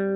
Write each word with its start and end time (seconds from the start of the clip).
Hello, 0.00 0.14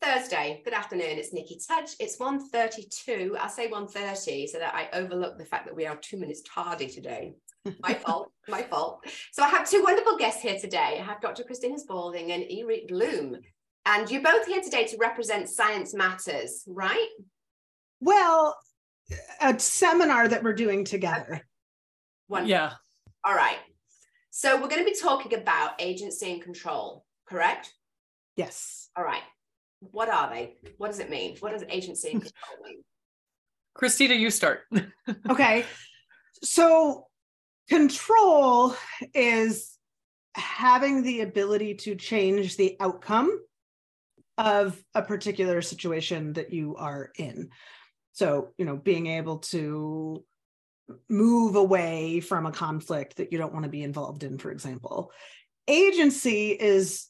Thursday. 0.00 0.62
Good 0.64 0.72
afternoon. 0.72 1.18
It's 1.18 1.34
Nikki 1.34 1.56
Tudge. 1.56 1.96
It's 2.00 2.16
1.32. 2.16 3.36
I'll 3.36 3.50
say 3.50 3.70
1.30 3.70 4.48
so 4.48 4.58
that 4.58 4.74
I 4.74 4.88
overlook 4.94 5.36
the 5.36 5.44
fact 5.44 5.66
that 5.66 5.76
we 5.76 5.84
are 5.84 5.96
two 5.96 6.16
minutes 6.16 6.40
tardy 6.48 6.88
today. 6.88 7.34
My 7.80 7.92
fault, 8.06 8.32
my 8.48 8.62
fault. 8.62 9.04
So 9.32 9.42
I 9.42 9.48
have 9.48 9.68
two 9.68 9.82
wonderful 9.82 10.16
guests 10.16 10.40
here 10.40 10.58
today. 10.58 10.96
I 10.98 11.04
have 11.04 11.20
Dr. 11.20 11.42
Kristina 11.42 11.78
Spaulding 11.78 12.32
and 12.32 12.44
Irith 12.44 12.88
Bloom. 12.88 13.42
And 13.90 14.10
you're 14.10 14.22
both 14.22 14.46
here 14.46 14.60
today 14.60 14.84
to 14.88 14.98
represent 14.98 15.48
Science 15.48 15.94
Matters, 15.94 16.62
right? 16.66 17.08
Well, 18.00 18.54
a 19.40 19.58
seminar 19.58 20.28
that 20.28 20.42
we're 20.42 20.52
doing 20.52 20.84
together. 20.84 21.40
Wonderful. 22.28 22.50
Yeah. 22.50 22.72
All 23.24 23.34
right. 23.34 23.56
So 24.28 24.56
we're 24.60 24.68
going 24.68 24.84
to 24.84 24.90
be 24.90 24.94
talking 24.94 25.32
about 25.32 25.80
agency 25.80 26.30
and 26.32 26.42
control, 26.42 27.06
correct? 27.26 27.72
Yes. 28.36 28.90
All 28.94 29.02
right. 29.02 29.22
What 29.80 30.10
are 30.10 30.28
they? 30.28 30.56
What 30.76 30.88
does 30.88 31.00
it 31.00 31.08
mean? 31.08 31.38
What 31.40 31.52
does 31.52 31.64
agency 31.70 32.10
and 32.10 32.20
control 32.20 32.58
mean? 32.62 32.82
Kristina, 33.74 34.18
you 34.18 34.30
start. 34.30 34.64
Okay. 35.30 35.64
So 36.42 37.06
control 37.70 38.76
is 39.14 39.78
having 40.34 41.02
the 41.02 41.22
ability 41.22 41.76
to 41.76 41.94
change 41.94 42.58
the 42.58 42.76
outcome 42.80 43.30
of 44.38 44.80
a 44.94 45.02
particular 45.02 45.60
situation 45.60 46.32
that 46.34 46.52
you 46.52 46.76
are 46.76 47.10
in. 47.18 47.50
So, 48.12 48.50
you 48.56 48.64
know, 48.64 48.76
being 48.76 49.08
able 49.08 49.38
to 49.38 50.24
move 51.10 51.56
away 51.56 52.20
from 52.20 52.46
a 52.46 52.52
conflict 52.52 53.16
that 53.16 53.32
you 53.32 53.38
don't 53.38 53.52
want 53.52 53.64
to 53.64 53.70
be 53.70 53.82
involved 53.82 54.22
in, 54.22 54.38
for 54.38 54.50
example. 54.50 55.12
Agency 55.66 56.52
is 56.52 57.08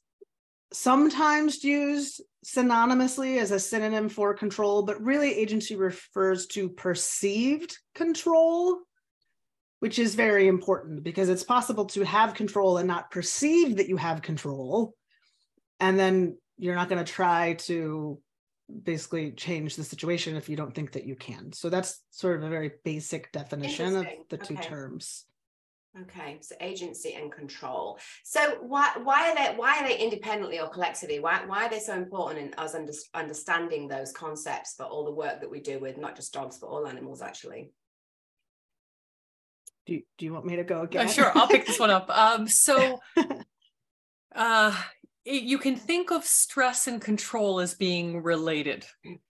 sometimes 0.72 1.62
used 1.62 2.20
synonymously 2.44 3.38
as 3.38 3.50
a 3.50 3.60
synonym 3.60 4.08
for 4.08 4.34
control, 4.34 4.82
but 4.82 5.02
really 5.02 5.32
agency 5.32 5.76
refers 5.76 6.46
to 6.46 6.68
perceived 6.68 7.76
control, 7.94 8.78
which 9.80 9.98
is 9.98 10.14
very 10.14 10.48
important 10.48 11.04
because 11.04 11.28
it's 11.28 11.44
possible 11.44 11.84
to 11.86 12.04
have 12.04 12.34
control 12.34 12.78
and 12.78 12.88
not 12.88 13.10
perceive 13.10 13.76
that 13.76 13.88
you 13.88 13.96
have 13.96 14.22
control. 14.22 14.94
And 15.78 15.98
then 15.98 16.36
you're 16.58 16.74
not 16.74 16.88
going 16.88 17.04
to 17.04 17.10
try 17.10 17.54
to 17.54 18.20
basically 18.82 19.32
change 19.32 19.76
the 19.76 19.84
situation 19.84 20.36
if 20.36 20.48
you 20.48 20.56
don't 20.56 20.74
think 20.74 20.92
that 20.92 21.06
you 21.06 21.16
can. 21.16 21.52
So 21.52 21.70
that's 21.70 22.02
sort 22.10 22.36
of 22.36 22.42
a 22.42 22.50
very 22.50 22.72
basic 22.84 23.32
definition 23.32 23.86
of 23.88 23.94
Interesting. 24.04 24.24
the 24.28 24.36
two 24.36 24.54
Okay. 24.54 24.68
terms. 24.68 25.24
Okay, 26.02 26.38
so 26.42 26.54
agency 26.60 27.14
and 27.14 27.32
control. 27.32 27.98
So 28.22 28.58
why 28.60 28.92
why 29.02 29.30
are 29.30 29.34
they 29.34 29.56
why 29.58 29.78
are 29.80 29.88
they 29.88 29.98
independently 29.98 30.60
or 30.60 30.68
collectively? 30.68 31.18
Why 31.18 31.44
why 31.46 31.64
are 31.64 31.70
they 31.70 31.80
so 31.80 31.94
important 31.94 32.46
in 32.46 32.54
us 32.58 32.74
under, 32.74 32.92
understanding 33.14 33.88
those 33.88 34.12
concepts 34.12 34.74
for 34.74 34.84
all 34.84 35.04
the 35.06 35.12
work 35.12 35.40
that 35.40 35.50
we 35.50 35.60
do 35.60 35.80
with 35.80 35.96
not 35.96 36.14
just 36.14 36.32
dogs 36.34 36.58
but 36.58 36.66
all 36.66 36.86
animals 36.86 37.22
actually? 37.22 37.72
Do 39.86 39.94
you, 39.94 40.02
do 40.18 40.26
you 40.26 40.34
want 40.34 40.44
me 40.44 40.56
to 40.56 40.64
go 40.64 40.82
again? 40.82 41.06
Uh, 41.06 41.10
sure, 41.10 41.32
I'll 41.34 41.48
pick 41.48 41.66
this 41.66 41.80
one 41.80 41.90
up. 41.90 42.10
Um, 42.14 42.46
so 42.46 43.00
uh, 44.36 44.76
it- 44.76 44.97
you 45.28 45.58
can 45.58 45.76
think 45.76 46.10
of 46.10 46.24
stress 46.24 46.86
and 46.86 47.00
control 47.00 47.60
as 47.60 47.74
being 47.74 48.22
related 48.22 48.86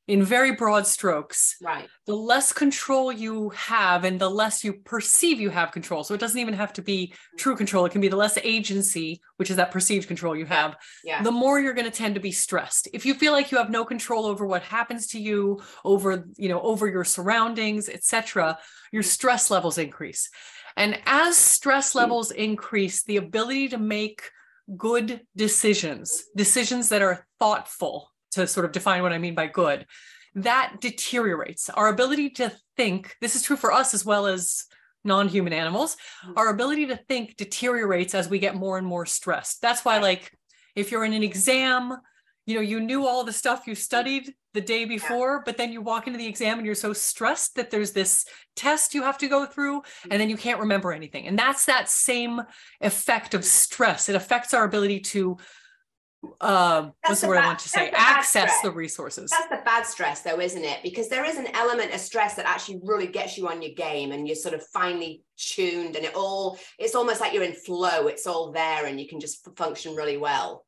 in 0.06 0.22
very 0.22 0.52
broad 0.52 0.86
strokes. 0.86 1.56
Right. 1.60 1.88
The 2.06 2.14
less 2.14 2.52
control 2.52 3.10
you 3.10 3.50
have 3.50 4.04
and 4.04 4.20
the 4.20 4.30
less 4.30 4.62
you 4.62 4.74
perceive 4.74 5.41
you 5.41 5.50
have 5.50 5.72
control. 5.72 6.04
So 6.04 6.14
it 6.14 6.20
doesn't 6.20 6.41
even 6.41 6.54
have 6.54 6.72
to 6.75 6.82
be 6.82 7.12
true 7.37 7.56
control. 7.56 7.84
It 7.84 7.92
can 7.92 8.00
be 8.00 8.08
the 8.08 8.16
less 8.16 8.38
agency, 8.42 9.20
which 9.37 9.50
is 9.50 9.56
that 9.56 9.70
perceived 9.72 10.06
control 10.06 10.37
you 10.37 10.47
have, 10.47 10.76
Yeah. 11.04 11.22
the 11.22 11.32
more 11.32 11.58
you're 11.58 11.75
going 11.75 11.91
to 11.91 11.91
tend 11.91 12.14
to 12.14 12.20
be 12.20 12.32
stressed. 12.32 12.88
If 12.92 13.04
you 13.04 13.14
feel 13.14 13.32
like 13.32 13.50
you 13.50 13.58
have 13.58 13.70
no 13.70 13.84
control 13.84 14.25
over 14.25 14.47
what 14.47 14.62
happens 14.62 15.08
to 15.08 15.20
you, 15.20 15.60
over, 15.84 16.25
you 16.37 16.48
know, 16.48 16.60
over 16.60 16.87
your 16.87 17.04
surroundings, 17.04 17.88
etc., 17.88 18.58
your 18.92 19.03
stress 19.03 19.50
levels 19.50 19.78
increase. 19.78 20.31
And 20.76 20.98
as 21.06 21.37
stress 21.37 21.92
mm. 21.92 21.97
levels 21.97 22.31
increase, 22.31 23.03
the 23.03 23.16
ability 23.16 23.69
to 23.70 23.78
make 23.78 24.31
good 24.77 25.23
decisions, 25.37 26.25
decisions 26.37 26.89
that 26.91 27.03
are 27.03 27.27
thoughtful, 27.39 28.11
to 28.33 28.47
sort 28.47 28.67
of 28.67 28.73
define 28.73 29.03
what 29.03 29.12
I 29.12 29.19
mean 29.19 29.34
by 29.34 29.47
good, 29.47 29.87
that 30.34 30.77
deteriorates. 30.81 31.71
Our 31.71 31.89
ability 31.89 32.31
to 32.31 32.53
think, 32.77 33.17
this 33.21 33.34
is 33.34 33.43
true 33.43 33.56
for 33.56 33.73
us 33.73 33.95
as 33.95 34.05
well 34.05 34.27
as 34.27 34.65
non-human 35.05 35.53
animals, 35.53 35.97
Mhm. 36.27 36.34
our 36.37 36.49
ability 36.49 36.87
to 36.87 36.97
think 37.09 37.37
deteriorates 37.37 38.15
as 38.15 38.29
we 38.29 38.39
get 38.39 38.55
more 38.55 38.77
and 38.77 38.87
more 38.87 39.06
stressed. 39.06 39.62
That's 39.62 39.84
why, 39.84 39.99
like, 39.99 40.33
if 40.75 40.91
you're 40.91 41.05
in 41.05 41.15
an 41.15 41.23
exam, 41.23 41.97
you 42.48 42.54
know, 42.54 42.62
you 42.62 42.81
knew 42.81 43.06
all 43.06 43.25
the 43.25 43.32
stuff 43.32 43.66
you 43.66 43.75
studied 43.75 44.32
the 44.54 44.62
day 44.62 44.86
before, 44.86 45.42
but 45.44 45.59
then 45.59 45.70
you 45.70 45.82
walk 45.82 46.06
into 46.06 46.19
the 46.19 46.26
exam 46.26 46.56
and 46.56 46.64
you're 46.64 46.75
so 46.75 46.94
stressed 46.94 47.56
that 47.56 47.70
there's 47.70 47.92
this 47.92 48.25
test 48.56 48.94
you 48.94 49.03
have 49.03 49.19
to 49.19 49.28
go 49.28 49.44
through, 49.44 49.82
and 50.10 50.19
then 50.19 50.31
you 50.31 50.36
mm-hmm. 50.36 50.44
can't 50.44 50.60
remember 50.60 50.91
anything. 50.91 51.26
And 51.26 51.38
that's 51.38 51.66
that 51.66 51.91
same 51.91 52.41
effect 52.81 53.34
of 53.34 53.44
stress. 53.44 54.08
It 54.08 54.16
affects 54.16 54.54
our 54.54 54.64
ability 54.64 55.00
to 55.00 55.37
um, 56.41 56.94
That's 57.03 57.10
what's 57.10 57.20
the 57.20 57.28
word 57.28 57.37
I 57.37 57.47
want 57.47 57.58
to 57.58 57.69
say? 57.69 57.91
the 57.91 58.00
Access 58.00 58.62
the 58.62 58.72
resources. 58.72 59.31
That's 59.31 59.50
the 59.50 59.62
bad 59.64 59.84
stress 59.84 60.22
though, 60.22 60.41
isn't 60.41 60.64
it? 60.64 60.78
Because 60.82 61.10
there 61.10 61.26
is 61.26 61.37
an 61.37 61.48
element 61.54 61.92
of 61.92 62.00
stress 62.00 62.34
that 62.37 62.47
actually 62.47 62.81
really 62.82 63.06
gets 63.08 63.37
you 63.37 63.47
on 63.47 63.60
your 63.60 63.75
game 63.75 64.10
and 64.12 64.26
you're 64.26 64.34
sort 64.34 64.54
of 64.54 64.66
finely 64.69 65.22
tuned 65.37 65.97
and 65.97 66.04
it 66.04 66.14
all 66.16 66.58
it's 66.78 66.97
almost 66.97 67.20
like 67.20 67.34
you're 67.34 67.44
in 67.44 67.53
flow. 67.53 68.08
It's 68.08 68.26
all 68.26 68.53
there 68.53 68.87
and 68.87 68.98
you 68.98 69.06
can 69.06 69.20
just 69.20 69.47
function 69.56 69.94
really 69.94 70.16
well. 70.16 70.64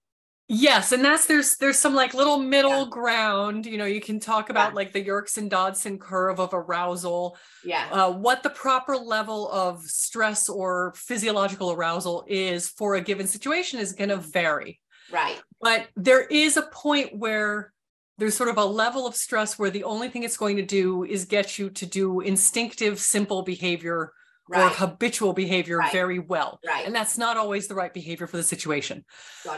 Yes, 0.53 0.91
and 0.91 1.05
that's 1.05 1.27
there's 1.27 1.55
there's 1.59 1.79
some 1.79 1.95
like 1.95 2.13
little 2.13 2.37
middle 2.39 2.81
Yeah. 2.81 2.91
ground. 2.91 3.67
You 3.67 3.79
know, 3.79 3.85
you 3.85 4.01
can 4.01 4.19
talk 4.19 4.51
about 4.51 4.71
Yeah. 4.71 4.75
like 4.75 4.93
the 4.93 5.01
Yerkes 5.01 5.39
and 5.39 5.49
Dodson 5.49 5.97
curve 6.01 6.41
of 6.41 6.53
arousal, 6.53 7.39
Yeah. 7.65 7.89
uh, 7.93 8.11
what 8.11 8.43
the 8.43 8.51
proper 8.51 8.97
level 8.97 9.49
of 9.53 9.85
stress 9.85 10.49
or 10.49 10.93
physiological 10.97 11.71
arousal 11.71 12.25
is 12.27 12.69
for 12.69 12.97
a 12.97 13.01
given 13.01 13.29
situation 13.29 13.79
is 13.79 13.93
going 13.93 14.11
to 14.11 14.17
vary. 14.17 14.81
Right. 15.13 15.41
But 15.61 15.87
there 15.95 16.23
is 16.23 16.57
a 16.57 16.63
point 16.63 17.17
where 17.17 17.73
there's 18.19 18.37
sort 18.37 18.49
of 18.51 18.59
a 18.59 18.65
level 18.65 19.07
of 19.07 19.15
stress 19.15 19.57
where 19.57 19.71
the 19.71 19.85
only 19.85 20.09
thing 20.09 20.25
it's 20.25 20.37
going 20.37 20.57
to 20.57 20.63
do 20.63 21.05
is 21.05 21.27
get 21.27 21.61
you 21.61 21.71
to 21.71 21.87
do 21.87 22.19
instinctive, 22.23 22.99
simple 22.99 23.43
behavior 23.43 24.13
or 24.53 24.69
habitual 24.69 25.33
behavior 25.33 25.79
Right. 25.79 25.93
very 25.93 26.19
well. 26.19 26.59
Right. 26.67 26.85
And 26.87 26.95
that's 26.95 27.17
not 27.17 27.37
always 27.37 27.69
the 27.69 27.75
right 27.75 27.93
behavior 27.93 28.27
for 28.27 28.37
the 28.37 28.43
situation. 28.43 29.05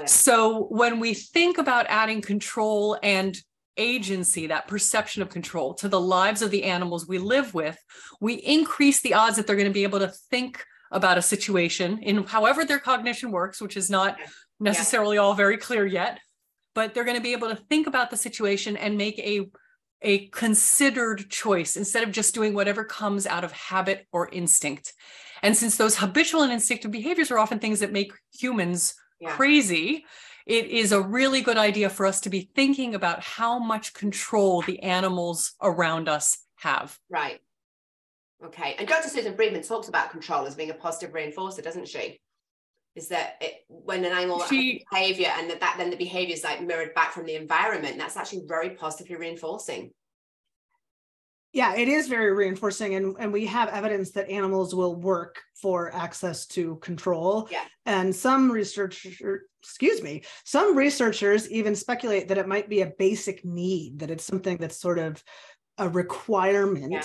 So 0.07 0.65
when 0.71 1.01
we 1.01 1.15
think 1.15 1.59
about 1.59 1.87
adding 1.89 2.21
control 2.21 2.99
and 3.03 3.37
agency, 3.79 4.47
that 4.49 4.69
perception 4.69 5.23
of 5.23 5.31
control 5.31 5.75
to 5.75 5.89
the 5.89 6.01
lives 6.01 6.43
of 6.43 6.51
the 6.51 6.65
animals 6.65 7.09
we 7.09 7.19
live 7.19 7.55
with, 7.55 7.79
we 8.21 8.35
increase 8.35 9.01
the 9.01 9.15
odds 9.15 9.37
that 9.37 9.47
they're 9.47 9.57
going 9.57 9.69
to 9.69 9.73
be 9.73 9.85
able 9.85 10.01
to 10.01 10.09
think 10.31 10.65
about 10.91 11.17
a 11.17 11.23
situation 11.23 11.99
in 12.03 12.23
however 12.25 12.65
their 12.67 12.79
cognition 12.79 13.31
works, 13.31 13.63
which 13.63 13.77
is 13.79 13.89
not 13.89 14.19
Yeah. 14.19 14.27
necessarily 14.61 15.17
all 15.17 15.33
very 15.35 15.57
clear 15.57 15.87
yet, 15.87 16.21
but 16.75 16.93
they're 16.93 17.05
going 17.05 17.17
to 17.17 17.23
be 17.23 17.33
able 17.33 17.49
to 17.49 17.57
think 17.57 17.87
about 17.87 18.11
the 18.11 18.17
situation 18.17 18.77
and 18.77 18.99
make 18.99 19.19
a 19.19 19.51
a 20.03 20.27
considered 20.29 21.31
choice 21.31 21.77
instead 21.77 22.03
of 22.03 22.13
just 22.13 22.35
doing 22.35 22.55
whatever 22.55 22.85
comes 22.85 23.27
out 23.27 23.45
of 23.45 23.53
habit 23.53 24.07
or 24.13 24.29
instinct. 24.31 24.93
And 25.43 25.57
since 25.57 25.77
those 25.77 25.97
habitual 25.97 26.43
and 26.43 26.53
instinctive 26.53 26.91
behaviors 26.91 27.31
are 27.31 27.39
often 27.39 27.59
things 27.59 27.81
that 27.81 27.93
make 27.93 28.13
humans 28.33 28.95
Yeah. 29.21 29.35
crazy, 29.37 30.05
it 30.47 30.67
is 30.67 30.91
a 30.93 31.01
really 31.01 31.41
good 31.41 31.57
idea 31.57 31.89
for 31.89 32.05
us 32.07 32.21
to 32.23 32.31
be 32.31 32.51
thinking 32.55 32.95
about 32.95 33.23
how 33.23 33.59
much 33.59 33.95
control 33.95 34.63
the 34.63 34.81
animals 34.81 35.55
around 35.63 36.09
us 36.09 36.39
have. 36.57 36.99
Right. 37.09 37.41
Okay. 38.45 38.75
And 38.79 38.89
Dr. 38.89 39.09
Susan 39.09 39.37
Friedman 39.37 39.63
talks 39.63 39.89
about 39.89 40.11
control 40.11 40.47
as 40.47 40.57
being 40.57 40.71
a 40.71 40.75
positive 40.75 41.15
reinforcer, 41.15 41.63
doesn't 41.63 41.87
she? 41.87 42.21
Is 42.97 43.09
that 43.09 43.37
it, 43.41 43.65
when 43.69 44.05
an 44.05 44.13
animal 44.13 44.41
has 44.41 44.49
She- 44.49 44.85
behavior 44.91 45.29
and 45.39 45.49
that, 45.49 45.61
that 45.61 45.77
then 45.79 45.91
the 45.91 45.97
behavior 45.97 46.35
is 46.35 46.45
like 46.45 46.61
mirrored 46.61 46.93
back 46.95 47.13
from 47.13 47.25
the 47.25 47.37
environment, 47.37 47.97
that's 47.99 48.17
actually 48.17 48.43
very 48.47 48.71
positively 48.71 49.17
reinforcing. 49.17 49.93
Yeah, 51.53 51.75
it 51.75 51.87
is 51.87 52.09
very 52.09 52.33
reinforcing, 52.33 52.95
and, 52.95 53.15
and 53.19 53.33
we 53.33 53.45
have 53.47 53.69
evidence 53.69 54.11
that 54.13 54.31
animals 54.31 54.75
will 54.75 54.97
work 54.97 55.41
for 55.55 55.95
access 55.95 56.47
to 56.47 56.77
control. 56.77 57.47
Yeah. 57.51 57.65
And 57.85 58.15
some 58.15 58.51
researchers, 58.51 59.21
excuse 59.63 60.03
me, 60.03 60.23
some 60.45 60.77
researchers 60.77 61.51
even 61.51 61.75
speculate 61.75 62.29
that 62.29 62.39
it 62.39 62.49
might 62.49 62.71
be 62.71 62.81
a 62.81 62.93
basic 62.99 63.45
need, 63.45 63.99
that 63.99 64.11
it's 64.11 64.25
something 64.25 64.57
that's 64.57 64.81
sort 64.81 64.99
of 64.99 65.23
a 65.77 65.89
requirement 65.89 66.93
Yeah. 66.93 67.03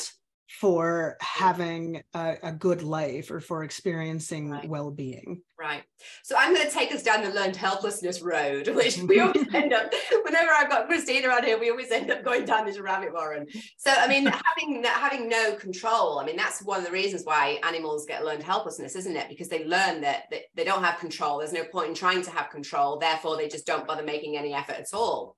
For 0.47 1.17
having 1.19 2.03
a, 2.13 2.37
a 2.41 2.51
good 2.53 2.81
life 2.81 3.29
or 3.31 3.41
for 3.41 3.63
experiencing 3.63 4.49
Right. 4.51 4.69
well-being 4.69 5.41
Right. 5.59 5.83
So 6.23 6.35
I'm 6.37 6.53
going 6.53 6.65
to 6.67 6.71
take 6.71 6.93
us 6.93 7.01
down 7.01 7.23
the 7.23 7.31
learned 7.31 7.55
helplessness 7.55 8.21
road, 8.21 8.67
which 8.75 8.99
we 8.99 9.19
always 9.21 9.43
end 9.53 9.73
up, 9.73 9.91
whenever 10.23 10.51
I've 10.51 10.69
got 10.69 10.87
Kristina 10.87 11.35
on 11.35 11.43
here, 11.43 11.59
we 11.59 11.71
always 11.71 11.89
end 11.91 12.11
up 12.11 12.23
going 12.23 12.45
down 12.45 12.65
this 12.65 12.79
rabbit 12.79 13.11
warren. 13.11 13.47
So, 13.77 13.91
I 13.91 14.07
mean, 14.07 14.25
having 14.45 14.83
having 14.83 15.27
no 15.27 15.55
control, 15.55 16.19
I 16.19 16.25
mean, 16.25 16.37
that's 16.37 16.61
one 16.61 16.79
of 16.79 16.85
the 16.85 16.91
reasons 16.91 17.23
why 17.23 17.59
animals 17.63 18.05
get 18.05 18.23
learned 18.23 18.43
helplessness, 18.43 18.95
isn't 18.95 19.17
it? 19.17 19.29
Because 19.29 19.49
they 19.49 19.65
learn 19.65 20.01
that, 20.01 20.25
that 20.29 20.43
they 20.53 20.63
don't 20.63 20.83
have 20.83 20.99
control. 20.99 21.39
There's 21.39 21.53
no 21.53 21.63
point 21.65 21.89
in 21.89 21.95
trying 21.95 22.21
to 22.21 22.31
have 22.31 22.51
control. 22.51 22.99
Therefore, 22.99 23.35
they 23.35 23.47
just 23.47 23.65
don't 23.65 23.87
bother 23.87 24.03
making 24.03 24.37
any 24.37 24.53
effort 24.53 24.75
at 24.75 24.93
all. 24.93 25.35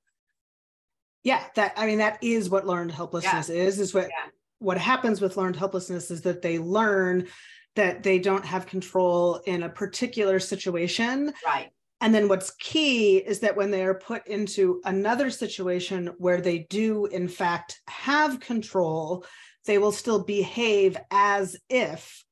yeah 1.23 1.43
that 1.55 1.73
i 1.77 1.85
mean 1.85 1.97
that 1.99 2.17
is 2.21 2.49
what 2.49 2.65
learned 2.65 2.91
helplessness 2.91 3.49
is 3.49 3.79
is 3.79 3.93
what 3.93 4.07
Yeah. 4.09 4.29
What 4.59 4.77
happens 4.77 5.21
with 5.21 5.37
learned 5.37 5.55
helplessness 5.55 6.11
is 6.11 6.21
that 6.21 6.41
they 6.41 6.59
learn 6.59 7.27
that 7.75 8.03
they 8.03 8.19
don't 8.19 8.45
have 8.45 8.65
control 8.65 9.41
in 9.45 9.63
a 9.63 9.69
particular 9.69 10.39
situation 10.39 11.33
Right. 11.45 11.69
and 12.01 12.13
then 12.13 12.27
what's 12.27 12.51
key 12.51 13.17
is 13.17 13.39
that 13.39 13.55
when 13.55 13.71
they 13.71 13.83
are 13.83 13.93
put 13.95 14.27
into 14.27 14.81
another 14.85 15.29
situation 15.29 16.07
where 16.17 16.41
they 16.41 16.59
do 16.69 17.05
in 17.07 17.27
fact 17.27 17.81
have 17.87 18.39
control 18.39 19.25
they 19.65 19.77
will 19.77 19.91
still 19.91 20.23
behave 20.23 20.97
as 21.11 21.55
if 21.69 22.23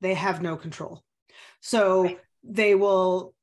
they 0.00 0.14
have 0.14 0.42
no 0.42 0.56
control 0.56 1.02
so 1.60 2.04
Right. 2.04 2.18
they 2.44 2.74
will 2.74 3.34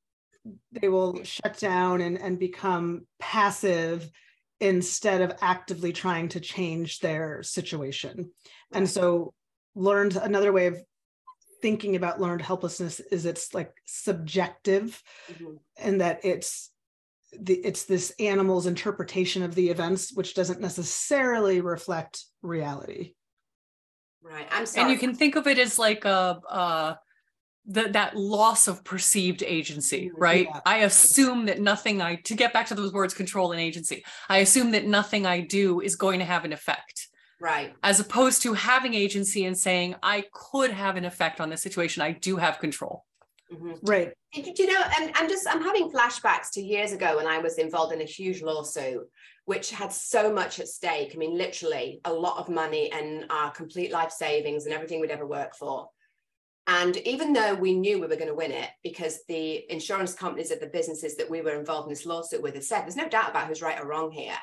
they 0.73 0.89
will 0.89 1.23
shut 1.23 1.57
down 1.57 2.01
and, 2.01 2.19
and 2.19 2.37
become 2.37 3.07
passive 3.19 4.09
instead 4.59 5.21
of 5.21 5.33
actively 5.41 5.91
trying 5.93 6.29
to 6.29 6.39
change 6.39 6.99
their 6.99 7.43
situation. 7.43 8.31
And 8.71 8.89
so 8.89 9.33
learned 9.75 10.15
another 10.15 10.51
way 10.53 10.67
of 10.67 10.77
thinking 11.61 11.95
about 11.95 12.19
learned 12.21 12.41
helplessness 12.41 12.99
is 12.99 13.25
it's 13.25 13.53
like 13.53 13.71
subjective 13.85 15.01
Mhm. 15.31 15.59
and 15.77 16.01
that 16.01 16.23
it's 16.23 16.71
the 17.39 17.55
it's 17.55 17.85
this 17.85 18.13
animal's 18.19 18.67
interpretation 18.67 19.41
of 19.43 19.55
the 19.55 19.69
events 19.69 20.13
which 20.13 20.35
doesn't 20.35 20.61
necessarily 20.61 21.61
reflect 21.61 22.25
reality. 22.41 23.15
Right. 24.21 24.47
I'm 24.51 24.65
sorry. 24.65 24.83
and 24.83 24.91
you 24.91 24.99
can 24.99 25.15
think 25.15 25.35
of 25.35 25.47
it 25.47 25.57
as 25.57 25.79
like 25.79 26.05
a 26.05 26.39
uh 26.49 26.95
the, 27.65 27.83
that 27.89 28.15
loss 28.15 28.67
of 28.67 28.83
perceived 28.83 29.41
agency 29.43 30.09
Mhm. 30.09 30.13
right 30.17 30.47
Yeah. 30.53 30.59
i 30.65 30.77
assume 30.79 31.45
that 31.45 31.59
nothing 31.61 32.01
i 32.01 32.15
to 32.15 32.35
get 32.35 32.51
back 32.53 32.67
to 32.67 32.75
those 32.75 32.91
words 32.91 33.13
control 33.13 33.51
and 33.53 33.61
agency 33.61 34.03
i 34.29 34.39
assume 34.39 34.71
that 34.71 34.85
nothing 34.85 35.25
i 35.25 35.39
do 35.39 35.79
is 35.79 35.95
going 35.95 36.19
to 36.19 36.25
have 36.25 36.43
an 36.45 36.51
effect 36.53 37.07
right. 37.39 37.73
as 37.83 37.99
opposed 37.99 38.41
to 38.43 38.53
having 38.53 38.93
agency 38.93 39.45
and 39.45 39.57
saying 39.57 39.95
i 40.03 40.25
could 40.33 40.71
have 40.71 40.97
an 40.97 41.05
effect 41.05 41.39
on 41.39 41.49
this 41.49 41.61
situation 41.61 42.01
i 42.01 42.11
do 42.11 42.35
have 42.35 42.59
control 42.59 43.05
Mhm. 43.51 43.77
Right. 43.83 44.13
Do 44.33 44.41
you 44.57 44.65
know, 44.65 44.81
and 44.99 45.11
I'm 45.13 45.29
just, 45.29 45.47
I'm 45.47 45.61
having 45.61 45.91
flashbacks 45.91 46.49
to 46.53 46.61
years 46.61 46.91
ago 46.91 47.17
when 47.17 47.27
I 47.27 47.37
was 47.37 47.59
involved 47.59 47.93
in 47.93 48.01
a 48.01 48.05
huge 48.05 48.41
lawsuit, 48.41 49.07
which 49.45 49.69
had 49.69 49.93
so 49.93 50.33
much 50.33 50.59
at 50.59 50.67
stake. 50.67 51.11
I 51.13 51.17
mean, 51.17 51.37
literally 51.37 52.01
a 52.03 52.11
lot 52.11 52.37
of 52.39 52.49
money 52.49 52.91
and 52.91 53.25
our 53.29 53.51
complete 53.51 53.91
life 53.91 54.11
savings 54.11 54.65
and 54.65 54.73
everything 54.73 54.99
we'd 55.01 55.11
ever 55.11 55.27
worked 55.27 55.57
for. 55.57 55.89
And 56.67 56.95
even 56.97 57.33
though 57.33 57.55
we 57.55 57.73
knew 57.73 57.99
we 57.99 58.07
were 58.07 58.15
going 58.15 58.27
to 58.27 58.33
win 58.33 58.51
it, 58.51 58.69
because 58.83 59.19
the 59.27 59.69
insurance 59.71 60.13
companies 60.13 60.51
of 60.51 60.59
the 60.61 60.67
businesses 60.67 61.17
that 61.17 61.29
we 61.29 61.41
were 61.41 61.59
involved 61.59 61.87
in 61.87 61.93
this 61.93 62.05
lawsuit 62.05 62.41
with 62.41 62.53
had 62.53 62.63
said, 62.63 62.83
there's 62.83 62.95
no 62.95 63.09
doubt 63.09 63.31
about 63.31 63.47
who's 63.47 63.61
right 63.61 63.79
or 63.79 63.87
wrong 63.87 64.11
here. 64.11 64.37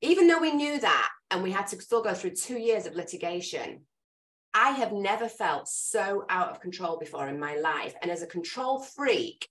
Even 0.00 0.26
though 0.26 0.40
we 0.40 0.52
knew 0.52 0.80
that, 0.80 1.08
and 1.30 1.42
we 1.42 1.52
had 1.52 1.68
to 1.68 1.80
still 1.80 2.02
go 2.02 2.14
through 2.14 2.30
two 2.30 2.58
years 2.58 2.86
of 2.86 2.96
litigation, 2.96 3.82
I 4.52 4.70
have 4.70 4.92
never 4.92 5.28
felt 5.28 5.68
so 5.68 6.24
out 6.28 6.50
of 6.50 6.60
control 6.60 6.98
before 6.98 7.28
in 7.28 7.38
my 7.38 7.56
life. 7.56 7.94
And 8.02 8.10
as 8.10 8.22
a 8.22 8.26
control 8.26 8.80
freak, 8.80 9.48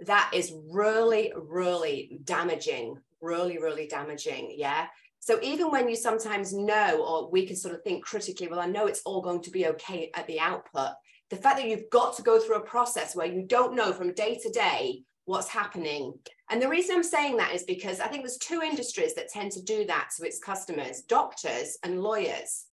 that 0.00 0.30
is 0.34 0.52
really, 0.70 1.32
really 1.36 2.18
damaging, 2.24 2.98
really, 3.20 3.58
really 3.58 3.86
damaging. 3.86 4.54
Yeah. 4.56 4.86
So 5.20 5.38
even 5.42 5.70
when 5.70 5.88
you 5.88 5.94
sometimes 5.94 6.52
know, 6.52 7.04
or 7.04 7.30
we 7.30 7.46
can 7.46 7.54
sort 7.54 7.74
of 7.74 7.82
think 7.82 8.04
critically, 8.04 8.48
well, 8.48 8.58
I 8.58 8.66
know 8.66 8.86
it's 8.86 9.02
all 9.04 9.20
going 9.20 9.42
to 9.42 9.50
be 9.50 9.68
okay 9.68 10.10
at 10.14 10.26
the 10.26 10.40
output. 10.40 10.90
The 11.32 11.38
fact 11.38 11.56
that 11.56 11.66
you've 11.66 11.88
got 11.88 12.14
to 12.16 12.22
go 12.22 12.38
through 12.38 12.56
a 12.56 12.60
process 12.60 13.16
where 13.16 13.26
you 13.26 13.46
don't 13.46 13.74
know 13.74 13.94
from 13.94 14.12
day 14.12 14.38
to 14.42 14.50
day 14.50 15.02
what's 15.24 15.48
happening. 15.48 16.12
And 16.50 16.60
the 16.60 16.68
reason 16.68 16.94
I'm 16.94 17.02
saying 17.02 17.38
that 17.38 17.54
is 17.54 17.62
because 17.62 18.00
I 18.00 18.08
think 18.08 18.22
there's 18.22 18.36
two 18.36 18.60
industries 18.60 19.14
that 19.14 19.30
tend 19.30 19.50
to 19.52 19.62
do 19.62 19.86
that 19.86 20.10
to 20.18 20.26
its 20.26 20.38
customers 20.38 21.00
doctors 21.08 21.78
and 21.82 22.02
lawyers 22.02 22.66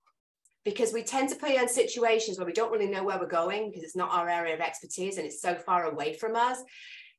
because 0.65 0.95
we 0.95 1.03
tend 1.03 1.29
to 1.29 1.37
put 1.37 1.51
you 1.51 1.61
in 1.61 1.69
situations 1.69 2.39
where 2.39 2.47
we 2.47 2.55
don't 2.55 2.73
really 2.73 2.89
know 2.89 3.05
where 3.05 3.19
we're 3.19 3.27
going 3.27 3.69
because 3.69 3.83
it's 3.85 3.95
not 3.95 4.11
our 4.11 4.27
area 4.27 4.55
of 4.55 4.61
expertise 4.61 5.19
and 5.19 5.27
it's 5.27 5.43
so 5.43 5.55
far 5.55 5.85
away 5.85 6.15
from 6.15 6.35
us. 6.35 6.57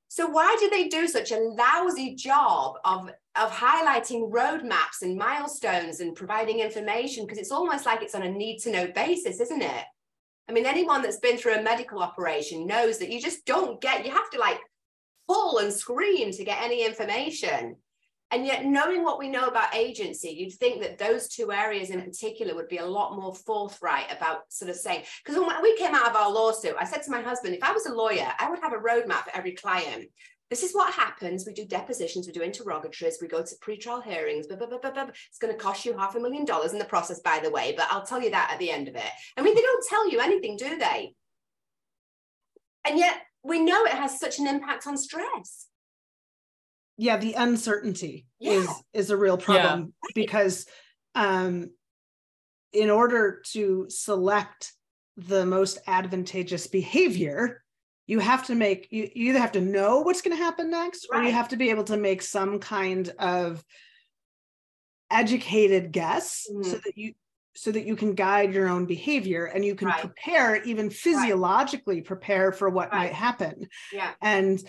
So 0.08 0.26
why 0.26 0.58
do 0.60 0.72
they 0.72 0.88
do 0.88 1.08
such 1.08 1.32
a 1.32 1.38
lousy 1.38 2.16
job 2.16 2.78
of, 2.84 3.12
of 3.36 3.52
highlighting 3.52 4.32
roadmaps 4.32 5.04
and 5.04 5.16
milestones 5.16 6.00
and 6.00 6.16
providing 6.16 6.62
information? 6.62 7.26
Because 7.26 7.38
it's 7.38 7.52
almost 7.52 7.86
like 7.86 8.02
it's 8.02 8.16
on 8.16 8.24
a 8.24 8.32
need 8.32 8.58
to 8.62 8.72
know 8.72 8.88
basis, 8.88 9.40
isn't 9.40 9.62
it? 9.62 9.84
I 10.50 10.54
mean, 10.54 10.66
anyone 10.66 11.02
that's 11.02 11.20
been 11.20 11.38
through 11.38 11.56
a 11.56 11.62
medical 11.62 12.00
operation 12.00 12.66
knows 12.66 13.00
that 13.00 13.12
you 13.12 13.20
just 13.20 13.46
don't 13.46 13.82
get, 13.82 14.06
you 14.06 14.12
have 14.12 14.30
to 14.32 14.40
like 14.40 14.60
pull 15.28 15.58
and 15.60 15.74
scream 15.74 16.32
to 16.32 16.46
get 16.46 16.62
any 16.62 16.86
information. 16.86 17.76
And 18.30 18.46
yet, 18.46 18.66
knowing 18.66 19.04
what 19.04 19.20
we 19.20 19.30
know 19.30 19.48
about 19.48 19.74
agency, 19.74 20.30
you'd 20.30 20.54
think 20.54 20.82
that 20.82 20.98
those 20.98 21.30
two 21.30 21.52
areas 21.54 21.92
in 21.92 22.02
particular 22.02 22.56
would 22.56 22.68
be 22.68 22.78
a 22.78 22.86
lot 22.86 23.16
more 23.16 23.34
forthright 23.34 24.12
about 24.12 24.40
sort 24.50 24.70
of 24.70 24.76
saying, 24.76 25.04
because 25.24 25.40
when 25.40 25.50
we 25.62 25.78
came 25.78 25.96
out 25.96 26.10
of 26.10 26.16
our 26.16 26.30
lawsuit, 26.30 26.76
I 26.78 26.84
said 26.84 27.04
to 27.04 27.12
my 27.12 27.22
husband, 27.22 27.56
if 27.56 27.64
I 27.64 27.72
was 27.72 27.86
a 27.86 27.94
lawyer, 27.94 28.28
I 28.38 28.50
would 28.50 28.60
have 28.60 28.74
a 28.74 28.78
roadmap 28.78 29.24
for 29.24 29.36
every 29.36 29.54
client. 29.54 30.10
This 30.50 30.64
is 30.64 30.74
what 30.74 30.94
happens. 30.94 31.46
We 31.46 31.54
do 31.54 31.66
depositions, 31.66 32.26
we 32.26 32.32
do 32.34 32.42
interrogatories, 32.42 33.18
we 33.22 33.28
go 33.28 33.44
to 33.44 33.56
pretrial 33.58 34.02
hearings. 34.04 34.48
Blah, 34.48 34.58
blah, 34.58 34.68
blah, 34.68 34.78
blah, 34.80 34.92
blah. 34.92 35.08
It's 35.30 35.40
going 35.40 35.54
to 35.54 35.60
cost 35.60 35.86
you 35.86 35.98
half 35.98 36.16
a 36.16 36.20
million 36.20 36.46
dollars 36.46 36.72
in 36.74 36.80
the 36.80 36.86
process, 36.86 37.20
by 37.20 37.40
the 37.44 37.52
way, 37.52 37.74
but 37.76 37.88
I'll 37.90 38.06
tell 38.06 38.22
you 38.22 38.30
that 38.32 38.50
at 38.54 38.60
the 38.60 38.72
end 38.72 38.88
of 38.88 38.96
it. 38.96 39.12
I 39.36 39.42
mean, 39.42 39.56
they 39.56 39.62
don't 39.62 39.86
tell 39.90 40.10
you 40.10 40.20
anything, 40.22 40.56
do 40.56 40.78
they? 40.78 41.14
And 42.88 42.98
yet, 42.98 43.16
we 43.44 43.60
know 43.60 43.84
it 43.84 43.92
has 43.92 44.20
such 44.20 44.40
an 44.40 44.48
impact 44.48 44.88
on 44.88 44.98
stress. 44.98 45.68
yeah 46.98 47.18
the 47.18 47.34
uncertainty 47.34 48.26
is 48.40 48.66
Yeah. 48.66 48.74
is 49.02 49.10
a 49.12 49.18
real 49.18 49.38
problem 49.38 49.94
because 50.16 50.66
um 51.16 51.70
in 52.74 52.90
order 52.90 53.42
to 53.54 53.86
select 53.90 54.74
the 55.16 55.46
most 55.46 55.78
advantageous 55.88 56.68
behavior 56.68 57.64
you 58.08 58.20
have 58.20 58.48
to 58.48 58.56
make 58.56 58.88
you, 58.90 59.10
you 59.14 59.30
either 59.30 59.40
have 59.40 59.52
to 59.52 59.62
know 59.62 60.00
what's 60.00 60.22
going 60.22 60.36
to 60.36 60.44
happen 60.44 60.72
next 60.72 61.08
or 61.12 61.22
you 61.22 61.32
have 61.32 61.50
to 61.50 61.58
be 61.58 61.70
able 61.70 61.84
to 61.84 61.98
make 61.98 62.22
some 62.22 62.60
kind 62.60 63.10
of 63.20 63.64
educated 65.12 65.92
guess 65.92 66.44
so 66.44 66.54
Mhm. 66.54 66.84
that 66.84 66.98
you 66.98 67.14
so 67.56 67.72
that 67.72 67.86
you 67.88 67.96
can 67.96 68.14
guide 68.14 68.54
your 68.54 68.68
own 68.68 68.86
behavior 68.86 69.46
and 69.46 69.66
you 69.66 69.74
can 69.74 69.88
Right. 69.88 70.00
prepare 70.02 70.62
even 70.62 70.92
physiologically 70.92 72.02
prepare 72.02 72.52
for 72.52 72.70
what 72.70 72.92
Right. 72.92 73.06
might 73.06 73.14
happen 73.14 73.68
Yeah. 73.92 74.14
and 74.22 74.60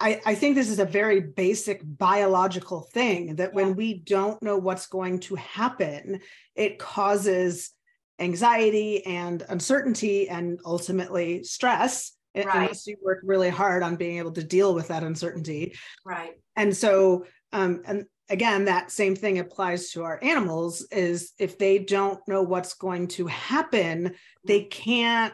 I, 0.00 0.20
I 0.26 0.34
think 0.34 0.56
this 0.56 0.70
is 0.70 0.80
a 0.80 0.84
very 0.84 1.20
basic 1.20 1.80
biological 1.84 2.80
thing 2.92 3.36
that 3.36 3.50
Yeah. 3.50 3.54
when 3.56 3.76
we 3.76 3.94
don't 3.94 4.42
know 4.42 4.56
what's 4.56 4.86
going 4.88 5.20
to 5.20 5.36
happen, 5.36 6.20
it 6.56 6.80
causes 6.80 7.70
anxiety 8.18 9.06
and 9.06 9.44
uncertainty 9.48 10.28
and 10.28 10.58
ultimately 10.64 11.44
stress 11.44 12.17
Right. 12.34 12.46
unless 12.46 12.86
you 12.86 12.96
work 13.02 13.20
really 13.24 13.48
hard 13.50 13.82
on 13.82 13.96
being 13.96 14.18
able 14.18 14.32
to 14.32 14.44
deal 14.44 14.74
with 14.74 14.88
that 14.88 15.02
uncertainty. 15.02 15.74
Right. 16.04 16.32
And 16.56 16.76
so, 16.76 17.26
um, 17.52 17.82
and 17.86 18.04
again, 18.28 18.66
that 18.66 18.90
same 18.90 19.16
thing 19.16 19.38
applies 19.38 19.90
to 19.90 20.04
our 20.04 20.18
animals 20.22 20.86
is 20.92 21.32
if 21.38 21.58
they 21.58 21.78
don't 21.78 22.20
know 22.28 22.42
what's 22.42 22.74
going 22.74 23.08
to 23.08 23.26
happen, 23.26 24.14
they 24.44 24.64
can't 24.64 25.32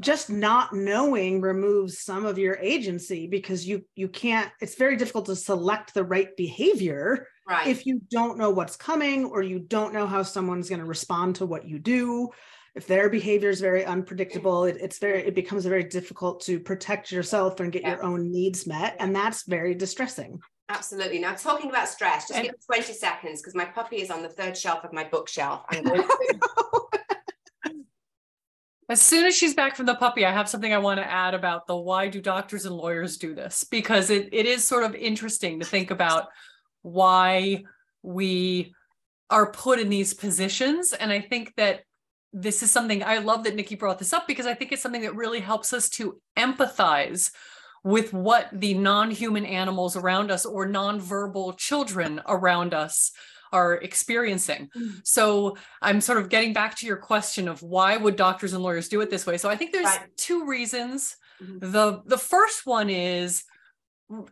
just 0.00 0.30
not 0.30 0.72
knowing 0.72 1.40
removes 1.40 2.00
some 2.00 2.24
of 2.24 2.38
your 2.38 2.56
agency 2.56 3.26
because 3.28 3.66
you 3.66 3.84
you 3.94 4.08
can't 4.08 4.50
it's 4.60 4.74
very 4.74 4.96
difficult 4.96 5.26
to 5.26 5.36
select 5.36 5.94
the 5.94 6.02
right 6.02 6.34
behavior 6.36 7.28
Right. 7.46 7.66
if 7.66 7.86
you 7.86 8.00
don't 8.10 8.38
know 8.38 8.50
what's 8.50 8.76
coming 8.76 9.24
or 9.26 9.42
you 9.42 9.58
don't 9.58 9.92
know 9.92 10.06
how 10.06 10.22
someone's 10.22 10.68
going 10.68 10.78
to 10.80 10.86
respond 10.86 11.36
to 11.36 11.46
what 11.46 11.68
you 11.68 11.78
do 11.78 12.30
if 12.74 12.86
their 12.86 13.10
behavior 13.10 13.50
is 13.50 13.60
very 13.60 13.84
unpredictable 13.84 14.64
it, 14.64 14.76
it's 14.80 14.98
very 14.98 15.26
it 15.26 15.34
becomes 15.34 15.64
very 15.66 15.84
difficult 15.84 16.40
to 16.42 16.58
protect 16.60 17.12
yourself 17.12 17.60
and 17.60 17.72
get 17.72 17.82
Yeah. 17.82 17.92
your 17.96 18.04
own 18.04 18.30
needs 18.30 18.66
met 18.66 18.96
and 18.98 19.14
that's 19.14 19.44
very 19.44 19.74
distressing 19.74 20.40
Absolutely. 20.68 21.18
Now, 21.18 21.34
talking 21.34 21.68
about 21.68 21.86
stress, 21.86 22.28
just 22.28 22.38
And- 22.38 22.44
give 22.44 22.52
me 22.54 22.58
20 22.64 22.94
seconds 22.94 23.42
because 23.42 23.54
my 23.54 23.66
puppy 23.66 23.96
is 24.00 24.10
on 24.10 24.22
the 24.22 24.28
third 24.30 24.56
shelf 24.56 24.84
of 24.84 24.92
my 24.94 25.04
bookshelf. 25.04 25.64
I'm 25.68 25.82
going 25.84 26.00
to- 26.02 27.72
As 28.88 29.00
soon 29.02 29.26
as 29.26 29.36
she's 29.36 29.52
back 29.54 29.76
from 29.76 29.84
the 29.86 29.94
puppy, 29.96 30.24
I 30.24 30.32
have 30.32 30.48
something 30.48 30.72
I 30.72 30.78
want 30.78 30.98
to 30.98 31.10
add 31.10 31.34
about 31.34 31.66
the 31.66 31.76
why 31.76 32.08
do 32.08 32.20
doctors 32.22 32.64
and 32.64 32.74
lawyers 32.74 33.18
do 33.18 33.34
this? 33.34 33.64
Because 33.64 34.08
it, 34.08 34.30
it 34.32 34.46
is 34.46 34.64
sort 34.64 34.84
of 34.84 34.94
interesting 34.94 35.60
to 35.60 35.66
think 35.66 35.90
about 35.90 36.28
why 36.82 37.64
we 38.02 38.74
are 39.28 39.50
put 39.52 39.78
in 39.78 39.90
these 39.90 40.14
positions. 40.14 40.94
And 40.94 41.12
I 41.12 41.20
think 41.20 41.54
that 41.56 41.80
this 42.32 42.62
is 42.62 42.70
something 42.70 43.02
I 43.02 43.18
love 43.18 43.44
that 43.44 43.54
Nikki 43.54 43.74
brought 43.74 43.98
this 43.98 44.12
up 44.12 44.26
because 44.26 44.46
I 44.46 44.54
think 44.54 44.72
it's 44.72 44.82
something 44.82 45.02
that 45.02 45.14
really 45.14 45.40
helps 45.40 45.72
us 45.72 45.88
to 45.90 46.20
empathize 46.36 47.30
with 47.84 48.12
what 48.12 48.48
the 48.52 48.74
non-human 48.74 49.44
animals 49.44 49.96
around 49.96 50.30
us 50.30 50.46
or 50.46 50.66
non-verbal 50.66 51.54
children 51.54 52.20
around 52.26 52.74
us 52.74 53.10
are 53.52 53.74
experiencing. 53.74 54.70
Mm. 54.74 55.00
So 55.04 55.56
I'm 55.82 56.00
sort 56.00 56.18
of 56.18 56.30
getting 56.30 56.52
back 56.52 56.76
to 56.78 56.86
your 56.86 56.96
question 56.96 57.48
of 57.48 57.62
why 57.62 57.96
would 57.96 58.16
doctors 58.16 58.54
and 58.54 58.62
lawyers 58.62 58.88
do 58.88 59.00
it 59.02 59.10
this 59.10 59.26
way? 59.26 59.36
So 59.36 59.50
I 59.50 59.56
think 59.56 59.72
there's 59.72 59.84
right. 59.84 60.16
two 60.16 60.46
reasons. 60.46 61.16
Mm-hmm. 61.42 61.70
The 61.70 62.02
the 62.06 62.18
first 62.18 62.64
one 62.64 62.88
is 62.88 63.44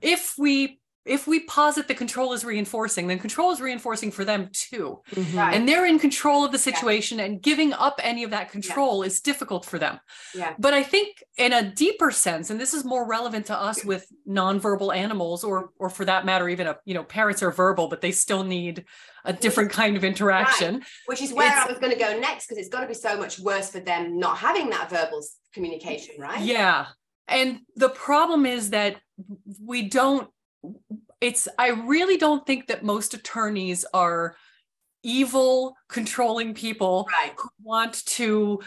if 0.00 0.35
we 0.38 0.80
if 1.04 1.26
we 1.26 1.40
posit 1.40 1.88
the 1.88 1.95
control 1.95 2.33
is 2.33 2.45
reinforcing, 2.45 3.07
then 3.07 3.19
control 3.19 3.50
is 3.50 3.61
reinforcing 3.61 4.11
for 4.11 4.25
them 4.25 4.50
too. 4.52 5.00
Mm-hmm. 5.12 5.38
Right. 5.38 5.54
And 5.54 5.69
they're 5.69 5.87
in 5.87 5.99
control 5.99 6.45
of 6.45 6.52
the 6.52 6.59
situation, 6.59 7.19
yeah. 7.19 7.25
and 7.25 7.42
giving 7.42 7.73
up 7.73 7.99
any 8.02 8.23
of 8.23 8.30
that 8.30 8.50
control 8.50 9.02
yeah. 9.02 9.09
is 9.09 9.21
difficult 9.21 9.64
for 9.64 9.78
them. 9.78 9.99
Yeah. 10.35 10.54
But 10.59 10.75
I 10.75 10.83
think 10.83 11.23
in 11.38 11.52
a 11.52 11.62
deeper 11.71 12.11
sense, 12.11 12.50
and 12.50 12.61
this 12.61 12.75
is 12.75 12.85
more 12.85 13.07
relevant 13.07 13.47
to 13.47 13.57
us 13.57 13.85
with 13.85 14.07
nonverbal 14.28 14.95
animals, 14.95 15.42
or 15.42 15.71
or 15.78 15.88
for 15.88 16.04
that 16.04 16.26
matter, 16.26 16.49
even 16.49 16.66
a 16.66 16.76
you 16.85 16.95
know, 16.95 17.04
parents 17.04 17.42
are 17.42 17.50
verbal, 17.50 17.88
but 17.88 18.00
they 18.00 18.12
still 18.12 18.45
need 18.45 18.85
a 19.25 19.33
different 19.33 19.71
kind 19.71 19.97
of 19.97 20.04
interaction. 20.04 20.75
Right. 20.75 20.85
Which 21.07 21.23
is 21.23 21.33
where 21.33 21.49
it's, 21.49 21.66
I 21.66 21.71
was 21.71 21.78
going 21.78 21.92
to 21.92 21.99
go 21.99 22.19
next, 22.19 22.47
because 22.47 22.59
it's 22.59 22.69
got 22.71 22.80
to 22.80 22.87
be 22.87 22.95
so 22.95 23.16
much 23.16 23.38
worse 23.38 23.71
for 23.71 23.80
them 23.80 24.19
not 24.19 24.38
having 24.38 24.71
that 24.71 24.90
verbal 24.90 25.23
communication, 25.54 26.16
right? 26.19 26.40
Yeah. 26.40 26.87
And 27.26 27.61
the 27.76 27.88
problem 27.88 28.45
is 28.45 28.71
that 28.71 28.97
we 29.64 29.88
don't 29.88 30.28
it's 31.20 31.48
i 31.58 31.68
really 31.68 32.16
don't 32.16 32.46
think 32.46 32.66
that 32.68 32.84
most 32.84 33.14
attorneys 33.14 33.84
are 33.92 34.36
evil 35.02 35.76
controlling 35.88 36.54
people 36.54 37.08
right. 37.10 37.32
who 37.36 37.48
want 37.62 38.04
to 38.06 38.60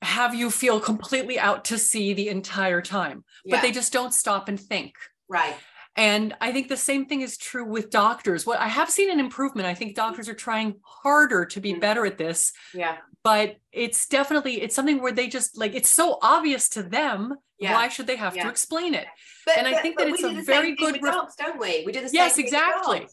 have 0.00 0.34
you 0.34 0.50
feel 0.50 0.80
completely 0.80 1.38
out 1.38 1.64
to 1.66 1.78
sea 1.78 2.14
the 2.14 2.28
entire 2.28 2.80
time 2.80 3.24
yeah. 3.44 3.56
but 3.56 3.62
they 3.62 3.72
just 3.72 3.92
don't 3.92 4.14
stop 4.14 4.48
and 4.48 4.58
think 4.58 4.94
right 5.28 5.56
and 5.96 6.34
i 6.40 6.52
think 6.52 6.68
the 6.68 6.76
same 6.76 7.04
thing 7.06 7.20
is 7.20 7.36
true 7.36 7.64
with 7.64 7.90
doctors 7.90 8.46
what 8.46 8.60
i 8.60 8.68
have 8.68 8.88
seen 8.88 9.10
an 9.10 9.20
improvement 9.20 9.66
i 9.66 9.74
think 9.74 9.94
doctors 9.94 10.28
are 10.28 10.34
trying 10.34 10.74
harder 10.82 11.44
to 11.44 11.60
be 11.60 11.72
mm-hmm. 11.72 11.80
better 11.80 12.06
at 12.06 12.16
this 12.16 12.52
yeah 12.72 12.96
but 13.24 13.56
it's 13.72 14.08
definitely 14.08 14.62
it's 14.62 14.74
something 14.74 15.00
where 15.00 15.12
they 15.12 15.28
just 15.28 15.58
like 15.58 15.74
it's 15.74 15.88
so 15.88 16.18
obvious 16.22 16.68
to 16.68 16.82
them 16.82 17.34
yeah. 17.58 17.74
why 17.74 17.88
should 17.88 18.06
they 18.06 18.16
have 18.16 18.36
yeah. 18.36 18.44
to 18.44 18.48
explain 18.48 18.94
it 18.94 19.06
but, 19.44 19.58
and 19.58 19.66
but, 19.66 19.74
i 19.74 19.82
think 19.82 19.98
that 19.98 20.08
it's 20.08 20.22
a 20.22 20.42
very 20.42 20.74
good 20.74 20.94
re- 21.02 21.10
dogs, 21.10 21.34
don't 21.36 21.58
we 21.58 21.82
we 21.84 21.92
do 21.92 22.00
the 22.00 22.08
same. 22.08 22.14
yes 22.14 22.38
exactly 22.38 23.06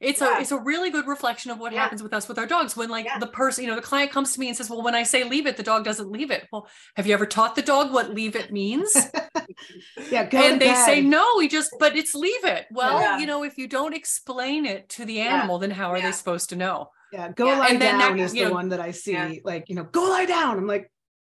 it's 0.00 0.20
yeah. 0.20 0.36
a 0.36 0.40
it's 0.40 0.52
a 0.52 0.58
really 0.58 0.90
good 0.90 1.06
reflection 1.06 1.50
of 1.50 1.58
what 1.58 1.72
yeah. 1.72 1.82
happens 1.82 2.02
with 2.02 2.12
us 2.12 2.28
with 2.28 2.38
our 2.38 2.46
dogs 2.46 2.76
when 2.76 2.90
like 2.90 3.04
yeah. 3.04 3.18
the 3.18 3.26
person 3.26 3.64
you 3.64 3.70
know 3.70 3.76
the 3.76 3.82
client 3.82 4.10
comes 4.10 4.32
to 4.32 4.40
me 4.40 4.48
and 4.48 4.56
says 4.56 4.68
well 4.68 4.82
when 4.82 4.94
i 4.94 5.02
say 5.02 5.24
leave 5.24 5.46
it 5.46 5.56
the 5.56 5.62
dog 5.62 5.84
doesn't 5.84 6.10
leave 6.10 6.30
it 6.30 6.46
well 6.52 6.68
have 6.96 7.06
you 7.06 7.14
ever 7.14 7.26
taught 7.26 7.54
the 7.54 7.62
dog 7.62 7.92
what 7.92 8.12
leave 8.12 8.36
it 8.36 8.52
means 8.52 8.94
yeah 10.10 10.28
and 10.32 10.60
they 10.60 10.66
bed. 10.66 10.84
say 10.84 11.00
no 11.00 11.26
we 11.38 11.48
just 11.48 11.74
but 11.78 11.96
it's 11.96 12.14
leave 12.14 12.44
it 12.44 12.66
well 12.70 13.18
you 13.20 13.26
know 13.26 13.44
if 13.44 13.56
you 13.56 13.68
don't 13.68 13.94
explain 13.94 14.66
it 14.66 14.88
to 14.88 15.04
the 15.04 15.20
animal 15.20 15.58
then 15.58 15.70
how 15.70 15.90
are 15.90 16.00
they 16.00 16.12
supposed 16.12 16.48
to 16.48 16.56
know 16.56 16.90
yeah, 17.14 17.30
go 17.30 17.46
yeah. 17.46 17.58
lie 17.60 17.68
and 17.68 17.80
down 17.80 18.16
that, 18.16 18.18
is 18.18 18.32
the 18.32 18.42
know, 18.42 18.52
one 18.52 18.70
that 18.70 18.80
I 18.80 18.90
see. 18.90 19.12
Yeah. 19.12 19.34
Like, 19.44 19.68
you 19.68 19.76
know, 19.76 19.84
go 19.84 20.02
lie 20.02 20.26
down. 20.26 20.58
I'm 20.58 20.66
like, 20.66 20.90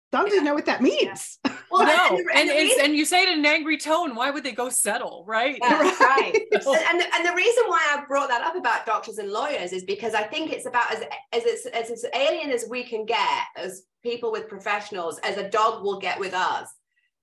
dogs 0.09 0.29
doesn't 0.29 0.45
know 0.45 0.53
what 0.53 0.65
that 0.65 0.81
means. 0.81 1.37
Yeah. 1.45 1.51
Well, 1.71 1.87
no, 1.87 2.17
and, 2.17 2.29
and, 2.29 2.49
and, 2.49 2.71
and, 2.83 2.95
you 2.95 3.03
say 3.03 3.23
it 3.23 3.27
in 3.27 3.39
an 3.39 3.45
angry 3.45 3.77
tone. 3.77 4.15
Why 4.15 4.29
would 4.29 4.43
they 4.43 4.53
go 4.53 4.69
settle, 4.69 5.25
right? 5.27 5.57
Yeah, 5.61 5.81
right. 5.99 6.33
and, 6.33 6.63
and, 6.63 7.01
the, 7.01 7.15
and 7.15 7.25
the 7.25 7.33
reason 7.35 7.63
why 7.67 7.79
I 7.89 8.05
brought 8.07 8.29
that 8.29 8.43
up 8.43 8.55
about 8.55 8.85
doctors 8.85 9.17
and 9.17 9.29
lawyers 9.29 9.73
is 9.73 9.83
because 9.83 10.13
I 10.13 10.23
think 10.23 10.53
it's 10.53 10.67
about 10.67 10.93
as 10.93 11.03
as 11.33 11.65
as, 11.73 11.91
as 11.91 12.05
alien 12.15 12.51
as 12.51 12.67
we 12.69 12.83
can 12.83 13.05
get 13.05 13.43
as 13.57 13.83
people 14.03 14.31
with 14.31 14.47
professionals, 14.47 15.17
as 15.19 15.35
a 15.35 15.49
dog 15.49 15.83
will 15.83 15.99
get 15.99 16.17
with 16.17 16.33
us. 16.33 16.69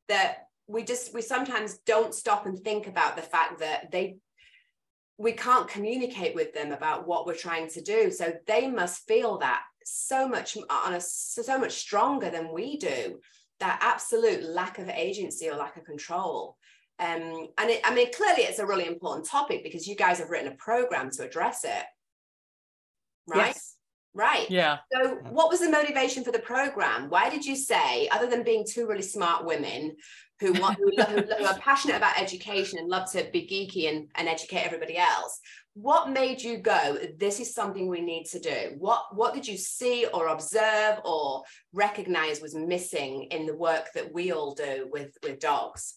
That 0.09 0.49
we 0.67 0.83
just 0.83 1.15
we 1.15 1.23
sometimes 1.23 1.79
don't 1.87 2.13
stop 2.13 2.45
and 2.45 2.59
think 2.59 2.89
about 2.89 3.17
the 3.17 3.23
fact 3.23 3.61
that 3.61 3.91
they 3.91 4.17
we 5.19 5.33
can't 5.33 5.69
communicate 5.69 6.35
with 6.35 6.53
them 6.55 6.73
about 6.73 7.07
what 7.07 7.27
we're 7.27 7.35
trying 7.35 7.69
to 7.71 7.83
do. 7.83 8.11
So 8.11 8.33
they 8.47 8.69
must 8.69 9.07
feel 9.07 9.39
that 9.39 9.63
so 9.85 10.29
much 10.29 10.57
on 10.71 10.95
a 10.95 11.01
so 11.01 11.59
much 11.59 11.73
stronger 11.73 12.31
than 12.31 12.53
we 12.53 12.77
do 12.77 13.21
that 13.61 13.79
absolute 13.81 14.43
lack 14.43 14.79
of 14.79 14.89
agency 14.89 15.49
or 15.49 15.57
lack 15.57 15.77
of 15.77 15.85
control. 15.85 16.57
Um, 16.99 17.49
and 17.59 17.71
it, 17.71 17.81
i 17.85 17.93
mean 17.93 18.13
clearly 18.13 18.43
it's 18.43 18.59
a 18.59 18.67
really 18.67 18.87
important 18.87 19.27
topic 19.27 19.65
because 19.65 19.89
you 19.89 19.97
guys 19.97 20.19
have 20.19 20.31
written 20.31 20.53
a 20.53 20.57
program 20.57 21.11
to 21.13 21.25
address 21.25 21.65
it. 21.65 21.85
Right? 23.29 23.47
Yes. 23.47 23.77
right. 24.15 24.51
Yeah. 24.51 24.79
So 24.93 25.17
what 25.31 25.49
was 25.49 25.61
the 25.61 25.71
motivation 25.71 26.25
for 26.25 26.33
the 26.33 26.39
program? 26.39 27.09
Why 27.09 27.31
did 27.31 27.45
you 27.45 27.57
say 27.57 28.09
other 28.09 28.27
than 28.27 28.43
being 28.43 28.65
two 28.69 28.87
really 28.89 29.03
smart 29.03 29.45
women 29.45 29.97
who 30.43 30.53
want 30.61 30.77
who, 30.77 30.91
who, 30.91 31.45
are 31.47 31.59
passionate 31.59 31.97
about 31.97 32.21
education 32.21 32.79
and 32.79 32.89
love 32.89 33.11
to 33.11 33.27
be 33.33 33.47
geeky 33.47 33.89
and, 33.89 34.09
and 34.17 34.29
educate 34.29 34.67
everybody 34.67 34.99
else 34.99 35.41
what 35.75 36.11
made 36.11 36.43
you 36.43 36.59
go 36.59 36.99
this 37.19 37.41
is 37.41 37.55
something 37.55 37.89
we 37.89 38.03
need 38.03 38.25
to 38.25 38.39
do 38.39 38.75
what 38.79 39.05
what 39.15 39.33
did 39.33 39.47
you 39.47 39.57
see 39.57 40.07
or 40.13 40.29
observe 40.29 40.99
or 41.05 41.43
recognize 41.73 42.43
was 42.43 42.55
missing 42.55 43.25
in 43.31 43.47
the 43.47 43.57
work 43.57 43.87
that 43.95 44.13
we 44.13 44.33
all 44.33 44.55
do 44.55 44.89
with 44.93 45.17
with 45.23 45.41
dogs 45.41 45.95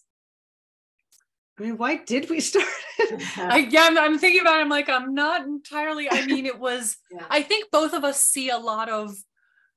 I 1.58 1.62
mean, 1.62 1.78
why 1.78 1.96
did 1.96 2.28
we 2.28 2.40
start? 2.40 2.66
I, 3.38 3.66
yeah, 3.70 3.84
I'm, 3.84 3.96
I'm, 3.96 4.18
thinking 4.18 4.42
about 4.42 4.58
it. 4.58 4.60
I'm 4.60 4.68
like, 4.68 4.90
I'm 4.90 5.14
not 5.14 5.46
entirely. 5.46 6.06
I 6.10 6.26
mean, 6.26 6.44
it 6.44 6.58
was, 6.58 6.98
yeah. 7.10 7.24
I 7.30 7.40
think 7.40 7.70
both 7.70 7.94
of 7.94 8.04
us 8.04 8.20
see 8.20 8.50
a 8.50 8.58
lot 8.58 8.90
of 8.90 9.16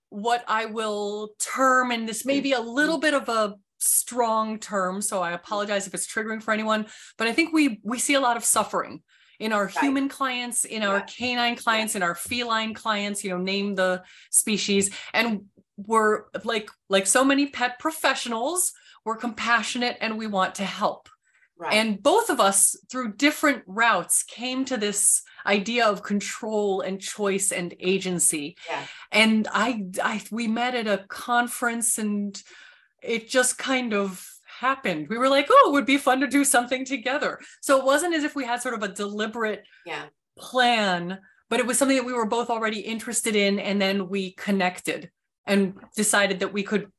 what 0.09 0.43
I 0.45 0.65
will 0.65 1.29
term, 1.39 1.91
and 1.91 2.07
this 2.07 2.25
may 2.25 2.41
mm. 2.41 2.43
be 2.43 2.51
a 2.51 2.59
little 2.59 2.97
mm. 2.97 3.01
bit 3.01 3.13
of 3.13 3.29
a 3.29 3.55
strong 3.79 4.59
term 4.59 5.01
so 5.01 5.21
i 5.21 5.31
apologize 5.31 5.87
if 5.87 5.93
it's 5.93 6.07
triggering 6.07 6.43
for 6.43 6.51
anyone 6.51 6.85
but 7.17 7.27
i 7.27 7.33
think 7.33 7.53
we 7.53 7.79
we 7.83 7.97
see 7.97 8.13
a 8.13 8.19
lot 8.19 8.37
of 8.37 8.43
suffering 8.43 9.01
in 9.39 9.53
our 9.53 9.65
right. 9.65 9.77
human 9.79 10.09
clients 10.09 10.65
in 10.65 10.83
our 10.83 11.01
canine 11.01 11.55
clients 11.55 11.95
in 11.95 12.03
our 12.03 12.13
feline 12.13 12.73
clients 12.73 13.23
you 13.23 13.29
know 13.29 13.37
name 13.37 13.75
the 13.75 14.03
species 14.29 14.89
and 15.13 15.41
we're 15.77 16.23
like 16.43 16.69
like 16.89 17.07
so 17.07 17.23
many 17.23 17.47
pet 17.47 17.79
professionals 17.79 18.73
we're 19.05 19.15
compassionate 19.15 19.97
and 20.01 20.17
we 20.17 20.27
want 20.27 20.55
to 20.55 20.65
help 20.65 21.07
right. 21.57 21.73
and 21.73 22.03
both 22.03 22.29
of 22.29 22.39
us 22.39 22.75
through 22.91 23.13
different 23.13 23.63
routes 23.65 24.23
came 24.23 24.65
to 24.65 24.75
this 24.75 25.21
idea 25.45 25.87
of 25.87 26.03
control 26.03 26.81
and 26.81 26.99
choice 26.99 27.51
and 27.53 27.73
agency 27.79 28.57
yeah. 28.69 28.83
and 29.11 29.47
I, 29.51 29.85
I 30.03 30.21
we 30.31 30.47
met 30.47 30.75
at 30.75 30.87
a 30.87 31.05
conference 31.07 31.97
and 31.97 32.41
it 33.01 33.29
just 33.29 33.57
kind 33.57 33.93
of 33.93 34.25
happened. 34.59 35.07
We 35.09 35.17
were 35.17 35.29
like, 35.29 35.47
oh, 35.49 35.69
it 35.69 35.71
would 35.73 35.85
be 35.85 35.97
fun 35.97 36.19
to 36.19 36.27
do 36.27 36.43
something 36.43 36.85
together. 36.85 37.39
So 37.61 37.77
it 37.77 37.85
wasn't 37.85 38.15
as 38.15 38.23
if 38.23 38.35
we 38.35 38.45
had 38.45 38.61
sort 38.61 38.75
of 38.75 38.83
a 38.83 38.89
deliberate 38.89 39.63
yeah. 39.85 40.05
plan, 40.37 41.19
but 41.49 41.59
it 41.59 41.65
was 41.65 41.77
something 41.77 41.97
that 41.97 42.05
we 42.05 42.13
were 42.13 42.25
both 42.25 42.49
already 42.49 42.79
interested 42.81 43.35
in. 43.35 43.59
And 43.59 43.81
then 43.81 44.09
we 44.09 44.33
connected 44.33 45.11
and 45.45 45.75
decided 45.95 46.41
that 46.41 46.53
we 46.53 46.63
could 46.63 46.91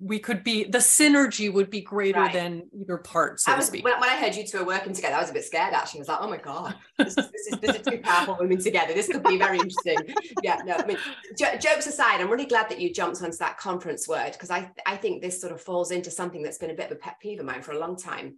we 0.00 0.18
could 0.18 0.42
be 0.42 0.64
the 0.64 0.78
synergy 0.78 1.52
would 1.52 1.68
be 1.68 1.82
greater 1.82 2.20
right. 2.20 2.32
than 2.32 2.62
either 2.72 2.96
part 2.96 3.38
so 3.38 3.52
I 3.52 3.56
was, 3.56 3.66
to 3.66 3.70
speak. 3.70 3.84
When, 3.84 3.98
when, 4.00 4.08
I 4.08 4.16
heard 4.16 4.34
you 4.34 4.46
two 4.46 4.58
are 4.58 4.64
working 4.64 4.94
together 4.94 5.14
I 5.14 5.20
was 5.20 5.30
a 5.30 5.34
bit 5.34 5.44
scared 5.44 5.74
actually 5.74 5.98
I 5.98 6.02
was 6.02 6.08
like 6.08 6.18
oh 6.20 6.30
my 6.30 6.36
god 6.38 6.74
this 6.98 7.08
is, 7.08 7.30
this 7.30 7.46
is, 7.52 7.60
this 7.60 7.76
is 7.76 7.82
two 7.82 7.98
powerful 8.02 8.36
women 8.40 8.58
together 8.58 8.94
this 8.94 9.08
could 9.08 9.22
be 9.24 9.36
very 9.36 9.58
interesting 9.58 9.98
yeah 10.42 10.58
no 10.64 10.74
I 10.74 10.86
mean 10.86 10.96
j- 11.36 11.58
jokes 11.58 11.86
aside 11.86 12.20
I'm 12.20 12.30
really 12.30 12.46
glad 12.46 12.70
that 12.70 12.80
you 12.80 12.92
jumped 12.92 13.22
onto 13.22 13.36
that 13.36 13.58
conference 13.58 14.08
word 14.08 14.32
because 14.32 14.50
I 14.50 14.70
I 14.86 14.96
think 14.96 15.20
this 15.20 15.40
sort 15.40 15.52
of 15.52 15.60
falls 15.60 15.90
into 15.90 16.10
something 16.10 16.42
that's 16.42 16.58
been 16.58 16.70
a 16.70 16.74
bit 16.74 16.86
of 16.86 16.92
a 16.92 17.00
pet 17.00 17.16
peeve 17.20 17.38
of 17.40 17.46
mine 17.46 17.62
for 17.62 17.72
a 17.72 17.78
long 17.78 17.96
time 17.96 18.36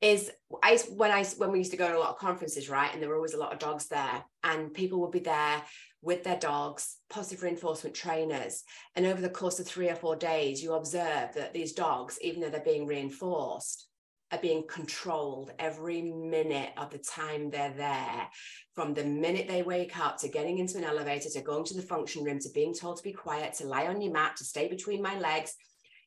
is 0.00 0.30
I 0.62 0.78
when 0.90 1.12
I 1.12 1.24
when 1.36 1.52
we 1.52 1.58
used 1.58 1.70
to 1.70 1.76
go 1.76 1.88
to 1.88 1.96
a 1.96 2.00
lot 2.00 2.10
of 2.10 2.18
conferences 2.18 2.68
right 2.68 2.92
and 2.92 3.00
there 3.00 3.08
were 3.08 3.16
always 3.16 3.34
a 3.34 3.38
lot 3.38 3.52
of 3.52 3.60
dogs 3.60 3.86
there 3.86 4.24
and 4.42 4.74
people 4.74 5.00
would 5.00 5.12
be 5.12 5.20
there 5.20 5.62
with 6.04 6.22
their 6.22 6.38
dogs, 6.38 6.98
positive 7.08 7.42
reinforcement 7.42 7.96
trainers. 7.96 8.62
And 8.94 9.06
over 9.06 9.20
the 9.20 9.28
course 9.28 9.58
of 9.58 9.66
three 9.66 9.88
or 9.88 9.96
four 9.96 10.16
days, 10.16 10.62
you 10.62 10.74
observe 10.74 11.34
that 11.34 11.52
these 11.54 11.72
dogs, 11.72 12.18
even 12.20 12.40
though 12.40 12.50
they're 12.50 12.60
being 12.60 12.86
reinforced, 12.86 13.88
are 14.30 14.38
being 14.38 14.64
controlled 14.68 15.52
every 15.58 16.02
minute 16.02 16.72
of 16.76 16.90
the 16.90 16.98
time 16.98 17.50
they're 17.50 17.74
there. 17.76 18.28
From 18.74 18.92
the 18.92 19.04
minute 19.04 19.48
they 19.48 19.62
wake 19.62 19.98
up 19.98 20.18
to 20.18 20.28
getting 20.28 20.58
into 20.58 20.76
an 20.78 20.84
elevator, 20.84 21.28
to 21.30 21.40
going 21.40 21.64
to 21.64 21.74
the 21.74 21.82
function 21.82 22.24
room, 22.24 22.38
to 22.40 22.50
being 22.54 22.74
told 22.74 22.98
to 22.98 23.02
be 23.02 23.12
quiet, 23.12 23.54
to 23.54 23.66
lie 23.66 23.86
on 23.86 24.00
your 24.00 24.12
mat, 24.12 24.36
to 24.36 24.44
stay 24.44 24.68
between 24.68 25.02
my 25.02 25.18
legs. 25.18 25.54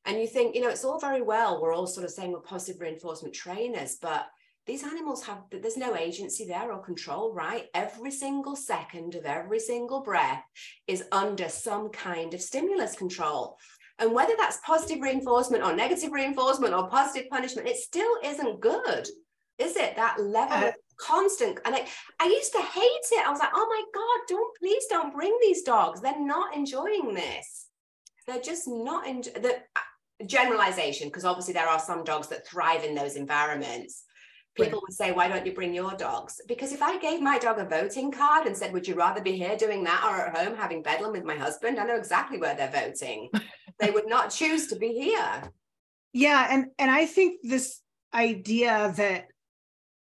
And 0.06 0.20
you 0.20 0.28
think, 0.28 0.56
you 0.56 0.62
know, 0.62 0.70
it's 0.70 0.86
all 0.86 1.00
very 1.00 1.22
well. 1.22 1.62
We're 1.62 1.74
all 1.74 1.88
sort 1.88 2.06
of 2.06 2.12
saying 2.12 2.32
we're 2.32 2.42
positive 2.42 2.82
reinforcement 2.82 3.34
trainers, 3.34 3.98
but 4.02 4.28
these 4.68 4.84
animals 4.84 5.24
have 5.24 5.44
there's 5.52 5.78
no 5.78 5.96
agency 5.96 6.46
there 6.46 6.72
or 6.72 6.84
control 6.84 7.34
right 7.34 7.66
every 7.74 8.12
single 8.12 8.56
second 8.56 9.16
of 9.16 9.26
every 9.26 9.60
single 9.60 10.02
breath 10.02 10.44
is 10.88 11.04
under 11.12 11.50
some 11.50 11.90
kind 11.90 12.34
of 12.34 12.42
stimulus 12.42 12.96
control 12.96 13.58
and 14.00 14.14
whether 14.14 14.34
that's 14.38 14.60
positive 14.66 15.02
reinforcement 15.02 15.64
or 15.64 15.76
negative 15.76 16.12
reinforcement 16.12 16.74
or 16.74 16.90
positive 16.90 17.30
punishment 17.30 17.68
it 17.68 17.78
still 17.78 18.18
isn't 18.24 18.60
good 18.60 19.08
is 19.58 19.76
it 19.76 19.96
that 19.96 20.22
level 20.22 20.68
uh, 20.68 20.72
constant. 20.98 21.60
And 21.66 21.76
I, 21.76 21.86
I 22.20 22.26
used 22.26 22.52
to 22.54 22.62
hate 22.62 23.08
it. 23.12 23.26
I 23.26 23.32
was 23.32 23.40
like, 23.40 23.52
oh 23.54 23.68
my 23.70 23.84
God, 23.94 24.28
don't 24.28 24.58
please 24.58 24.86
don't 24.90 25.14
bring 25.14 25.38
these 25.42 25.64
dogs. 25.64 26.02
They're 26.02 26.20
not 26.20 26.56
enjoying 26.56 27.14
this. 27.14 27.68
They're 28.26 28.42
just 28.42 28.68
not 28.68 29.08
in 29.08 29.22
the 29.22 29.56
uh, 29.76 30.26
generalization, 30.26 31.08
because 31.08 31.26
obviously 31.26 31.54
there 31.54 31.68
are 31.68 31.80
some 31.80 32.04
dogs 32.04 32.28
that 32.28 32.48
thrive 32.48 32.84
in 32.84 32.96
those 32.96 33.16
environments. 33.16 34.04
People 34.58 34.82
would 34.82 34.94
say, 34.94 35.12
why 35.12 35.28
don't 35.28 35.46
you 35.46 35.54
bring 35.54 35.74
your 35.74 35.94
dogs? 35.94 36.42
Because 36.48 36.72
if 36.72 36.82
I 36.82 36.98
gave 36.98 37.22
my 37.22 37.38
dog 37.38 37.60
a 37.60 37.66
voting 37.66 38.12
card 38.12 38.48
and 38.48 38.56
said, 38.56 38.74
would 38.74 38.88
you 38.88 38.96
rather 38.96 39.22
be 39.22 39.34
here 39.34 39.56
doing 39.56 39.84
that 39.86 40.04
or 40.04 40.28
at 40.28 40.38
home 40.38 40.58
having 40.58 40.82
bedlam 40.82 41.12
with 41.12 41.24
my 41.24 41.36
husband? 41.36 41.80
I 41.80 41.86
know 41.86 41.96
exactly 41.96 42.38
where 42.38 42.56
they're 42.56 42.72
voting. 42.72 43.30
they 43.80 43.92
would 43.92 44.08
not 44.08 44.32
choose 44.32 44.68
to 44.68 44.76
be 44.76 44.94
here. 44.94 45.52
Yeah. 46.14 46.48
And 46.50 46.68
and 46.80 46.90
I 46.90 47.06
think 47.06 47.42
this 47.44 47.82
idea 48.14 48.94
that 48.98 49.28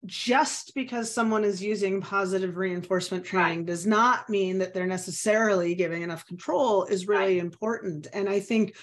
just 0.05 0.75
because 0.75 1.11
someone 1.11 1.43
is 1.43 1.63
using 1.63 2.01
positive 2.01 2.57
reinforcement 2.57 3.25
training 3.25 3.59
right. 3.59 3.65
does 3.65 3.87
not 3.87 4.29
mean 4.29 4.59
that 4.59 4.73
they're 4.73 4.85
necessarily 4.85 5.73
giving 5.75 6.03
enough 6.03 6.25
control 6.27 6.85
is 6.85 7.07
really 7.07 7.35
right. 7.35 7.37
important. 7.37 8.07
And 8.13 8.29
I 8.29 8.39
think 8.39 8.75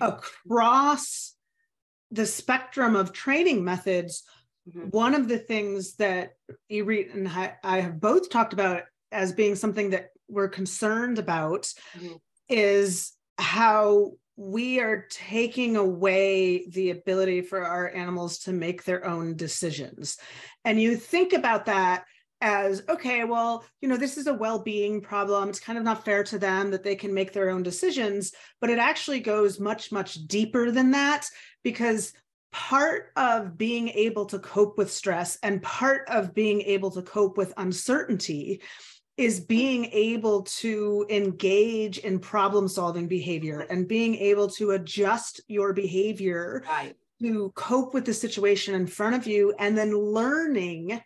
across 0.00 1.34
the 2.10 2.26
spectrum 2.26 2.96
of 2.96 3.12
training 3.12 3.64
methods, 3.64 4.22
mm-hmm. 4.68 4.88
one 4.90 5.14
of 5.14 5.28
the 5.28 5.38
things 5.38 5.94
that 5.96 6.32
Irith 6.70 7.14
and 7.14 7.28
I 7.28 7.80
have 7.80 8.00
both 8.00 8.30
talked 8.30 8.52
about 8.52 8.82
as 9.12 9.32
being 9.32 9.54
something 9.54 9.90
that 9.90 10.10
we're 10.28 10.48
concerned 10.48 11.18
about 11.18 11.72
mm-hmm. 11.96 12.14
is 12.48 13.12
how 13.38 14.12
we 14.36 14.80
are 14.80 15.06
taking 15.10 15.76
away 15.76 16.66
the 16.68 16.90
ability 16.90 17.40
for 17.40 17.64
our 17.64 17.88
animals 17.90 18.38
to 18.40 18.52
make 18.52 18.84
their 18.84 19.06
own 19.06 19.34
decisions. 19.34 20.18
And 20.64 20.80
you 20.80 20.96
think 20.96 21.32
about 21.32 21.66
that 21.66 22.04
as 22.42 22.82
okay, 22.88 23.24
well, 23.24 23.64
you 23.80 23.88
know, 23.88 23.96
this 23.96 24.18
is 24.18 24.26
a 24.26 24.34
well 24.34 24.58
being 24.58 25.00
problem. 25.00 25.48
It's 25.48 25.60
kind 25.60 25.78
of 25.78 25.84
not 25.84 26.04
fair 26.04 26.22
to 26.24 26.38
them 26.38 26.70
that 26.70 26.82
they 26.82 26.94
can 26.94 27.14
make 27.14 27.32
their 27.32 27.48
own 27.48 27.62
decisions, 27.62 28.32
but 28.60 28.68
it 28.68 28.78
actually 28.78 29.20
goes 29.20 29.58
much, 29.58 29.90
much 29.90 30.14
deeper 30.26 30.70
than 30.70 30.90
that 30.90 31.26
because 31.62 32.12
part 32.52 33.12
of 33.16 33.58
being 33.58 33.88
able 33.90 34.26
to 34.26 34.38
cope 34.38 34.78
with 34.78 34.90
stress 34.90 35.38
and 35.42 35.62
part 35.62 36.08
of 36.08 36.34
being 36.34 36.62
able 36.62 36.90
to 36.90 37.02
cope 37.02 37.36
with 37.36 37.52
uncertainty 37.56 38.62
is 39.16 39.40
mm-hmm. 39.40 39.46
being 39.46 39.84
able 39.86 40.42
to 40.42 41.06
engage 41.08 41.98
in 41.98 42.18
problem 42.18 42.68
solving 42.68 43.08
behavior 43.08 43.60
mm-hmm. 43.60 43.72
and 43.72 43.88
being 43.88 44.14
able 44.16 44.48
to 44.48 44.72
adjust 44.72 45.40
your 45.48 45.72
behavior 45.72 46.62
right. 46.68 46.94
to 47.20 47.52
cope 47.54 47.94
with 47.94 48.04
the 48.04 48.14
situation 48.14 48.74
in 48.74 48.86
front 48.86 49.14
of 49.14 49.26
you 49.26 49.54
and 49.58 49.76
then 49.76 49.96
learning 49.96 51.00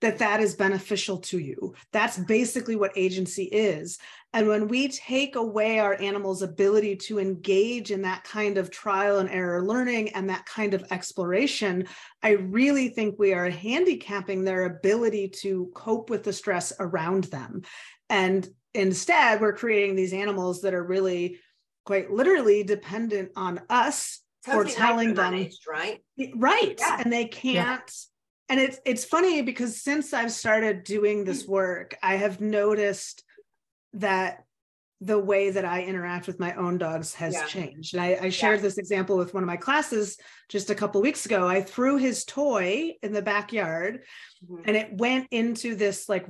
that 0.00 0.18
that 0.18 0.40
is 0.40 0.54
beneficial 0.54 1.18
to 1.18 1.38
you. 1.38 1.74
That's 1.92 2.18
basically 2.18 2.76
what 2.76 2.92
agency 2.96 3.44
is. 3.44 3.98
And 4.32 4.48
when 4.48 4.66
we 4.66 4.88
take 4.88 5.36
away 5.36 5.78
our 5.78 5.94
animal's 6.00 6.42
ability 6.42 6.96
to 6.96 7.20
engage 7.20 7.92
in 7.92 8.02
that 8.02 8.24
kind 8.24 8.58
of 8.58 8.70
trial 8.70 9.18
and 9.18 9.30
error 9.30 9.64
learning 9.64 10.10
and 10.10 10.28
that 10.28 10.44
kind 10.44 10.74
of 10.74 10.84
exploration, 10.90 11.86
I 12.22 12.30
really 12.30 12.88
think 12.88 13.16
we 13.16 13.32
are 13.32 13.48
handicapping 13.48 14.44
their 14.44 14.64
ability 14.64 15.28
to 15.42 15.70
cope 15.74 16.10
with 16.10 16.24
the 16.24 16.32
stress 16.32 16.72
around 16.80 17.24
them. 17.24 17.62
And 18.10 18.46
instead, 18.74 19.40
we're 19.40 19.56
creating 19.56 19.94
these 19.94 20.12
animals 20.12 20.62
that 20.62 20.74
are 20.74 20.84
really 20.84 21.38
quite 21.86 22.10
literally 22.10 22.64
dependent 22.64 23.30
on 23.36 23.60
us 23.70 24.20
for 24.42 24.64
telling 24.64 25.14
them 25.14 25.48
right 25.66 26.02
right 26.36 26.76
yeah. 26.78 27.00
and 27.02 27.12
they 27.12 27.24
can't 27.24 27.54
yeah 27.54 27.78
and 28.48 28.60
it's 28.60 28.78
it's 28.84 29.04
funny 29.04 29.42
because 29.42 29.82
since 29.82 30.12
I've 30.12 30.32
started 30.32 30.84
doing 30.84 31.24
this 31.24 31.46
work, 31.46 31.96
I 32.02 32.16
have 32.16 32.40
noticed 32.40 33.24
that 33.94 34.44
the 35.00 35.18
way 35.18 35.50
that 35.50 35.64
I 35.64 35.82
interact 35.82 36.26
with 36.26 36.40
my 36.40 36.54
own 36.54 36.78
dogs 36.78 37.14
has 37.14 37.34
yeah. 37.34 37.46
changed. 37.46 37.94
And 37.94 38.02
I, 38.02 38.18
I 38.22 38.28
shared 38.30 38.58
yeah. 38.58 38.62
this 38.62 38.78
example 38.78 39.16
with 39.16 39.34
one 39.34 39.42
of 39.42 39.46
my 39.46 39.56
classes 39.56 40.16
just 40.48 40.70
a 40.70 40.74
couple 40.74 41.02
weeks 41.02 41.26
ago. 41.26 41.46
I 41.46 41.60
threw 41.60 41.98
his 41.98 42.24
toy 42.24 42.92
in 43.02 43.12
the 43.12 43.20
backyard 43.20 44.04
mm-hmm. 44.42 44.62
and 44.64 44.76
it 44.76 44.96
went 44.96 45.28
into 45.30 45.74
this 45.74 46.08
like 46.08 46.26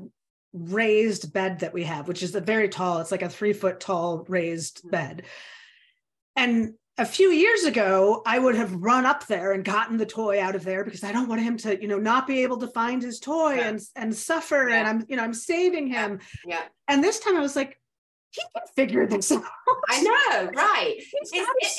raised 0.53 1.33
bed 1.33 1.61
that 1.61 1.73
we 1.73 1.85
have, 1.85 2.09
which 2.09 2.23
is 2.23 2.35
a 2.35 2.41
very 2.41 2.69
tall, 2.69 2.99
it's 2.99 3.13
like 3.13 3.23
a 3.23 3.29
three 3.29 3.53
foot 3.53 3.81
tall 3.81 4.25
raised 4.29 4.79
mm-hmm. 4.79 4.91
bed. 4.91 5.23
And 6.35 6.75
a 6.97 7.05
few 7.05 7.31
years 7.31 7.65
ago, 7.65 8.23
I 8.25 8.39
would 8.39 8.55
have 8.55 8.73
run 8.75 9.05
up 9.05 9.27
there 9.27 9.53
and 9.53 9.65
gotten 9.65 9.97
the 9.97 10.07
toy 10.07 10.41
out 10.41 10.55
of 10.55 10.63
there 10.63 10.85
because 10.85 11.03
I 11.03 11.11
don't 11.11 11.29
want 11.29 11.43
him 11.43 11.57
to, 11.59 11.81
you 11.81 11.89
know, 11.89 11.99
not 11.99 12.27
be 12.27 12.43
able 12.43 12.59
to 12.59 12.69
find 12.69 13.03
his 13.03 13.19
toy 13.19 13.57
yeah. 13.57 13.69
and 13.69 13.81
and 13.97 14.15
suffer. 14.15 14.69
Yeah. 14.69 14.77
And 14.77 14.89
I'm, 14.89 15.07
you 15.09 15.17
know, 15.17 15.25
I'm 15.25 15.35
saving 15.35 15.89
him. 15.89 16.21
Yeah. 16.47 16.63
And 16.87 17.03
this 17.03 17.19
time 17.19 17.37
I 17.37 17.41
was 17.41 17.57
like, 17.57 17.81
he 18.31 18.43
can 18.55 18.67
figure 18.77 19.07
this 19.07 19.33
out. 19.33 19.43
I 19.89 20.03
know, 20.03 20.51
right? 20.55 21.01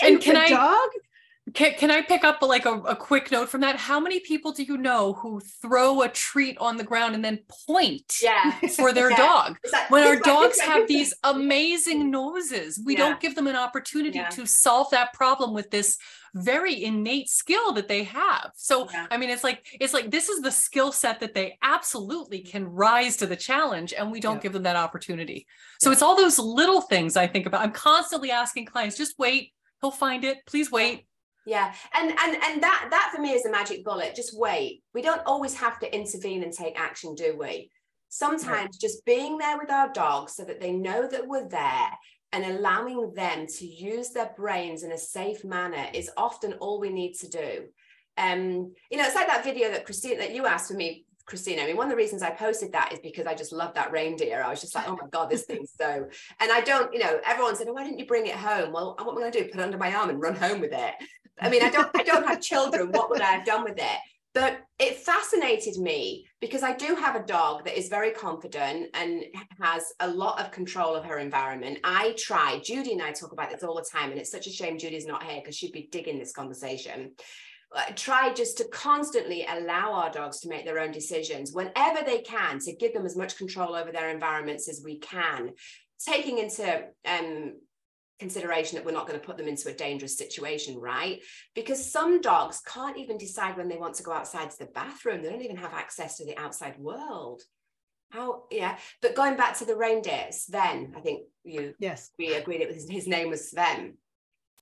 and 0.04 0.22
can 0.22 0.36
I 0.36 0.50
dog? 0.50 0.90
Can, 1.54 1.76
can 1.76 1.92
I 1.92 2.02
pick 2.02 2.24
up 2.24 2.42
like 2.42 2.66
a, 2.66 2.74
a 2.74 2.96
quick 2.96 3.32
note 3.32 3.50
from 3.50 3.62
that? 3.62 3.76
How 3.76 4.00
many 4.00 4.20
people 4.20 4.52
do 4.52 4.64
you 4.64 4.78
know 4.78 5.14
who 5.14 5.40
throw 5.62 6.02
a 6.02 6.10
treat 6.10 6.58
on 6.58 6.76
the 6.76 6.84
ground 6.84 7.14
and 7.14 7.24
then 7.24 7.40
point 7.68 8.16
yeah. 8.22 8.60
for 8.76 8.92
their 8.92 9.12
yeah. 9.12 9.18
dog? 9.18 9.58
That, 9.72 9.92
when 9.92 10.08
our 10.08 10.16
dogs 10.16 10.60
have 10.60 10.88
these 10.88 11.14
amazing 11.24 12.10
noses, 12.12 12.82
we 12.84 12.94
yeah. 12.94 13.00
don't 13.00 13.20
give 13.20 13.36
them 13.36 13.46
an 13.46 13.56
opportunity 13.56 14.22
to 14.32 14.48
solve 14.48 14.90
that 14.90 15.14
problem 15.14 15.54
with 15.54 15.70
this 15.70 15.98
very 16.34 16.84
innate 16.84 17.30
skill 17.30 17.74
that 17.74 17.88
they 17.88 18.04
have. 18.04 18.52
So 18.56 18.90
I 19.12 19.18
mean, 19.18 19.30
it's 19.30 19.44
like 19.44 19.66
it's 19.80 19.94
like 19.94 20.10
this 20.10 20.30
is 20.30 20.42
the 20.42 20.52
skill 20.52 20.92
set 20.92 21.20
that 21.20 21.36
they 21.36 21.58
absolutely 21.62 22.40
can 22.40 22.66
rise 22.66 23.18
to 23.18 23.28
the 23.28 23.36
challenge, 23.38 23.94
and 23.94 24.12
we 24.12 24.20
don't 24.20 24.42
give 24.42 24.52
them 24.52 24.64
that 24.64 24.76
opportunity. 24.76 25.46
So 25.80 25.92
it's 25.92 26.02
all 26.02 26.16
those 26.16 26.40
little 26.40 26.82
things 26.82 27.16
I 27.16 27.28
think 27.28 27.46
about. 27.46 27.62
I'm 27.62 27.72
constantly 27.72 28.32
asking 28.32 28.66
clients, 28.66 28.98
just 28.98 29.18
wait, 29.20 29.54
he'll 29.80 29.92
find 29.92 30.26
it. 30.26 30.40
Please 30.46 30.72
wait 30.72 31.06
yeah 31.46 31.74
and 31.94 32.10
and 32.10 32.44
and 32.44 32.64
that 32.64 32.88
that 32.90 33.12
for 33.14 33.22
me 33.22 33.32
is 33.32 33.44
the 33.44 33.52
magic 33.52 33.84
bullet 33.84 34.16
just 34.16 34.38
wait 34.38 34.84
we 34.94 35.02
don't 35.02 35.22
always 35.26 35.54
have 35.54 35.80
to 35.80 35.96
intervene 35.96 36.44
and 36.44 36.54
take 36.54 36.80
action 36.80 37.16
do 37.16 37.38
we 37.40 37.70
sometimes 38.10 38.48
right. 38.48 38.76
just 38.80 39.06
being 39.06 39.38
there 39.38 39.58
with 39.58 39.70
our 39.70 39.92
dogs 39.94 40.36
so 40.36 40.44
that 40.44 40.60
they 40.60 40.72
know 40.72 41.08
that 41.08 41.28
we're 41.28 41.48
there 41.48 41.90
and 42.32 42.46
allowing 42.46 43.14
them 43.14 43.46
to 43.48 43.66
use 43.66 44.10
their 44.10 44.32
brains 44.36 44.84
in 44.84 44.92
a 44.92 44.98
safe 44.98 45.44
manner 45.44 45.88
is 45.94 46.10
often 46.18 46.54
all 46.54 46.80
we 46.80 46.90
need 46.90 47.14
to 47.14 47.30
do 47.30 47.66
um 48.18 48.74
you 48.90 48.98
know 48.98 49.06
it's 49.06 49.16
like 49.16 49.28
that 49.28 49.44
video 49.44 49.70
that 49.70 49.86
christine 49.86 50.18
that 50.18 50.34
you 50.34 50.46
asked 50.46 50.70
for 50.70 50.78
me 50.78 51.06
Kristina. 51.28 51.64
I 51.64 51.66
mean, 51.66 51.78
one 51.78 51.88
of 51.88 51.90
the 51.90 51.98
reasons 51.98 52.22
I 52.22 52.30
posted 52.30 52.72
that 52.74 52.94
is 52.94 53.00
because 53.00 53.26
I 53.26 53.34
just 53.34 53.52
love 53.52 53.74
that 53.74 53.92
reindeer. 53.92 54.44
I 54.44 54.50
was 54.50 54.62
just 54.62 54.76
like, 54.76 54.88
oh 54.88 54.96
my 55.02 55.08
God, 55.10 55.30
this 55.30 55.42
thing's 55.48 55.72
so. 55.76 56.08
And 56.40 56.52
I 56.52 56.62
don't, 56.62 56.94
you 56.94 57.00
know, 57.00 57.20
everyone 57.26 57.56
said, 57.56 57.68
oh, 57.68 57.74
why 57.74 57.84
didn't 57.84 57.98
you 57.98 58.06
bring 58.06 58.28
it 58.28 58.36
home? 58.36 58.72
Well, 58.72 58.96
what 59.00 59.10
am 59.10 59.18
I 59.18 59.22
going 59.22 59.32
to 59.32 59.44
do? 59.44 59.50
Put 59.50 59.60
it 59.60 59.64
under 59.64 59.78
my 59.78 59.92
arm 59.94 60.10
and 60.10 60.22
run 60.22 60.36
home 60.36 60.62
with 60.62 60.72
it. 60.72 60.94
I 61.40 61.50
mean, 61.50 61.64
I 61.64 61.70
don't, 61.70 61.90
I 61.94 62.04
don't 62.04 62.28
have 62.28 62.42
children. 62.42 62.92
What 62.92 63.10
would 63.10 63.22
I 63.22 63.32
have 63.32 63.46
done 63.46 63.64
with 63.64 63.78
it? 63.78 64.00
But 64.34 64.60
it 64.80 64.98
fascinated 64.98 65.78
me 65.78 66.28
because 66.42 66.62
I 66.62 66.74
do 66.74 66.96
have 66.96 67.16
a 67.16 67.26
dog 67.26 67.64
that 67.64 67.78
is 67.78 67.88
very 67.88 68.12
confident 68.12 68.90
and 68.94 69.24
has 69.62 69.84
a 70.02 70.10
lot 70.10 70.42
of 70.42 70.52
control 70.52 70.94
of 70.94 71.06
her 71.06 71.20
environment. 71.20 71.80
I 71.86 72.16
try, 72.18 72.60
Judy 72.62 72.92
and 72.92 73.02
I 73.02 73.14
talk 73.14 73.32
about 73.32 73.50
this 73.50 73.64
all 73.64 73.76
the 73.76 73.86
time, 73.90 74.12
and 74.12 74.20
it's 74.20 74.32
such 74.32 74.48
a 74.48 74.52
shame 74.52 74.78
Judy's 74.78 75.06
not 75.06 75.24
here 75.24 75.40
because 75.42 75.56
she'd 75.56 75.72
be 75.72 75.88
digging 75.90 76.20
this 76.20 76.34
conversation. 76.34 77.12
I 77.74 77.92
try 77.92 78.34
just 78.34 78.58
to 78.58 78.68
constantly 78.68 79.46
allow 79.50 79.94
our 79.94 80.12
dogs 80.12 80.42
to 80.42 80.50
make 80.50 80.66
their 80.66 80.80
own 80.80 80.92
decisions 80.92 81.54
whenever 81.54 82.04
they 82.06 82.20
can 82.20 82.60
to 82.60 82.76
give 82.76 82.94
them 82.94 83.06
as 83.06 83.16
much 83.18 83.38
control 83.38 83.74
over 83.74 83.92
their 83.92 84.10
environments 84.10 84.70
as 84.70 84.82
we 84.84 85.00
can 85.00 85.52
taking 86.06 86.38
into 86.40 86.84
um, 87.06 87.54
consideration 88.20 88.76
that 88.76 88.86
we're 88.86 88.92
not 88.92 89.08
going 89.08 89.20
to 89.20 89.26
put 89.26 89.38
them 89.38 89.48
into 89.48 89.70
a 89.70 89.74
dangerous 89.74 90.18
situation, 90.18 90.80
right? 90.80 91.22
Because 91.54 91.92
some 91.92 92.22
dogs 92.22 92.62
can't 92.66 92.98
even 92.98 93.18
decide 93.18 93.58
when 93.58 93.68
they 93.68 93.78
want 93.78 93.96
to 93.96 94.04
go 94.04 94.14
outside 94.14 94.52
to 94.52 94.60
the 94.60 94.66
bathroom. 94.68 95.22
They 95.22 95.30
don't 95.30 95.42
even 95.42 95.58
have 95.58 95.74
access 95.74 96.18
to 96.18 96.26
the 96.26 96.38
outside 96.38 96.78
world. 96.80 97.42
How, 98.10 98.44
yeah. 98.52 98.78
But 99.02 99.16
going 99.16 99.36
back 99.36 99.58
to 99.58 99.66
the 99.66 99.76
reindeer, 99.76 100.28
Sven, 100.32 100.94
I 100.96 101.02
think 101.02 101.24
you, 101.44 101.74
yes, 101.80 102.12
we 102.18 102.34
agreed 102.34 102.62
it 102.62 102.74
was 102.74 102.90
his 102.90 103.08
name 103.08 103.30
was 103.30 103.50
Sven. 103.50 103.96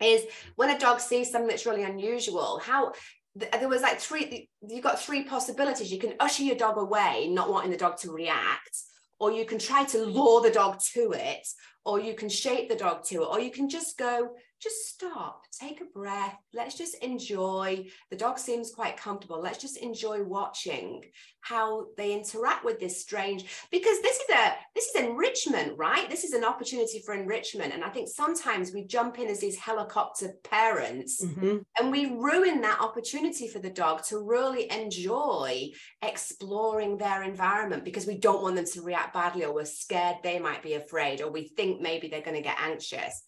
Is 0.01 0.23
when 0.55 0.71
a 0.71 0.79
dog 0.79 0.99
sees 0.99 1.31
something 1.31 1.47
that's 1.47 1.65
really 1.65 1.83
unusual, 1.83 2.59
how 2.63 2.93
there 3.35 3.69
was 3.69 3.81
like 3.81 3.99
three, 3.99 4.49
you've 4.67 4.83
got 4.83 4.99
three 4.99 5.23
possibilities. 5.23 5.91
You 5.91 5.99
can 5.99 6.13
usher 6.19 6.43
your 6.43 6.55
dog 6.55 6.77
away, 6.77 7.29
not 7.29 7.49
wanting 7.49 7.71
the 7.71 7.77
dog 7.77 7.97
to 7.97 8.11
react, 8.11 8.77
or 9.19 9.31
you 9.31 9.45
can 9.45 9.59
try 9.59 9.83
to 9.85 10.03
lure 10.03 10.41
the 10.41 10.51
dog 10.51 10.79
to 10.93 11.11
it, 11.13 11.47
or 11.85 11.99
you 11.99 12.13
can 12.15 12.29
shape 12.29 12.69
the 12.69 12.75
dog 12.75 13.03
to 13.05 13.23
it, 13.23 13.27
or 13.29 13.39
you 13.39 13.51
can 13.51 13.69
just 13.69 13.97
go, 13.97 14.29
just 14.61 14.87
stop, 14.87 15.43
take 15.59 15.81
a 15.81 15.85
breath. 15.85 16.37
Let's 16.53 16.77
just 16.77 16.95
enjoy. 17.03 17.87
The 18.09 18.15
dog 18.15 18.39
seems 18.39 18.71
quite 18.71 18.95
comfortable. 18.95 19.41
Let's 19.41 19.57
just 19.57 19.77
enjoy 19.77 20.23
watching 20.23 21.03
how 21.43 21.87
they 21.97 22.13
interact 22.13 22.63
with 22.63 22.79
this 22.79 23.01
strange 23.01 23.45
because 23.69 24.01
this 24.01 24.15
is 24.15 24.29
a 24.29 24.53
this 24.75 24.85
is 24.85 25.03
enrichment 25.03 25.77
right 25.77 26.09
this 26.09 26.23
is 26.23 26.31
an 26.31 26.43
opportunity 26.43 27.01
for 27.05 27.13
enrichment 27.13 27.73
and 27.73 27.83
i 27.83 27.89
think 27.89 28.07
sometimes 28.07 28.71
we 28.71 28.85
jump 28.85 29.19
in 29.19 29.27
as 29.27 29.41
these 29.41 29.57
helicopter 29.57 30.31
parents 30.43 31.23
mm-hmm. 31.23 31.57
and 31.77 31.91
we 31.91 32.05
ruin 32.05 32.61
that 32.61 32.79
opportunity 32.79 33.47
for 33.49 33.59
the 33.59 33.69
dog 33.69 34.01
to 34.03 34.19
really 34.19 34.71
enjoy 34.71 35.67
exploring 36.01 36.97
their 36.97 37.23
environment 37.23 37.83
because 37.83 38.07
we 38.07 38.17
don't 38.17 38.41
want 38.41 38.55
them 38.55 38.65
to 38.65 38.81
react 38.81 39.13
badly 39.13 39.43
or 39.43 39.53
we're 39.53 39.65
scared 39.65 40.15
they 40.23 40.39
might 40.39 40.63
be 40.63 40.75
afraid 40.75 41.21
or 41.21 41.29
we 41.29 41.49
think 41.57 41.72
maybe 41.81 42.07
they're 42.07 42.21
going 42.21 42.37
to 42.37 42.41
get 42.41 42.59
anxious 42.59 43.23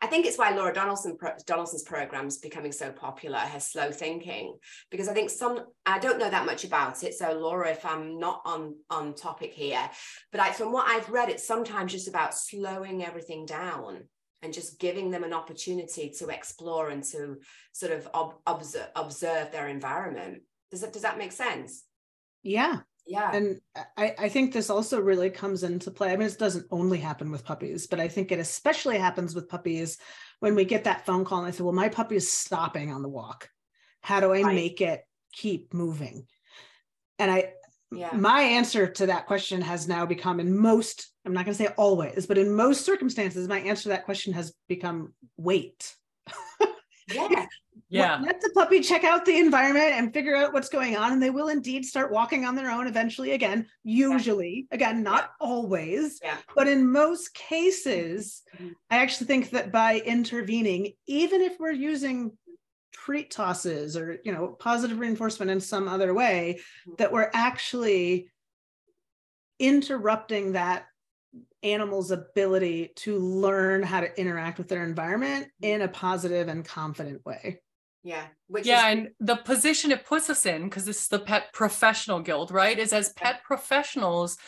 I 0.00 0.06
think 0.06 0.26
it's 0.26 0.38
why 0.38 0.50
Laura 0.50 0.72
Donaldson 0.72 1.16
Donaldson's 1.46 1.82
program 1.82 2.26
is 2.26 2.38
becoming 2.38 2.72
so 2.72 2.90
popular, 2.92 3.38
her 3.38 3.60
slow 3.60 3.90
thinking, 3.90 4.56
because 4.90 5.08
I 5.08 5.14
think 5.14 5.30
some 5.30 5.64
I 5.86 5.98
don't 5.98 6.18
know 6.18 6.30
that 6.30 6.46
much 6.46 6.64
about 6.64 7.02
it. 7.02 7.14
So 7.14 7.32
Laura, 7.32 7.70
if 7.70 7.84
I'm 7.84 8.18
not 8.18 8.42
on 8.44 8.76
on 8.90 9.14
topic 9.14 9.52
here, 9.52 9.88
but 10.32 10.40
I, 10.40 10.52
from 10.52 10.72
what 10.72 10.88
I've 10.88 11.10
read, 11.10 11.30
it's 11.30 11.46
sometimes 11.46 11.92
just 11.92 12.08
about 12.08 12.34
slowing 12.34 13.04
everything 13.04 13.46
down 13.46 14.04
and 14.42 14.52
just 14.52 14.78
giving 14.78 15.10
them 15.10 15.24
an 15.24 15.32
opportunity 15.32 16.10
to 16.18 16.28
explore 16.28 16.90
and 16.90 17.02
to 17.02 17.38
sort 17.72 17.92
of 17.92 18.08
ob- 18.14 18.38
observe, 18.46 18.88
observe 18.94 19.50
their 19.50 19.68
environment. 19.68 20.42
Does 20.70 20.82
that 20.82 20.92
does 20.92 21.02
that 21.02 21.18
make 21.18 21.32
sense? 21.32 21.84
Yeah, 22.42 22.80
yeah. 23.08 23.30
And 23.32 23.60
I, 23.96 24.14
I 24.18 24.28
think 24.28 24.52
this 24.52 24.68
also 24.68 25.00
really 25.00 25.30
comes 25.30 25.62
into 25.62 25.90
play. 25.90 26.12
I 26.12 26.16
mean 26.16 26.28
it 26.28 26.38
doesn't 26.38 26.66
only 26.70 26.98
happen 26.98 27.30
with 27.30 27.44
puppies 27.44 27.86
but 27.86 28.00
i 28.00 28.06
think 28.06 28.30
it 28.30 28.38
especially 28.38 28.98
happens 28.98 29.34
with 29.34 29.48
puppies 29.48 29.98
when 30.40 30.54
we 30.54 30.64
get 30.64 30.84
that 30.84 31.06
phone 31.06 31.24
call 31.24 31.38
and 31.38 31.48
i 31.48 31.50
say 31.50 31.64
well 31.64 31.72
my 31.72 31.88
puppy 31.88 32.16
is 32.16 32.30
stopping 32.30 32.92
on 32.92 33.02
the 33.02 33.08
walk. 33.08 33.48
How 34.02 34.20
do 34.20 34.32
i 34.32 34.42
right. 34.42 34.54
make 34.54 34.80
it 34.80 35.02
keep 35.32 35.72
moving? 35.72 36.26
And 37.18 37.30
i 37.30 37.52
yeah. 37.90 38.10
my 38.14 38.42
answer 38.42 38.86
to 38.86 39.06
that 39.06 39.26
question 39.26 39.62
has 39.62 39.88
now 39.88 40.04
become 40.04 40.40
in 40.40 40.56
most 40.56 41.10
i'm 41.24 41.32
not 41.32 41.46
going 41.46 41.56
to 41.56 41.64
say 41.64 41.72
always 41.78 42.26
but 42.26 42.36
in 42.36 42.54
most 42.54 42.84
circumstances 42.84 43.48
my 43.48 43.60
answer 43.60 43.84
to 43.84 43.88
that 43.90 44.04
question 44.04 44.32
has 44.34 44.54
become 44.68 45.14
wait. 45.36 45.94
Yeah 47.10 47.46
yeah 47.90 48.20
let 48.24 48.40
the 48.40 48.50
puppy 48.54 48.80
check 48.80 49.04
out 49.04 49.24
the 49.24 49.38
environment 49.38 49.92
and 49.92 50.12
figure 50.12 50.36
out 50.36 50.52
what's 50.52 50.68
going 50.68 50.96
on 50.96 51.12
and 51.12 51.22
they 51.22 51.30
will 51.30 51.48
indeed 51.48 51.84
start 51.84 52.12
walking 52.12 52.44
on 52.44 52.54
their 52.54 52.70
own 52.70 52.86
eventually 52.86 53.32
again 53.32 53.66
usually 53.82 54.66
yeah. 54.70 54.74
again 54.74 55.02
not 55.02 55.22
yeah. 55.22 55.46
always 55.46 56.20
yeah. 56.22 56.36
but 56.54 56.68
in 56.68 56.90
most 56.90 57.34
cases 57.34 58.42
mm-hmm. 58.56 58.72
i 58.90 58.98
actually 58.98 59.26
think 59.26 59.50
that 59.50 59.72
by 59.72 59.98
intervening 60.00 60.92
even 61.06 61.40
if 61.40 61.58
we're 61.58 61.70
using 61.70 62.30
treat 62.92 63.30
tosses 63.30 63.96
or 63.96 64.18
you 64.24 64.32
know 64.32 64.48
positive 64.58 64.98
reinforcement 64.98 65.50
in 65.50 65.60
some 65.60 65.88
other 65.88 66.12
way 66.12 66.56
mm-hmm. 66.58 66.94
that 66.98 67.12
we're 67.12 67.30
actually 67.32 68.30
interrupting 69.58 70.52
that 70.52 70.86
animal's 71.62 72.10
ability 72.10 72.92
to 72.94 73.18
learn 73.18 73.82
how 73.82 74.00
to 74.00 74.20
interact 74.20 74.58
with 74.58 74.68
their 74.68 74.84
environment 74.84 75.46
mm-hmm. 75.46 75.74
in 75.74 75.82
a 75.82 75.88
positive 75.88 76.48
and 76.48 76.64
confident 76.64 77.24
way 77.24 77.60
yeah 78.08 78.26
yeah 78.64 78.90
is- 78.90 78.96
and 78.96 79.08
the 79.20 79.36
position 79.36 79.92
it 79.92 80.06
puts 80.06 80.30
us 80.30 80.46
in 80.46 80.64
because 80.64 80.84
this 80.86 81.02
is 81.02 81.08
the 81.08 81.18
pet 81.18 81.52
professional 81.52 82.20
guild 82.20 82.50
right 82.50 82.78
is 82.78 82.92
as 82.92 83.10
pet 83.10 83.42
professionals 83.44 84.38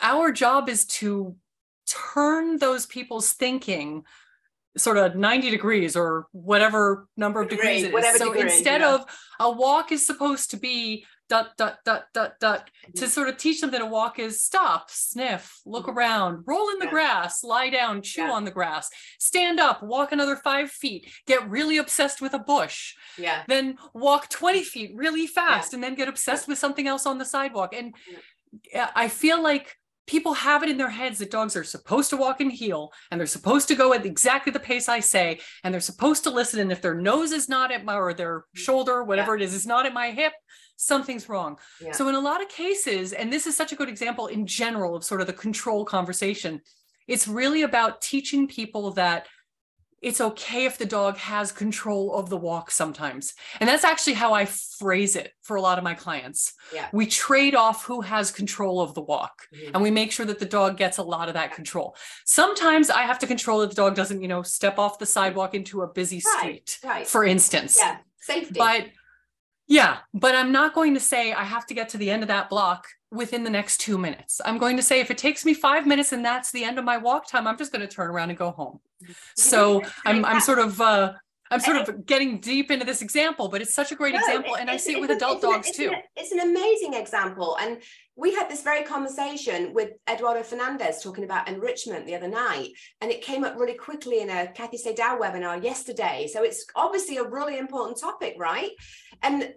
our 0.00 0.32
job 0.32 0.68
is 0.68 0.84
to 0.86 1.36
turn 1.86 2.58
those 2.58 2.86
people's 2.86 3.32
thinking 3.32 4.02
sort 4.76 4.96
of 4.96 5.16
90 5.16 5.50
degrees 5.50 5.96
or 5.96 6.26
whatever 6.32 7.08
number 7.16 7.40
of 7.40 7.48
degrees 7.48 7.84
it 7.84 7.94
is. 7.94 8.18
so 8.18 8.32
degree, 8.32 8.42
instead 8.42 8.80
yeah. 8.80 8.94
of 8.94 9.04
a 9.40 9.50
walk 9.50 9.92
is 9.92 10.04
supposed 10.04 10.50
to 10.50 10.56
be 10.56 11.04
dot 11.30 11.56
dot 11.56 11.78
dot 11.84 12.04
dot 12.12 12.32
dot 12.40 12.68
mm-hmm. 12.82 12.98
to 12.98 13.08
sort 13.08 13.28
of 13.28 13.36
teach 13.38 13.60
them 13.60 13.70
that 13.70 13.80
a 13.80 13.86
walk 13.86 14.18
is 14.18 14.42
stop 14.42 14.90
sniff 14.90 15.60
look 15.64 15.86
mm-hmm. 15.86 15.96
around 15.96 16.44
roll 16.46 16.68
in 16.70 16.78
the 16.78 16.84
yeah. 16.84 16.90
grass 16.90 17.42
lie 17.42 17.70
down 17.70 18.02
chew 18.02 18.22
yeah. 18.22 18.32
on 18.32 18.44
the 18.44 18.50
grass 18.50 18.90
stand 19.18 19.58
up 19.58 19.82
walk 19.82 20.12
another 20.12 20.36
five 20.36 20.70
feet 20.70 21.10
get 21.26 21.48
really 21.48 21.78
obsessed 21.78 22.20
with 22.20 22.34
a 22.34 22.38
bush 22.38 22.94
yeah 23.16 23.44
then 23.48 23.78
walk 23.94 24.28
20 24.28 24.62
feet 24.64 24.90
really 24.94 25.26
fast 25.26 25.72
yeah. 25.72 25.76
and 25.76 25.84
then 25.84 25.94
get 25.94 26.08
obsessed 26.08 26.48
with 26.48 26.58
something 26.58 26.86
else 26.86 27.06
on 27.06 27.16
the 27.16 27.24
sidewalk 27.24 27.72
and 27.74 27.94
i 28.94 29.08
feel 29.08 29.42
like 29.42 29.76
people 30.10 30.34
have 30.34 30.64
it 30.64 30.68
in 30.68 30.76
their 30.76 30.90
heads 30.90 31.20
that 31.20 31.30
dogs 31.30 31.54
are 31.54 31.62
supposed 31.62 32.10
to 32.10 32.16
walk 32.16 32.40
and 32.40 32.50
heel 32.50 32.90
and 33.10 33.20
they're 33.20 33.28
supposed 33.28 33.68
to 33.68 33.76
go 33.76 33.94
at 33.94 34.04
exactly 34.04 34.50
the 34.50 34.58
pace 34.58 34.88
I 34.88 34.98
say 34.98 35.38
and 35.62 35.72
they're 35.72 35.80
supposed 35.80 36.24
to 36.24 36.30
listen 36.30 36.58
and 36.58 36.72
if 36.72 36.82
their 36.82 36.96
nose 36.96 37.30
is 37.30 37.48
not 37.48 37.70
at 37.70 37.84
my 37.84 37.94
or 37.94 38.12
their 38.12 38.40
mm-hmm. 38.40 38.60
shoulder 38.60 39.04
whatever 39.04 39.36
yeah. 39.36 39.44
it 39.44 39.46
is 39.46 39.54
is 39.54 39.68
not 39.68 39.86
at 39.86 39.94
my 39.94 40.10
hip 40.10 40.32
something's 40.80 41.28
wrong. 41.28 41.58
Yeah. 41.80 41.92
So 41.92 42.08
in 42.08 42.14
a 42.14 42.20
lot 42.20 42.42
of 42.42 42.48
cases, 42.48 43.12
and 43.12 43.32
this 43.32 43.46
is 43.46 43.56
such 43.56 43.72
a 43.72 43.76
good 43.76 43.88
example 43.88 44.28
in 44.28 44.46
general 44.46 44.96
of 44.96 45.04
sort 45.04 45.20
of 45.20 45.26
the 45.26 45.32
control 45.32 45.84
conversation, 45.84 46.62
it's 47.06 47.28
really 47.28 47.62
about 47.62 48.00
teaching 48.00 48.48
people 48.48 48.92
that 48.92 49.26
it's 50.00 50.22
okay 50.22 50.64
if 50.64 50.78
the 50.78 50.86
dog 50.86 51.18
has 51.18 51.52
control 51.52 52.14
of 52.14 52.30
the 52.30 52.36
walk 52.36 52.70
sometimes. 52.70 53.34
And 53.60 53.68
that's 53.68 53.84
actually 53.84 54.14
how 54.14 54.32
I 54.32 54.46
phrase 54.46 55.14
it 55.14 55.32
for 55.42 55.56
a 55.56 55.60
lot 55.60 55.76
of 55.76 55.84
my 55.84 55.92
clients. 55.92 56.54
Yeah. 56.74 56.88
We 56.92 57.04
trade 57.04 57.54
off 57.54 57.84
who 57.84 58.00
has 58.00 58.30
control 58.30 58.80
of 58.80 58.94
the 58.94 59.02
walk 59.02 59.48
mm-hmm. 59.54 59.74
and 59.74 59.82
we 59.82 59.90
make 59.90 60.10
sure 60.12 60.24
that 60.24 60.38
the 60.38 60.46
dog 60.46 60.78
gets 60.78 60.96
a 60.96 61.02
lot 61.02 61.28
of 61.28 61.34
that 61.34 61.52
control. 61.52 61.94
Sometimes 62.24 62.88
I 62.88 63.02
have 63.02 63.18
to 63.18 63.26
control 63.26 63.60
that 63.60 63.68
the 63.68 63.76
dog 63.76 63.94
doesn't, 63.94 64.22
you 64.22 64.28
know, 64.28 64.40
step 64.40 64.78
off 64.78 64.98
the 64.98 65.04
sidewalk 65.04 65.54
into 65.54 65.82
a 65.82 65.86
busy 65.86 66.20
street, 66.20 66.78
right, 66.82 66.90
right. 66.90 67.06
for 67.06 67.22
instance. 67.22 67.76
Yeah. 67.78 67.98
Safety. 68.22 68.54
But 68.56 68.86
yeah, 69.70 69.98
but 70.12 70.34
I'm 70.34 70.50
not 70.50 70.74
going 70.74 70.94
to 70.94 71.00
say 71.00 71.32
I 71.32 71.44
have 71.44 71.64
to 71.66 71.74
get 71.74 71.88
to 71.90 71.98
the 71.98 72.10
end 72.10 72.24
of 72.24 72.28
that 72.28 72.50
block 72.50 72.88
within 73.12 73.44
the 73.44 73.50
next 73.50 73.78
two 73.78 73.98
minutes. 73.98 74.40
I'm 74.44 74.58
going 74.58 74.76
to 74.76 74.82
say 74.82 74.98
if 74.98 75.12
it 75.12 75.16
takes 75.16 75.44
me 75.44 75.54
five 75.54 75.86
minutes 75.86 76.10
and 76.12 76.24
that's 76.24 76.50
the 76.50 76.64
end 76.64 76.80
of 76.80 76.84
my 76.84 76.96
walk 76.96 77.28
time, 77.28 77.46
I'm 77.46 77.56
just 77.56 77.70
going 77.70 77.86
to 77.86 77.86
turn 77.86 78.10
around 78.10 78.30
and 78.30 78.38
go 78.38 78.50
home. 78.50 78.80
So 79.36 79.82
I'm 80.04 80.24
I'm 80.24 80.40
sort 80.40 80.58
of 80.58 80.80
uh, 80.80 81.12
I'm 81.50 81.60
sort 81.60 81.76
of 81.88 82.06
getting 82.06 82.38
deep 82.38 82.70
into 82.70 82.86
this 82.86 83.02
example, 83.02 83.48
but 83.48 83.60
it's 83.60 83.74
such 83.74 83.90
a 83.90 83.96
great 83.96 84.14
no, 84.14 84.20
example, 84.20 84.56
and 84.56 84.70
I 84.70 84.76
see 84.76 84.92
it 84.92 85.00
with 85.00 85.10
adult 85.10 85.42
dogs 85.42 85.68
it's 85.68 85.76
too. 85.76 85.90
An, 85.90 86.00
it's 86.16 86.30
an 86.30 86.40
amazing 86.40 86.94
example, 86.94 87.56
and 87.60 87.82
we 88.14 88.34
had 88.34 88.48
this 88.48 88.62
very 88.62 88.84
conversation 88.84 89.72
with 89.74 89.90
Eduardo 90.08 90.44
Fernandez 90.44 91.02
talking 91.02 91.24
about 91.24 91.48
enrichment 91.48 92.06
the 92.06 92.14
other 92.14 92.28
night, 92.28 92.68
and 93.00 93.10
it 93.10 93.22
came 93.22 93.42
up 93.42 93.56
really 93.58 93.74
quickly 93.74 94.20
in 94.20 94.30
a 94.30 94.46
Kathy 94.52 94.78
Sdao 94.78 95.18
webinar 95.18 95.62
yesterday. 95.62 96.28
So 96.32 96.44
it's 96.44 96.64
obviously 96.76 97.16
a 97.16 97.24
really 97.24 97.58
important 97.58 97.98
topic, 97.98 98.36
right? 98.38 98.70
And 99.22 99.52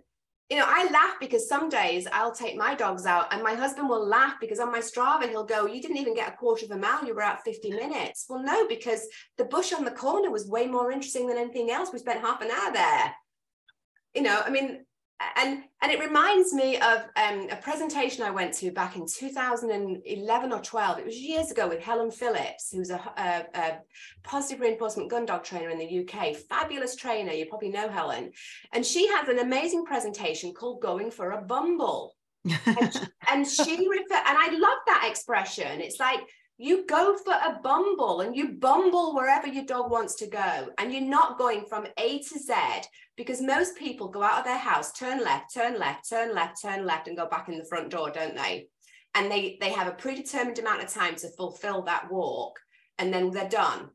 you 0.49 0.57
know, 0.57 0.65
I 0.67 0.89
laugh 0.91 1.15
because 1.19 1.47
some 1.47 1.69
days 1.69 2.07
I'll 2.11 2.33
take 2.33 2.57
my 2.57 2.75
dogs 2.75 3.05
out 3.05 3.33
and 3.33 3.41
my 3.41 3.53
husband 3.53 3.89
will 3.89 4.05
laugh 4.05 4.35
because 4.41 4.59
on 4.59 4.71
my 4.71 4.79
Strava 4.79 5.29
he'll 5.29 5.45
go, 5.45 5.65
You 5.65 5.81
didn't 5.81 5.97
even 5.97 6.13
get 6.13 6.33
a 6.33 6.37
quarter 6.37 6.65
of 6.65 6.71
a 6.71 6.77
mile, 6.77 7.05
you 7.05 7.15
were 7.15 7.21
out 7.21 7.43
50 7.43 7.69
minutes. 7.71 8.25
Well, 8.29 8.43
no, 8.43 8.67
because 8.67 9.07
the 9.37 9.45
bush 9.45 9.73
on 9.73 9.85
the 9.85 9.91
corner 9.91 10.29
was 10.29 10.47
way 10.47 10.67
more 10.67 10.91
interesting 10.91 11.27
than 11.27 11.37
anything 11.37 11.71
else. 11.71 11.91
We 11.91 11.99
spent 11.99 12.21
half 12.21 12.41
an 12.41 12.51
hour 12.51 12.73
there. 12.73 13.13
You 14.13 14.21
know, 14.21 14.41
I 14.45 14.49
mean, 14.49 14.85
and 15.35 15.63
and 15.81 15.91
it 15.91 15.99
reminds 15.99 16.53
me 16.53 16.77
of 16.77 17.03
um, 17.15 17.47
a 17.51 17.57
presentation 17.61 18.23
I 18.23 18.31
went 18.31 18.53
to 18.55 18.71
back 18.71 18.95
in 18.95 19.05
2011 19.05 20.53
or 20.53 20.59
12. 20.61 20.99
It 20.99 21.05
was 21.05 21.17
years 21.17 21.51
ago 21.51 21.67
with 21.67 21.81
Helen 21.81 22.09
Phillips, 22.09 22.71
who's 22.71 22.89
a, 22.89 22.95
a, 23.17 23.45
a, 23.59 23.79
positive 24.23 24.61
reinforcement 24.61 25.09
gun 25.09 25.25
dog 25.25 25.43
trainer 25.43 25.69
in 25.69 25.77
the 25.77 25.99
UK. 26.07 26.35
Fabulous 26.35 26.95
trainer, 26.95 27.31
you 27.31 27.45
probably 27.47 27.69
know 27.69 27.89
Helen, 27.89 28.31
and 28.71 28.85
she 28.85 29.07
has 29.07 29.27
an 29.27 29.39
amazing 29.39 29.85
presentation 29.85 30.53
called 30.53 30.81
"Going 30.81 31.11
for 31.11 31.31
a 31.31 31.41
Bumble." 31.41 32.15
and, 32.45 33.09
and 33.31 33.47
she 33.47 33.87
refer, 33.87 34.15
and 34.15 34.37
I 34.37 34.49
love 34.51 34.79
that 34.87 35.07
expression. 35.09 35.79
It's 35.79 35.99
like 35.99 36.19
you 36.57 36.85
go 36.85 37.17
for 37.17 37.33
a 37.33 37.59
bumble 37.63 38.21
and 38.21 38.35
you 38.35 38.53
bumble 38.53 39.15
wherever 39.15 39.47
your 39.47 39.65
dog 39.65 39.89
wants 39.89 40.15
to 40.15 40.27
go 40.27 40.67
and 40.77 40.93
you're 40.93 41.01
not 41.01 41.37
going 41.37 41.65
from 41.65 41.87
a 41.97 42.19
to 42.19 42.39
z 42.39 42.53
because 43.17 43.41
most 43.41 43.75
people 43.75 44.07
go 44.07 44.21
out 44.21 44.39
of 44.39 44.45
their 44.45 44.57
house 44.57 44.91
turn 44.93 45.23
left 45.23 45.53
turn 45.53 45.79
left 45.79 46.07
turn 46.09 46.33
left 46.33 46.61
turn 46.61 46.85
left 46.85 47.07
and 47.07 47.17
go 47.17 47.27
back 47.27 47.49
in 47.49 47.57
the 47.57 47.65
front 47.65 47.89
door 47.89 48.11
don't 48.11 48.35
they? 48.35 48.67
And 49.15 49.31
they 49.31 49.57
they 49.59 49.71
have 49.71 49.87
a 49.87 49.91
predetermined 49.91 50.59
amount 50.59 50.83
of 50.83 50.89
time 50.89 51.15
to 51.17 51.29
fulfill 51.29 51.83
that 51.83 52.11
walk 52.11 52.59
and 52.97 53.13
then 53.13 53.31
they're 53.31 53.49
done. 53.49 53.89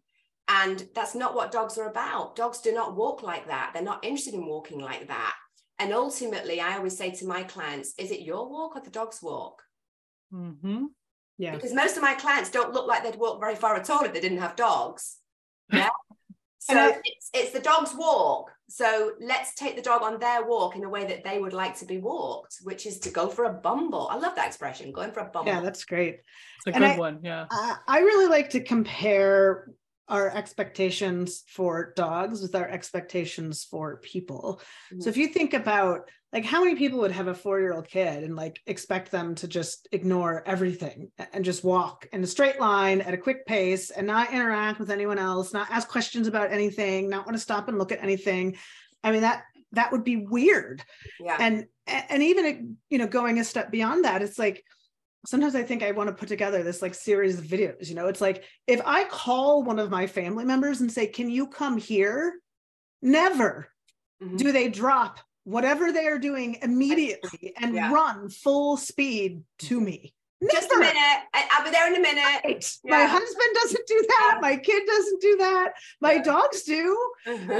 And 0.49 0.89
that's 0.95 1.15
not 1.15 1.35
what 1.35 1.53
dogs 1.53 1.77
are 1.77 1.91
about. 1.91 2.35
Dogs 2.35 2.61
do 2.61 2.73
not 2.73 2.97
walk 2.97 3.23
like 3.23 3.49
that. 3.49 3.73
They're 3.75 3.83
not 3.83 4.05
interested 4.05 4.35
in 4.35 4.47
walking 4.47 4.81
like 4.81 5.09
that. 5.09 5.35
And 5.79 5.93
ultimately 5.93 6.61
i 6.61 6.77
always 6.77 6.99
say 6.99 7.13
to 7.13 7.27
my 7.27 7.45
clients 7.45 7.95
is 7.99 8.11
it 8.11 8.23
your 8.23 8.51
walk 8.51 8.77
or 8.77 8.83
the 8.83 8.91
dog's 8.91 9.23
walk? 9.23 9.63
Mm-hmm. 10.33 10.87
Yeah. 11.39 11.55
Because 11.55 11.73
most 11.73 11.97
of 11.97 12.03
my 12.03 12.15
clients 12.15 12.51
don't 12.51 12.73
look 12.75 12.87
like 12.87 13.05
they'd 13.05 13.17
walk 13.17 13.41
very 13.41 13.55
far 13.55 13.77
at 13.77 13.89
all 13.89 14.05
if 14.05 14.13
they 14.13 14.21
didn't 14.21 14.39
have 14.39 14.57
dogs. 14.57 15.17
Yeah. 15.73 15.91
So 16.61 16.75
I- 16.77 17.01
it's 17.05 17.31
it's 17.33 17.53
the 17.53 17.61
dog's 17.61 17.95
walk. 17.95 18.51
So 18.69 19.13
let's 19.21 19.55
take 19.55 19.77
the 19.77 19.83
dog 19.83 20.03
on 20.03 20.19
their 20.19 20.45
walk 20.47 20.77
in 20.77 20.85
a 20.85 20.89
way 20.89 21.07
that 21.07 21.25
they 21.25 21.39
would 21.39 21.55
like 21.55 21.79
to 21.79 21.87
be 21.87 21.99
walked, 21.99 22.57
which 22.63 22.85
is 22.85 22.99
to 23.01 23.11
go 23.11 23.29
for 23.29 23.45
a 23.45 23.53
bumble. 23.53 24.09
I 24.11 24.17
love 24.17 24.35
that 24.37 24.47
expression, 24.47 24.93
going 24.93 25.13
for 25.13 25.21
a 25.21 25.27
bumble. 25.27 25.51
Yeah, 25.53 25.61
that's 25.61 25.85
great. 25.85 26.17
It's 26.17 26.67
a 26.67 26.75
And 26.75 26.85
good 26.85 26.91
I- 26.91 26.99
one. 26.99 27.21
Yeah. 27.23 27.47
I 27.51 27.77
I 27.87 27.99
really 28.01 28.27
like 28.27 28.51
to 28.51 28.61
compare 28.61 29.71
our 30.09 30.35
expectations 30.35 31.45
for 31.47 31.93
dogs 31.95 32.41
with 32.41 32.55
our 32.55 32.69
expectations 32.69 33.65
for 33.65 33.99
people. 33.99 34.61
So 35.01 35.05
mm. 35.05 35.07
if 35.07 35.17
you 35.19 35.29
think 35.29 35.53
about 35.53 36.09
like 36.33 36.45
how 36.45 36.63
many 36.63 36.77
people 36.77 36.99
would 36.99 37.13
have 37.13 37.29
a 37.29 37.35
four-year-old 37.35 37.89
kid 37.89 38.23
and 38.23 38.37
like 38.37 38.61
expect 38.67 39.11
them 39.11 39.35
to 39.37 39.49
just 39.49 39.89
ignore 39.93 40.43
everything 40.47 41.11
and 41.33 41.45
just 41.45 41.65
walk 41.65 42.07
in 42.13 42.23
a 42.23 42.27
straight 42.27 42.61
line 42.61 43.01
at 43.01 43.15
a 43.15 43.19
quick 43.19 43.47
pace 43.47 43.91
and 43.91 44.07
not 44.07 44.33
interact 44.33 44.79
with 44.79 44.91
anyone 44.91 45.19
else, 45.19 45.55
not 45.55 45.71
ask 45.71 45.89
questions 45.89 46.27
about 46.27 46.53
anything, 46.53 47.09
not 47.09 47.25
want 47.25 47.35
to 47.37 47.43
stop 47.43 47.69
and 47.69 47.79
look 47.79 47.93
at 47.93 48.03
anything. 48.03 48.57
I 49.03 49.11
mean 49.11 49.23
that 49.23 49.45
that 49.73 49.93
would 49.93 50.05
be 50.05 50.17
weird 50.17 50.83
yeah. 51.21 51.37
and 51.41 51.67
and 51.87 52.23
even 52.23 52.77
you 52.89 52.99
know 52.99 53.07
going 53.07 53.39
a 53.39 53.45
step 53.45 53.71
beyond 53.71 54.05
that 54.05 54.23
it's 54.23 54.39
like 54.39 54.65
sometimes 55.27 55.55
i 55.55 55.63
think 55.63 55.83
i 55.83 55.91
want 55.91 56.09
to 56.09 56.15
put 56.15 56.29
together 56.29 56.63
this 56.63 56.81
like 56.81 56.95
series 56.95 57.39
of 57.39 57.45
videos 57.45 57.89
you 57.89 57.95
know 57.95 58.07
it's 58.07 58.21
like 58.21 58.45
if 58.67 58.81
i 58.87 59.05
call 59.05 59.63
one 59.63 59.79
of 59.79 59.91
my 59.91 60.07
family 60.07 60.45
members 60.45 60.81
and 60.81 60.91
say 60.91 61.07
can 61.07 61.29
you 61.29 61.47
come 61.47 61.77
here 61.77 62.41
never 63.03 63.69
Mhm. 64.23 64.37
do 64.37 64.51
they 64.51 64.69
drop 64.69 65.21
whatever 65.49 65.91
they 65.93 66.07
are 66.07 66.19
doing 66.19 66.59
immediately 66.63 67.55
and 67.61 67.75
Yeah. 67.75 67.93
run 67.93 68.29
full 68.29 68.77
speed 68.77 69.43
to 69.61 69.81
me 69.81 70.13
Just 70.53 70.71
a 70.71 70.79
minute. 70.79 70.95
I- 71.35 71.49
I'll 71.53 71.65
be 71.65 71.71
there 71.71 71.89
in 71.89 71.97
a 71.97 72.01
minute. 72.01 72.41
Right. 72.45 72.77
my 72.85 73.05
husband 73.05 73.51
doesn't 73.55 73.87
do 73.87 74.05
that 74.09 74.31
Yeah. 74.35 74.41
my 74.41 74.57
kid 74.57 74.83
doesn't 74.87 75.21
do 75.21 75.37
that 75.39 75.73
my 76.01 76.13
Yeah. 76.15 76.23
dogs 76.23 76.63
do 76.63 76.97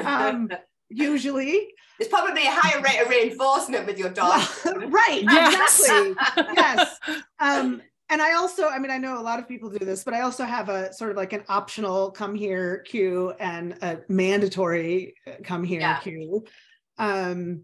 um, 0.05 0.51
usually 0.91 1.73
There's 1.99 2.09
probably 2.11 2.43
a 2.43 2.51
higher 2.51 2.81
rate 2.83 3.01
of 3.03 3.09
reinforcement 3.09 3.87
with 3.87 3.99
your 3.99 4.11
dog. 4.11 4.43
right 5.01 5.23
Yes. 5.23 5.81
exactly 5.81 6.45
yes 6.57 6.99
um 7.41 7.81
and 8.11 8.23
i 8.23 8.35
also 8.35 8.69
i 8.69 8.79
mean 8.79 8.91
i 8.91 8.99
know 8.99 9.19
a 9.19 9.25
lot 9.31 9.39
of 9.39 9.49
people 9.49 9.69
do 9.71 9.85
this 9.85 10.05
but 10.05 10.15
i 10.15 10.21
also 10.21 10.45
have 10.45 10.69
a 10.69 10.93
sort 10.93 11.11
of 11.11 11.17
like 11.17 11.33
an 11.33 11.43
optional 11.49 12.11
come 12.11 12.35
here 12.35 12.79
cue 12.91 13.33
and 13.41 13.73
a 13.83 13.99
mandatory 14.09 15.15
uh, 15.27 15.33
come 15.43 15.63
here 15.65 15.81
Yeah. 15.81 15.99
cue 16.01 16.45
um 16.99 17.63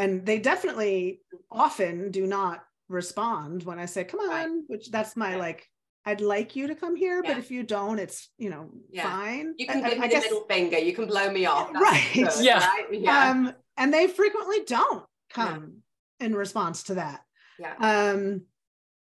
and 0.00 0.24
they 0.24 0.38
definitely 0.38 1.20
often 1.50 2.10
do 2.10 2.26
not 2.26 2.56
respond 2.88 3.62
when 3.68 3.78
i 3.78 3.86
say 3.86 4.02
come 4.04 4.20
on 4.20 4.28
Right. 4.28 4.50
which 4.72 4.90
that's 4.90 5.14
my 5.16 5.32
Yeah. 5.32 5.36
like 5.46 5.60
i'd 6.06 6.20
like 6.20 6.56
you 6.56 6.66
to 6.68 6.74
come 6.74 6.96
here 6.96 7.22
but 7.22 7.36
if 7.38 7.50
you 7.50 7.62
don't 7.62 7.98
it's 8.04 8.18
you 8.38 8.50
know 8.50 8.70
Yeah. 8.90 9.04
fine 9.10 9.54
You 9.58 9.66
can 9.66 9.84
I- 9.84 9.90
give 9.90 9.98
I 9.98 10.00
me 10.02 10.08
the 10.08 10.14
guess- 10.14 10.24
middle 10.24 10.44
finger. 10.54 10.78
You 10.78 10.94
can 10.98 11.06
blow 11.06 11.30
me 11.30 11.44
off. 11.46 11.72
That's 11.72 11.82
Right. 11.90 12.10
good, 12.14 12.44
Yeah. 12.44 12.58
right? 12.66 12.86
Yeah. 12.90 13.30
um 13.30 13.52
and 13.76 13.88
they 13.94 14.06
frequently 14.08 14.60
don't 14.64 15.04
come 15.38 15.82
in 16.18 16.34
response 16.34 16.82
to 16.88 16.94
that 16.94 17.20
yeah. 17.58 17.74
um 17.90 18.42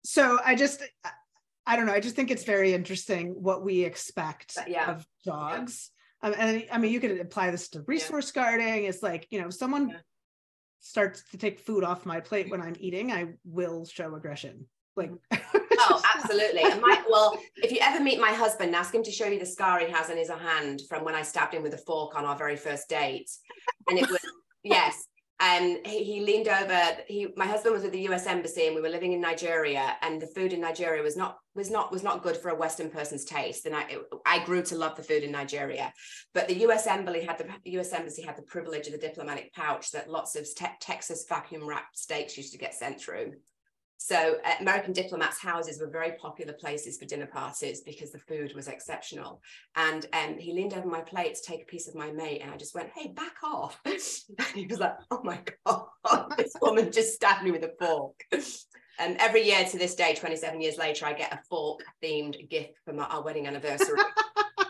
so 0.05 0.39
i 0.45 0.55
just 0.55 0.79
I- 1.05 1.11
i 1.69 1.77
don't 1.77 1.87
know 1.87 1.93
i 1.93 2.01
just 2.01 2.17
think 2.17 2.31
it's 2.31 2.45
very 2.45 2.71
interesting 2.81 3.25
what 3.49 3.63
we 3.69 3.85
expect 3.85 4.49
But 4.57 4.69
yeah. 4.69 4.91
of 4.93 5.07
dogs 5.25 5.91
um, 6.23 6.35
and 6.37 6.65
i 6.73 6.77
mean 6.79 6.93
you 6.95 7.01
could 7.01 7.21
apply 7.21 7.51
this 7.55 7.69
to 7.71 7.83
resource 7.95 8.33
guarding 8.33 8.85
it's 8.91 9.03
like 9.03 9.23
you 9.31 9.39
know 9.41 9.49
if 9.49 9.55
someone 9.55 9.87
Yeah. 9.91 9.97
Starts 10.81 11.23
to 11.31 11.39
take 11.39 11.59
food 11.61 11.85
off 11.85 12.07
my 12.07 12.21
plate 12.21 12.51
when 12.51 12.61
i'm 12.61 12.77
eating 12.79 13.13
i 13.13 13.27
will 13.45 13.85
show 13.85 14.15
aggression 14.15 14.67
like 14.97 15.11
mm. 15.11 15.41
Oh, 15.83 16.03
absolutely. 16.15 16.63
And 16.63 16.81
my 16.81 17.03
well, 17.09 17.39
if 17.57 17.73
you 17.73 17.79
ever 17.81 18.03
meet 18.03 18.21
my 18.21 18.33
husband, 18.33 18.75
ask 18.75 18.95
him 18.95 19.03
to 19.03 19.11
show 19.11 19.27
you 19.27 19.39
the 19.39 19.47
scar 19.47 19.79
he 19.79 19.91
has 19.91 20.11
on 20.11 20.17
his 20.17 20.29
hand 20.29 20.83
from 20.89 21.05
when 21.05 21.15
I 21.15 21.23
stabbed 21.23 21.55
him 21.55 21.63
with 21.63 21.75
a 21.75 21.79
fork 21.79 22.15
on 22.17 22.25
our 22.25 22.37
very 22.37 22.57
first 22.57 22.89
date. 22.89 23.31
And 23.89 23.99
it 23.99 24.09
was 24.09 24.21
yes. 24.63 25.07
And 25.43 25.79
he, 25.87 26.05
he 26.05 26.21
leaned 26.21 26.49
over. 26.49 26.81
He 27.09 27.29
my 27.37 27.47
husband 27.47 27.75
was 27.75 27.85
at 27.85 27.93
the 27.93 28.09
US 28.11 28.27
embassy 28.27 28.67
and 28.67 28.75
we 28.75 28.83
were 28.83 28.91
living 28.91 29.13
in 29.13 29.21
Nigeria 29.23 29.97
and 30.03 30.21
the 30.21 30.27
food 30.27 30.53
in 30.53 30.61
Nigeria 30.61 31.03
was 31.03 31.17
not 31.17 31.39
was 31.55 31.71
not 31.71 31.91
was 31.91 32.03
not 32.03 32.23
good 32.23 32.37
for 32.37 32.51
a 32.51 32.55
Western 32.55 32.91
person's 32.91 33.25
taste. 33.25 33.65
And 33.65 33.75
I 33.75 33.83
it- 33.89 34.03
I 34.27 34.45
grew 34.45 34.63
to 34.65 34.77
love 34.77 34.97
the 34.97 35.03
food 35.03 35.23
in 35.23 35.33
Nigeria. 35.33 35.93
But 36.35 36.47
the 36.49 36.59
US 36.67 36.87
embassy 36.87 37.23
had 37.25 37.39
the, 37.39 37.47
the 37.65 37.71
US 37.81 37.93
embassy 37.93 38.23
had 38.23 38.37
the 38.37 38.43
privilege 38.43 38.87
of 38.87 38.93
the 38.93 38.99
diplomatic 38.99 39.53
pouch 39.55 39.91
that 39.93 40.11
lots 40.11 40.37
of 40.37 40.47
te- 40.55 40.67
Texas 40.81 41.25
vacuum 41.29 41.67
wrapped 41.67 41.97
steaks 41.99 42.37
used 42.37 42.53
to 42.53 42.59
get 42.59 42.75
sent 42.75 43.01
through. 43.01 43.33
So 44.03 44.37
uh, 44.47 44.55
American 44.61 44.95
diplomats' 44.95 45.39
houses 45.39 45.79
were 45.79 45.87
very 45.87 46.13
popular 46.13 46.55
places 46.55 46.97
for 46.97 47.05
dinner 47.05 47.27
parties 47.27 47.83
because 47.83 48.11
the 48.11 48.19
food 48.19 48.55
was 48.55 48.67
exceptional. 48.67 49.43
And 49.77 50.07
um, 50.15 50.39
he 50.39 50.55
leaned 50.55 50.73
over 50.73 50.89
my 50.89 51.03
plate 51.03 51.35
to 51.35 51.43
take 51.43 51.63
a 51.63 51.67
piece 51.67 51.87
of 51.87 51.95
my 51.95 52.11
mate, 52.11 52.41
and 52.41 52.51
I 52.51 52.57
just 52.57 52.75
went, 52.75 52.89
"Hey, 52.97 53.09
back 53.09 53.35
off!" 53.45 53.79
And 53.85 54.01
he 54.55 54.67
was 54.67 54.81
like, 54.81 54.95
"Oh 55.11 55.21
my 55.23 55.39
god, 55.67 56.33
this 56.39 56.55
woman 56.63 56.91
just 56.91 57.15
stabbed 57.15 57.45
me 57.45 57.51
with 57.51 57.63
a 57.63 57.75
fork." 57.79 58.25
And 58.99 59.19
every 59.19 59.43
year 59.43 59.65
to 59.67 59.79
this 59.79 59.95
day, 59.95 60.15
27 60.15 60.61
years 60.63 60.79
later, 60.79 61.05
I 61.05 61.13
get 61.13 61.35
a 61.35 61.41
fork-themed 61.51 62.49
gift 62.49 62.79
for 62.87 62.95
my, 62.95 63.05
our 63.05 63.23
wedding 63.23 63.47
anniversary. 63.47 63.99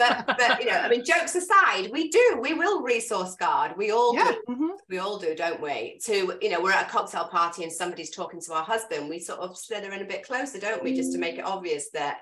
but, 0.00 0.26
but 0.26 0.60
you 0.60 0.66
know, 0.66 0.78
I 0.78 0.88
mean, 0.88 1.04
jokes 1.04 1.34
aside, 1.34 1.90
we 1.92 2.08
do, 2.08 2.38
we 2.40 2.54
will 2.54 2.82
resource 2.82 3.36
guard. 3.36 3.74
We 3.76 3.92
all 3.92 4.14
yeah 4.14 4.32
do 4.46 4.54
mhm. 4.54 4.70
we 4.88 4.98
all 4.98 5.18
do, 5.18 5.34
don't 5.34 5.60
we? 5.60 6.00
To, 6.06 6.38
you 6.40 6.50
know, 6.50 6.60
we're 6.60 6.72
at 6.72 6.88
a 6.88 6.90
cocktail 6.90 7.26
party 7.26 7.62
and 7.62 7.72
somebody's 7.72 8.10
talking 8.10 8.40
to 8.40 8.54
our 8.54 8.64
husband, 8.64 9.08
we 9.08 9.18
sort 9.18 9.40
of 9.40 9.56
slither 9.56 9.92
in 9.92 10.02
a 10.02 10.06
bit 10.06 10.26
closer, 10.26 10.58
don't 10.58 10.82
we? 10.82 10.94
Just 10.94 11.12
to 11.12 11.18
make 11.18 11.38
it 11.38 11.44
obvious 11.44 11.90
that 11.90 12.18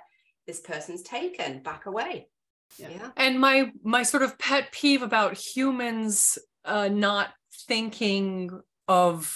this 0.47 0.61
person's 0.61 1.03
taken, 1.03 1.63
back 1.63 1.87
away. 1.87 2.29
Yeah. 2.77 2.89
Yeah. 2.91 3.11
and 3.17 3.41
my 3.41 3.73
my 3.83 4.03
sort 4.03 4.23
of 4.23 4.39
pet 4.39 4.71
peeve 4.73 5.03
about 5.03 5.39
humans 5.39 6.39
uh, 6.67 6.89
not 6.89 7.31
thinking 7.67 8.61
of 8.87 9.35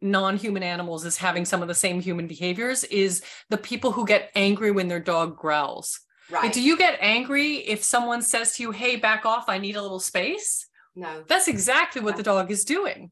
non-human 0.00 0.62
animals 0.64 1.04
as 1.04 1.16
having 1.16 1.44
some 1.44 1.62
of 1.62 1.68
the 1.68 1.74
same 1.74 2.00
human 2.00 2.26
behaviors 2.26 2.82
is 2.84 3.22
the 3.50 3.56
people 3.56 3.92
who 3.92 4.04
get 4.04 4.32
angry 4.34 4.72
when 4.72 4.88
their 4.88 5.00
dog 5.00 5.36
growls. 5.36 6.00
Like, 6.30 6.52
do 6.52 6.62
you 6.62 6.76
get 6.78 6.98
angry 7.00 7.56
if 7.56 7.82
someone 7.82 8.22
says 8.22 8.56
to 8.56 8.62
you, 8.62 8.70
"Hey, 8.70 8.96
back 8.96 9.26
off! 9.26 9.48
I 9.48 9.58
need 9.58 9.76
a 9.76 9.82
little 9.82 10.00
space"? 10.00 10.68
no. 10.94 11.24
That's 11.26 11.48
exactly 11.48 12.02
what 12.02 12.16
the 12.16 12.22
dog 12.22 12.50
is 12.50 12.64
doing. 12.64 13.10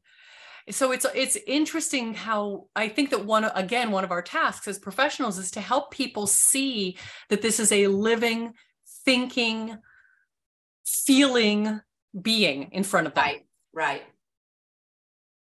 So 0.69 0.91
it's 0.91 1.05
it's 1.15 1.37
interesting 1.47 2.13
how 2.13 2.67
I 2.75 2.87
think 2.87 3.09
that 3.09 3.25
one 3.25 3.45
again 3.45 3.91
one 3.91 4.03
of 4.03 4.11
our 4.11 4.21
tasks 4.21 4.67
as 4.67 4.77
professionals 4.77 5.39
is 5.39 5.51
to 5.51 5.61
help 5.61 5.91
people 5.91 6.27
see 6.27 6.97
that 7.29 7.41
this 7.41 7.59
is 7.59 7.71
a 7.71 7.87
living, 7.87 8.53
thinking, 9.03 9.77
feeling 10.85 11.81
being 12.19 12.69
in 12.71 12.83
front 12.83 13.07
of 13.07 13.15
them. 13.15 13.23
Right. 13.23 13.45
Right. 13.73 14.03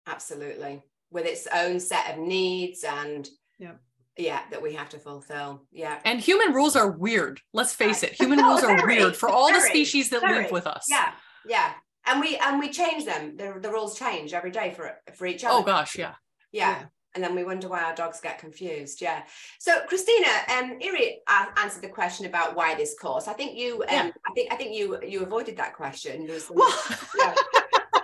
Absolutely. 0.07 0.83
With 1.11 1.27
its 1.27 1.47
own 1.53 1.79
set 1.81 2.13
of 2.13 2.19
needs 2.19 2.85
and 2.85 3.29
Yeah. 3.59 3.75
Yeah, 4.17 4.41
that 4.51 4.63
we 4.63 4.75
have 4.75 4.89
to 4.91 4.99
fulfill. 4.99 5.63
Yeah. 5.73 5.99
And 6.05 6.21
human 6.21 6.55
rules 6.55 6.77
are 6.77 6.91
weird. 6.91 7.41
Let's 7.53 7.75
face 7.75 8.03
Right. 8.03 8.13
it. 8.13 8.19
Human 8.21 8.41
Oh, 8.41 8.49
rules 8.51 8.65
are 8.65 8.77
very, 8.77 8.99
weird 8.99 9.17
for 9.17 9.29
all 9.29 9.53
the 9.53 9.61
species 9.61 10.11
that 10.11 10.21
very. 10.23 10.43
live 10.43 10.51
with 10.53 10.67
us. 10.67 10.87
Yeah. 10.89 11.13
Yeah. 11.47 11.73
And 12.07 12.21
we 12.21 12.37
and 12.37 12.59
we 12.61 12.71
change 12.71 13.05
them. 13.05 13.37
The, 13.37 13.59
the 13.61 13.71
rules 13.71 13.99
change 13.99 14.33
every 14.33 14.51
day 14.51 14.73
for 14.75 14.93
for 15.15 15.27
each 15.27 15.45
other. 15.45 15.55
Oh 15.59 15.63
gosh, 15.63 15.97
yeah. 15.99 16.15
yeah. 16.53 16.71
Yeah. 16.71 16.85
and 17.15 17.25
then 17.25 17.35
we 17.35 17.45
wonder 17.45 17.69
why 17.69 17.83
our 17.83 17.95
dogs 17.95 18.21
get 18.21 18.39
confused 18.39 19.01
yeah 19.01 19.23
so 19.59 19.73
christina 19.89 20.29
um 20.55 20.77
iri 20.81 21.21
a- 21.29 21.53
answered 21.63 21.83
the 21.83 21.89
question 21.89 22.27
about 22.27 22.55
why 22.55 22.75
this 22.75 22.95
course 23.03 23.27
i 23.27 23.33
think 23.33 23.57
you 23.57 23.71
um 23.83 23.89
Yeah. 23.91 24.11
i 24.29 24.33
think 24.35 24.53
i 24.53 24.57
think 24.57 24.71
you 24.79 24.85
you 25.13 25.23
avoided 25.23 25.57
that 25.57 25.73
question 25.75 26.27
There 26.27 26.35
was 26.35 26.45
some- 26.45 26.57
well 26.57 26.75
yeah. 27.19 27.35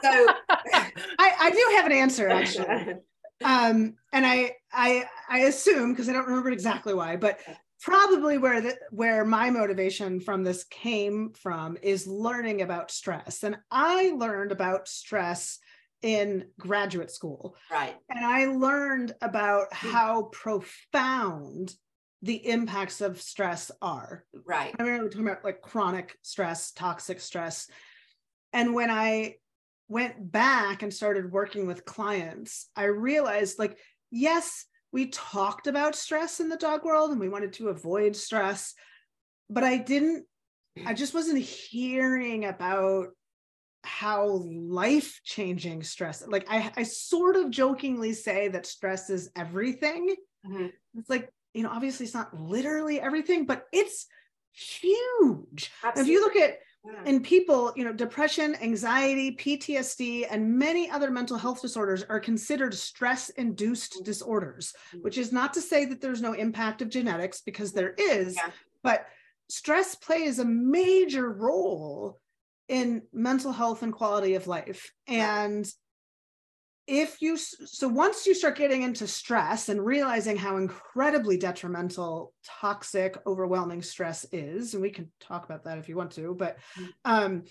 so 0.06 0.12
I, 1.18 1.28
I 1.46 1.50
do 1.50 1.64
have 1.76 1.86
an 1.86 1.92
answer 1.92 2.28
actually 2.28 2.94
um 3.44 3.94
and 4.12 4.26
i 4.26 4.52
i 4.72 5.04
i 5.28 5.40
assume 5.40 5.92
because 5.92 6.08
i 6.08 6.12
don't 6.12 6.26
remember 6.26 6.50
exactly 6.50 6.94
why 6.94 7.16
but 7.16 7.40
probably 7.82 8.38
where 8.38 8.60
the 8.60 8.76
where 8.90 9.24
my 9.24 9.50
motivation 9.50 10.20
from 10.20 10.44
this 10.44 10.64
came 10.64 11.32
from 11.32 11.76
is 11.82 12.06
learning 12.06 12.62
about 12.62 12.90
stress. 12.90 13.42
And 13.42 13.56
i 13.70 14.12
learned 14.16 14.52
about 14.52 14.88
stress 14.88 15.58
in 16.00 16.46
graduate 16.58 17.10
school. 17.10 17.56
Right. 17.70 17.96
And 18.08 18.24
i 18.24 18.46
learned 18.46 19.14
about 19.20 19.72
how 19.72 20.30
profound 20.32 21.74
the 22.22 22.46
impacts 22.48 23.00
of 23.00 23.20
stress 23.20 23.72
are. 23.82 24.24
Right. 24.46 24.74
I 24.78 24.82
mean, 24.84 24.92
we're 24.98 25.08
talking 25.08 25.26
about 25.26 25.44
like 25.44 25.60
chronic 25.60 26.16
stress, 26.22 26.70
toxic 26.70 27.20
stress. 27.20 27.68
And 28.52 28.74
when 28.74 28.90
I 28.90 29.36
went 29.92 30.32
back 30.32 30.82
and 30.82 30.92
started 30.92 31.30
working 31.30 31.66
with 31.66 31.84
clients, 31.84 32.70
I 32.74 32.84
realized 32.84 33.58
like, 33.58 33.76
yes, 34.10 34.64
we 34.90 35.08
talked 35.08 35.66
about 35.66 35.94
stress 35.94 36.40
in 36.40 36.48
the 36.48 36.56
dog 36.56 36.84
world 36.84 37.10
and 37.10 37.20
we 37.20 37.28
wanted 37.28 37.52
to 37.54 37.68
avoid 37.68 38.16
stress, 38.16 38.74
but 39.50 39.64
I 39.64 39.76
didn't, 39.76 40.24
I 40.86 40.94
just 40.94 41.12
wasn't 41.12 41.40
hearing 41.40 42.46
about 42.46 43.08
how 43.84 44.26
life 44.26 45.20
changing 45.24 45.82
stress 45.82 46.24
like 46.28 46.46
I, 46.48 46.72
I 46.76 46.84
sort 46.84 47.34
of 47.34 47.50
jokingly 47.50 48.12
say 48.12 48.46
that 48.46 48.64
stress 48.64 49.10
is 49.10 49.28
everything 49.34 50.14
Mhm. 50.46 50.70
it's 50.94 51.10
like 51.10 51.28
you 51.52 51.64
know 51.64 51.70
obviously 51.70 52.06
it's 52.06 52.14
not 52.14 52.32
literally 52.32 53.00
everything 53.00 53.44
but 53.44 53.64
it's 53.72 54.06
huge. 54.52 55.72
If 55.96 56.06
you 56.06 56.20
look 56.20 56.36
at. 56.36 56.58
In 57.06 57.22
people, 57.22 57.72
you 57.76 57.84
know, 57.84 57.92
depression, 57.92 58.56
anxiety, 58.60 59.36
PTSD, 59.36 60.26
and 60.30 60.58
many 60.58 60.90
other 60.90 61.10
mental 61.10 61.36
health 61.36 61.62
disorders 61.62 62.02
are 62.08 62.18
considered 62.18 62.74
stress 62.74 63.28
induced 63.30 63.94
mm-hmm. 63.94 64.04
disorders, 64.04 64.74
mm-hmm. 64.88 65.02
which 65.02 65.18
is 65.18 65.32
not 65.32 65.54
to 65.54 65.60
say 65.60 65.84
that 65.84 66.00
there's 66.00 66.22
no 66.22 66.32
impact 66.32 66.82
of 66.82 66.88
genetics 66.88 67.40
because 67.40 67.72
there 67.72 67.94
is, 67.96 68.34
yeah. 68.36 68.50
but 68.82 69.06
stress 69.48 69.94
plays 69.94 70.38
a 70.38 70.44
major 70.44 71.30
role 71.30 72.18
in 72.68 73.02
mental 73.12 73.52
health 73.52 73.82
and 73.82 73.92
quality 73.92 74.34
of 74.34 74.46
life. 74.46 74.92
And 75.06 75.70
if 76.86 77.22
you 77.22 77.36
so 77.36 77.86
once 77.86 78.26
you 78.26 78.34
start 78.34 78.56
getting 78.56 78.82
into 78.82 79.06
stress 79.06 79.68
and 79.68 79.84
realizing 79.84 80.36
how 80.36 80.56
incredibly 80.56 81.36
detrimental 81.36 82.32
toxic 82.44 83.16
overwhelming 83.26 83.82
stress 83.82 84.26
is 84.32 84.74
and 84.74 84.82
we 84.82 84.90
can 84.90 85.10
talk 85.20 85.44
about 85.44 85.64
that 85.64 85.78
if 85.78 85.88
you 85.88 85.96
want 85.96 86.10
to 86.10 86.34
but 86.34 86.58
mm. 86.78 86.88
um 87.04 87.44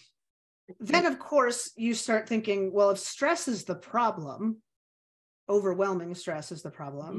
then 0.80 1.06
of 1.06 1.18
course 1.18 1.72
you 1.76 1.94
start 1.94 2.28
thinking 2.28 2.74
well 2.74 2.92
if 2.92 3.00
stress 3.00 3.48
is 3.48 3.64
the 3.64 3.76
problem 3.76 4.58
overwhelming 5.50 6.14
stress 6.14 6.52
is 6.52 6.62
the 6.62 6.70
problem 6.70 7.16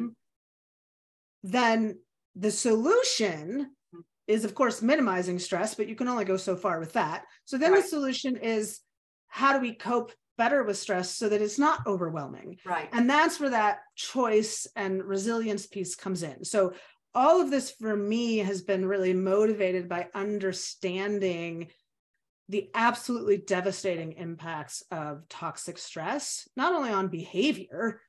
mm-hmm. 1.44 1.51
then 1.51 1.98
the 2.37 2.51
solution 2.51 3.70
is 4.27 4.44
of 4.44 4.55
course 4.55 4.83
minimizing 4.83 5.38
stress 5.38 5.75
but 5.75 5.88
you 5.88 5.94
can 5.94 6.09
only 6.09 6.25
go 6.27 6.37
so 6.37 6.57
far 6.57 6.79
with 6.79 6.92
that 6.92 7.25
so 7.46 7.57
then 7.57 7.72
right. 7.72 7.83
the 7.83 7.88
solution 7.88 8.37
is 8.37 8.81
how 9.29 9.55
do 9.55 9.61
we 9.61 9.75
cope 9.75 10.12
better 10.43 10.65
with 10.65 10.77
stress 10.77 11.15
so 11.15 11.29
that 11.29 11.41
it's 11.41 11.59
not 11.59 11.87
overwhelming. 11.87 12.59
Right. 12.65 12.89
And 12.91 13.09
that's 13.09 13.39
where 13.39 13.51
that 13.51 13.79
choice 13.95 14.67
and 14.75 15.05
resilience 15.05 15.67
piece 15.67 15.95
comes 15.95 16.25
in. 16.25 16.45
So 16.45 16.73
all 17.15 17.41
of 17.41 17.49
this 17.49 17.71
for 17.71 17.95
me 17.95 18.39
has 18.39 18.61
been 18.61 18.85
really 18.85 19.13
motivated 19.13 19.89
by 19.89 20.09
understanding 20.17 21.69
the 22.49 22.71
absolutely 22.75 23.37
devastating 23.37 24.15
impacts 24.15 24.83
of 24.91 25.29
toxic 25.29 25.79
stress, 25.79 26.49
not 26.57 26.75
only 26.75 26.91
on 26.91 27.07
behavior, 27.07 28.01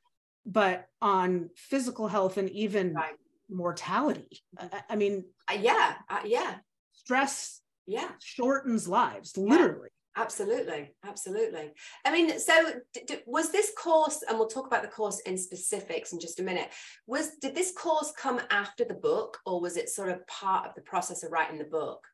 but 0.44 0.88
on 1.04 1.52
physical 1.56 2.08
health 2.08 2.38
and 2.38 2.50
even 2.50 2.96
right. 2.96 3.14
mortality. 3.48 4.42
I, 4.58 4.82
I 4.90 4.96
mean, 4.96 5.26
uh, 5.48 5.58
yeah, 5.60 5.94
uh, 6.10 6.22
yeah. 6.26 6.56
Stress 6.94 7.62
yeah 7.86 8.10
shortens 8.20 8.88
lives 8.88 9.38
literally 9.38 9.90
Absolutely, 10.16 10.92
absolutely. 11.08 11.72
I 12.06 12.12
mean, 12.12 12.40
so 12.40 12.54
d- 12.94 13.02
d- 13.08 13.18
was 13.26 13.52
this 13.52 13.72
course, 13.76 14.24
and 14.28 14.38
we'll 14.38 14.48
talk 14.48 14.68
about 14.68 14.84
the 14.84 14.88
course 14.88 15.20
in 15.22 15.38
specifics 15.38 16.14
in 16.14 16.20
just 16.20 16.40
a 16.40 16.44
minute. 16.44 16.70
Was 17.08 17.32
did 17.42 17.56
this 17.56 17.72
course 17.72 18.14
come 18.16 18.40
after 18.52 18.86
the 18.86 18.94
book, 18.94 19.40
or 19.46 19.60
was 19.60 19.76
it 19.76 19.90
sort 19.90 20.10
of 20.10 20.26
part 20.28 20.68
of 20.68 20.76
the 20.76 20.82
process 20.82 21.24
of 21.24 21.32
writing 21.32 21.58
the 21.58 21.64
book? 21.64 22.06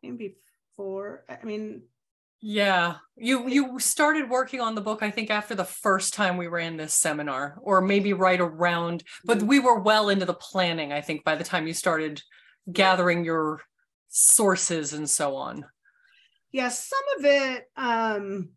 Maybe 0.00 0.36
before. 0.76 1.24
I 1.28 1.44
mean, 1.44 1.82
yeah, 2.40 2.96
you 3.16 3.48
you 3.48 3.80
started 3.80 4.30
working 4.30 4.60
on 4.60 4.76
the 4.76 4.80
book, 4.80 5.02
I 5.02 5.10
think, 5.10 5.28
after 5.28 5.56
the 5.56 5.64
first 5.64 6.14
time 6.14 6.36
we 6.36 6.46
ran 6.46 6.76
this 6.76 6.94
seminar, 6.94 7.58
or 7.60 7.80
maybe 7.80 8.12
right 8.12 8.40
around. 8.40 9.02
But 9.24 9.38
mm-hmm. 9.38 9.46
we 9.48 9.58
were 9.58 9.80
well 9.80 10.08
into 10.08 10.24
the 10.24 10.34
planning, 10.34 10.92
I 10.92 11.00
think, 11.00 11.24
by 11.24 11.34
the 11.34 11.42
time 11.42 11.66
you 11.66 11.74
started 11.74 12.22
gathering 12.72 13.24
your 13.24 13.60
sources 14.08 14.92
and 14.92 15.10
so 15.10 15.34
on 15.34 15.64
yeah, 16.52 16.68
some 16.68 16.98
of 17.18 17.24
it, 17.24 17.64
um, 17.76 18.50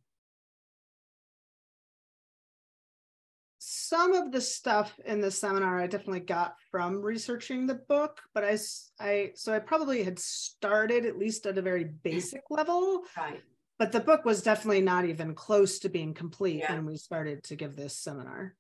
some 3.60 4.14
of 4.14 4.32
the 4.32 4.40
stuff 4.40 4.98
in 5.06 5.20
the 5.20 5.30
seminar 5.30 5.82
I 5.82 5.88
definitely 5.88 6.22
got 6.22 6.56
from 6.72 7.02
researching 7.02 7.68
the 7.68 7.76
book, 7.76 8.22
but 8.34 8.46
I, 8.46 8.58
I, 9.00 9.32
so 9.36 9.54
I 9.54 9.60
probably 9.60 10.04
had 10.04 10.18
started 10.18 11.06
at 11.06 11.18
least 11.18 11.46
at 11.46 11.58
a 11.58 11.62
very 11.62 11.84
basic 11.84 12.44
level. 12.50 13.02
Right. 13.18 13.42
But 13.78 13.92
the 13.92 14.00
book 14.00 14.24
was 14.24 14.44
definitely 14.44 14.82
not 14.82 15.06
even 15.06 15.36
close 15.36 15.80
to 15.80 15.90
being 15.90 16.14
complete 16.14 16.60
yeah. 16.60 16.74
when 16.74 16.86
we 16.86 16.98
started 16.98 17.44
to 17.46 17.56
give 17.56 17.76
this 17.76 17.98
seminar. 17.98 18.56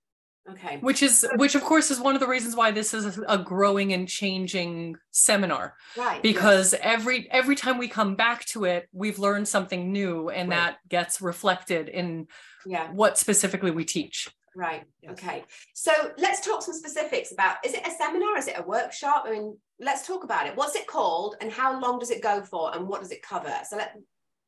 Okay. 0.49 0.77
Which 0.81 1.03
is 1.03 1.25
which 1.35 1.53
of 1.53 1.61
course 1.61 1.91
is 1.91 1.99
one 1.99 2.15
of 2.15 2.19
the 2.19 2.27
reasons 2.27 2.55
why 2.55 2.71
this 2.71 2.93
is 2.93 3.19
a 3.27 3.37
growing 3.37 3.93
and 3.93 4.07
changing 4.07 4.95
seminar. 5.11 5.75
Right. 5.95 6.21
Because 6.21 6.73
yes. 6.73 6.81
every 6.83 7.29
every 7.31 7.55
time 7.55 7.77
we 7.77 7.87
come 7.87 8.15
back 8.15 8.45
to 8.45 8.65
it, 8.65 8.89
we've 8.91 9.19
learned 9.19 9.47
something 9.47 9.91
new 9.91 10.29
and 10.29 10.49
right. 10.49 10.55
that 10.55 10.77
gets 10.89 11.21
reflected 11.21 11.89
in 11.89 12.27
yeah. 12.65 12.91
what 12.91 13.17
specifically 13.17 13.71
we 13.71 13.85
teach. 13.85 14.29
Right. 14.55 14.83
Yes. 15.01 15.11
Okay. 15.13 15.43
So 15.73 15.91
let's 16.17 16.45
talk 16.45 16.63
some 16.63 16.73
specifics 16.73 17.31
about 17.31 17.57
is 17.63 17.73
it 17.73 17.87
a 17.87 17.91
seminar? 17.91 18.37
Is 18.37 18.47
it 18.47 18.57
a 18.57 18.63
workshop? 18.63 19.25
I 19.27 19.31
mean, 19.31 19.57
let's 19.79 20.05
talk 20.05 20.23
about 20.23 20.47
it. 20.47 20.55
What's 20.55 20.75
it 20.75 20.87
called 20.87 21.35
and 21.39 21.51
how 21.51 21.79
long 21.79 21.99
does 21.99 22.09
it 22.09 22.21
go 22.21 22.41
for 22.41 22.75
and 22.75 22.87
what 22.87 23.01
does 23.01 23.11
it 23.11 23.21
cover? 23.21 23.53
So 23.69 23.77
let 23.77 23.95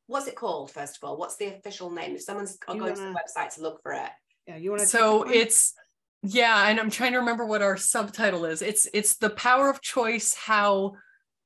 what's 0.08 0.28
it 0.28 0.36
called 0.36 0.72
first 0.72 0.98
of 0.98 1.08
all? 1.08 1.18
What's 1.18 1.38
the 1.38 1.56
official 1.56 1.92
name? 1.92 2.16
If 2.16 2.24
someone's 2.24 2.58
going 2.58 2.80
wanna... 2.80 2.96
to 2.96 3.02
the 3.02 3.16
website 3.16 3.54
to 3.56 3.62
look 3.62 3.82
for 3.84 3.94
it. 3.94 4.10
Yeah, 4.48 4.58
you 4.58 4.72
want 4.72 4.82
to 4.82 4.88
So 4.88 5.24
it's 5.24 5.74
yeah, 6.24 6.70
and 6.70 6.80
I'm 6.80 6.90
trying 6.90 7.12
to 7.12 7.20
remember 7.20 7.46
what 7.46 7.62
our 7.62 7.76
subtitle 7.76 8.46
is. 8.46 8.62
It's 8.62 8.88
it's 8.94 9.18
the 9.18 9.30
power 9.30 9.70
of 9.70 9.82
choice, 9.82 10.34
how 10.34 10.94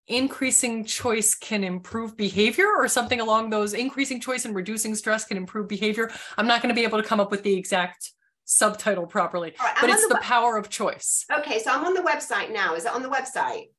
increasing 0.07 0.85
choice 0.85 1.35
can 1.35 1.63
improve 1.63 2.15
behavior 2.15 2.67
or 2.77 2.87
something 2.87 3.19
along 3.19 3.49
those 3.49 3.73
increasing 3.73 4.21
choice 4.21 4.45
and 4.45 4.55
reducing 4.55 4.95
stress 4.95 5.25
can 5.25 5.35
improve 5.35 5.67
behavior. 5.67 6.09
I'm 6.37 6.47
not 6.47 6.61
going 6.61 6.73
to 6.73 6.79
be 6.79 6.83
able 6.83 7.01
to 7.01 7.07
come 7.07 7.19
up 7.19 7.31
with 7.31 7.43
the 7.43 7.53
exact 7.53 8.11
subtitle 8.45 9.05
properly, 9.07 9.53
right, 9.59 9.75
but 9.81 9.89
it's 9.89 10.07
the, 10.07 10.13
the 10.13 10.21
power 10.21 10.55
of 10.57 10.69
choice. 10.69 11.25
Okay, 11.39 11.59
so 11.59 11.71
I'm 11.71 11.83
on 11.83 11.93
the 11.93 12.01
website 12.01 12.53
now. 12.53 12.75
Is 12.75 12.85
it 12.85 12.93
on 12.93 13.01
the 13.01 13.09
website? 13.09 13.71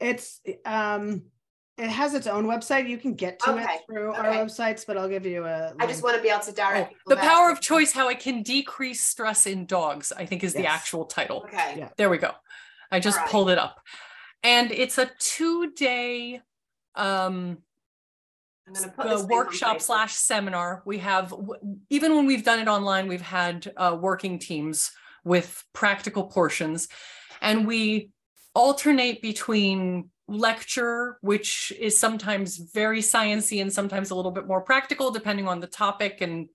It's 0.00 0.40
um 0.66 1.22
it 1.80 1.88
has 1.88 2.14
its 2.14 2.26
own 2.26 2.44
website. 2.44 2.88
You 2.88 2.98
can 2.98 3.14
get 3.14 3.38
to 3.40 3.52
okay. 3.52 3.62
it 3.62 3.80
through 3.86 4.10
okay. 4.10 4.18
our 4.18 4.44
websites, 4.44 4.86
but 4.86 4.98
I'll 4.98 5.08
give 5.08 5.24
you 5.24 5.44
a. 5.46 5.68
Link. 5.68 5.82
I 5.82 5.86
just 5.86 6.02
want 6.02 6.16
to 6.16 6.22
be 6.22 6.28
able 6.28 6.40
to 6.40 6.52
direct. 6.52 6.94
Oh, 6.94 7.14
the 7.14 7.16
power 7.16 7.50
of 7.50 7.60
choice: 7.60 7.92
how 7.92 8.08
it 8.08 8.20
can 8.20 8.42
decrease 8.42 9.00
stress 9.00 9.46
in 9.46 9.66
dogs. 9.66 10.12
I 10.12 10.26
think 10.26 10.44
is 10.44 10.54
yes. 10.54 10.62
the 10.62 10.68
actual 10.68 11.06
title. 11.06 11.44
Okay. 11.48 11.76
Yeah. 11.78 11.88
There 11.96 12.10
we 12.10 12.18
go. 12.18 12.32
I 12.92 13.00
just 13.00 13.18
right. 13.18 13.28
pulled 13.28 13.50
it 13.50 13.58
up, 13.58 13.80
and 14.42 14.70
it's 14.70 14.98
a 14.98 15.10
two-day 15.18 16.42
um, 16.96 17.58
the 18.66 19.26
workshop 19.28 19.80
slash 19.80 20.14
seminar. 20.14 20.82
We 20.84 20.98
have 20.98 21.32
even 21.88 22.14
when 22.14 22.26
we've 22.26 22.44
done 22.44 22.60
it 22.60 22.68
online, 22.68 23.08
we've 23.08 23.20
had 23.20 23.72
uh, 23.76 23.96
working 23.98 24.38
teams 24.38 24.90
with 25.24 25.64
practical 25.72 26.24
portions, 26.24 26.88
and 27.40 27.66
we 27.66 28.10
alternate 28.54 29.22
between 29.22 30.10
lecture, 30.30 31.18
which 31.20 31.72
is 31.78 31.98
sometimes 31.98 32.56
very 32.56 33.00
sciencey 33.00 33.60
and 33.60 33.72
sometimes 33.72 34.10
a 34.10 34.14
little 34.14 34.30
bit 34.30 34.46
more 34.46 34.60
practical, 34.60 35.10
depending 35.10 35.48
on 35.48 35.60
the 35.60 35.66
topic 35.66 36.20
and 36.20 36.48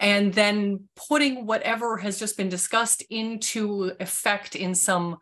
and 0.00 0.32
then 0.32 0.84
putting 0.94 1.44
whatever 1.44 1.96
has 1.96 2.20
just 2.20 2.36
been 2.36 2.48
discussed 2.48 3.02
into 3.10 3.90
effect 3.98 4.54
in 4.54 4.72
some 4.74 5.16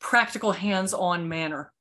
practical 0.00 0.52
hands-on 0.52 1.28
manner. 1.28 1.72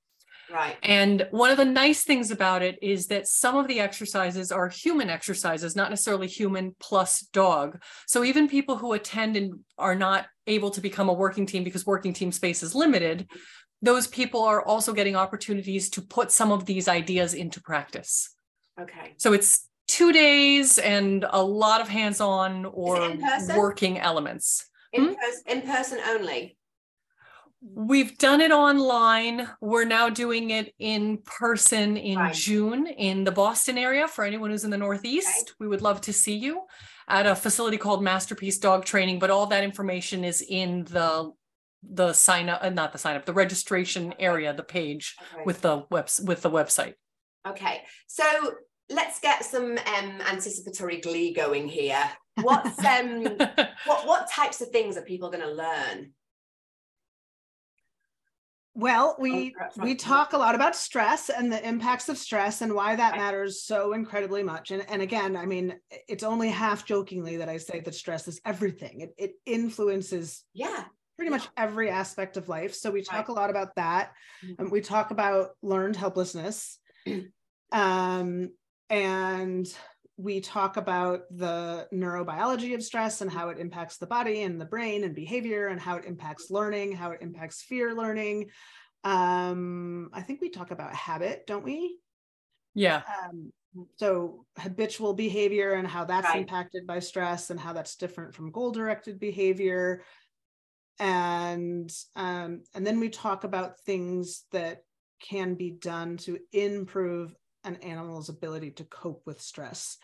Right. 0.51 0.77
And 0.81 1.27
one 1.31 1.51
of 1.51 1.57
the 1.57 1.65
nice 1.65 2.03
things 2.03 2.31
about 2.31 2.61
it 2.61 2.79
is 2.81 3.07
that 3.07 3.27
some 3.27 3.57
of 3.57 3.67
the 3.67 3.79
exercises 3.79 4.51
are 4.51 4.69
human 4.69 5.09
exercises, 5.09 5.75
not 5.75 5.89
necessarily 5.89 6.27
human 6.27 6.75
plus 6.79 7.21
dog. 7.33 7.81
So 8.05 8.23
even 8.23 8.47
people 8.47 8.77
who 8.77 8.93
attend 8.93 9.35
and 9.35 9.59
are 9.77 9.95
not 9.95 10.27
able 10.47 10.71
to 10.71 10.81
become 10.81 11.09
a 11.09 11.13
working 11.13 11.45
team 11.45 11.63
because 11.63 11.85
working 11.85 12.13
team 12.13 12.31
space 12.31 12.63
is 12.63 12.75
limited, 12.75 13.29
those 13.81 14.07
people 14.07 14.43
are 14.43 14.63
also 14.63 14.93
getting 14.93 15.15
opportunities 15.15 15.89
to 15.91 16.01
put 16.01 16.31
some 16.31 16.51
of 16.51 16.65
these 16.65 16.87
ideas 16.87 17.33
into 17.33 17.61
practice. 17.61 18.33
Okay. 18.79 19.13
So 19.17 19.33
it's 19.33 19.67
two 19.87 20.11
days 20.11 20.77
and 20.77 21.25
a 21.29 21.41
lot 21.41 21.81
of 21.81 21.87
hands-on 21.87 22.65
or 22.65 23.15
working 23.55 23.99
elements. 23.99 24.69
In, 24.93 25.05
hmm? 25.05 25.13
pers- 25.13 25.43
in 25.47 25.61
person 25.61 25.99
only. 26.07 26.57
We've 27.61 28.17
done 28.17 28.41
it 28.41 28.51
online. 28.51 29.49
We're 29.61 29.85
now 29.85 30.09
doing 30.09 30.51
it 30.51 30.73
in 30.77 31.17
person 31.25 31.97
in 31.97 32.19
right. 32.19 32.33
June 32.33 32.85
in 32.85 33.23
the 33.23 33.31
Boston 33.31 33.77
area. 33.77 34.07
For 34.07 34.23
anyone 34.23 34.51
who's 34.51 34.63
in 34.63 34.69
the 34.69 34.77
Northeast, 34.77 35.41
okay. 35.41 35.51
we 35.59 35.67
would 35.67 35.81
love 35.81 35.99
to 36.01 36.13
see 36.13 36.35
you 36.35 36.61
at 37.07 37.25
a 37.25 37.35
facility 37.35 37.77
called 37.77 38.03
Masterpiece 38.03 38.59
Dog 38.59 38.85
Training. 38.85 39.17
But 39.17 39.31
all 39.31 39.47
that 39.47 39.63
information 39.63 40.23
is 40.23 40.45
in 40.47 40.83
the 40.83 41.31
the 41.83 42.13
sign 42.13 42.49
up, 42.49 42.63
uh, 42.63 42.69
not 42.69 42.91
the 42.91 42.97
sign 42.97 43.15
up, 43.15 43.25
the 43.25 43.33
registration 43.33 44.13
area, 44.19 44.53
the 44.53 44.63
page 44.63 45.15
okay. 45.33 45.43
with 45.45 45.61
the 45.61 45.85
webs 45.89 46.21
with 46.23 46.41
the 46.41 46.49
website. 46.49 46.93
Okay, 47.47 47.81
so 48.07 48.25
let's 48.89 49.19
get 49.19 49.45
some 49.45 49.77
um, 49.77 50.21
anticipatory 50.29 51.01
glee 51.01 51.33
going 51.33 51.67
here. 51.67 52.03
What's 52.41 52.83
um, 52.83 53.23
what 53.85 54.07
what 54.07 54.29
types 54.31 54.61
of 54.61 54.69
things 54.69 54.97
are 54.97 55.01
people 55.01 55.29
going 55.29 55.43
to 55.43 55.51
learn? 55.51 56.13
Well, 58.73 59.15
we 59.17 59.55
we 59.77 59.95
talk 59.95 60.33
a 60.33 60.37
lot 60.37 60.53
about 60.53 60.75
stress 60.75 61.29
and 61.29 61.51
the 61.51 61.67
impacts 61.67 62.09
of 62.09 62.17
stress 62.17 62.61
and 62.61 62.75
why 62.75 62.95
that 62.95 63.17
matters 63.17 63.63
so 63.63 63.93
incredibly 63.93 64.43
much. 64.43 64.69
And 64.69 64.85
and 64.87 65.01
again, 65.01 65.35
I 65.35 65.47
mean, 65.47 65.79
it's 66.07 66.23
only 66.23 66.49
half 66.49 66.85
jokingly 66.85 67.37
that 67.37 67.49
I 67.49 67.57
say 67.57 67.79
that 67.79 67.95
stress 67.95 68.27
is 68.27 68.39
everything. 68.45 69.01
It 69.01 69.15
it 69.17 69.31
influences 69.47 70.43
yeah 70.53 70.83
pretty 71.27 71.43
much 71.43 71.51
every 71.57 71.89
aspect 71.89 72.37
of 72.37 72.49
life. 72.49 72.73
So 72.73 72.91
we 72.91 73.01
talk 73.01 73.27
Right. 73.27 73.29
a 73.29 73.33
lot 73.33 73.49
about 73.49 73.75
that. 73.75 74.13
Mhm. 74.43 74.59
Um, 74.59 74.69
we 74.69 74.81
talk 74.81 75.11
about 75.11 75.51
learned 75.61 75.95
helplessness. 75.95 76.79
um, 77.71 78.49
and 78.89 79.67
we 80.17 80.41
talk 80.41 80.77
about 80.77 81.23
the 81.29 81.87
neurobiology 81.93 82.73
of 82.73 82.81
stress 82.83 83.21
and 83.21 83.31
how 83.31 83.49
it 83.49 83.59
impacts 83.59 83.97
the 83.97 84.07
body 84.07 84.41
and 84.41 84.59
the 84.59 84.65
brain 84.65 85.03
and 85.03 85.13
behavior 85.13 85.67
and 85.67 85.79
how 85.79 85.95
it 85.97 86.05
impacts 86.05 86.49
learning, 86.49 86.93
how 86.93 87.11
it 87.11 87.21
impacts 87.21 87.61
fear 87.61 87.93
learning. 87.93 88.49
Um, 89.03 90.09
I 90.13 90.21
think 90.21 90.41
we 90.41 90.49
talk 90.49 90.71
about 90.71 90.93
habit, 90.95 91.45
don't 91.45 91.63
we? 91.63 91.99
Yeah. 92.73 93.03
Um, 93.23 93.51
so 93.97 94.45
habitual 94.57 95.13
behavior 95.13 95.73
and 95.73 95.87
how 95.87 96.03
that's 96.05 96.27
Right. 96.29 96.39
impacted 96.39 96.87
by 96.87 96.99
stress 96.99 97.51
and 97.51 97.59
how 97.59 97.73
that's 97.73 97.95
different 97.95 98.33
from 98.33 98.51
goal 98.51 98.71
directed 98.71 99.19
behavior 99.19 100.03
and 100.99 101.91
um, 102.15 102.63
and 102.73 102.85
then 102.85 102.99
we 102.99 103.09
talk 103.09 103.43
about 103.43 103.79
things 103.81 104.45
that 104.51 104.83
can 105.19 105.55
be 105.55 105.71
done 105.71 106.17
to 106.17 106.39
improve 106.51 107.35
an 107.63 107.75
animal's 107.77 108.29
ability 108.29 108.71
to 108.71 108.83
cope 108.85 109.23
with 109.25 109.41
stress 109.41 109.97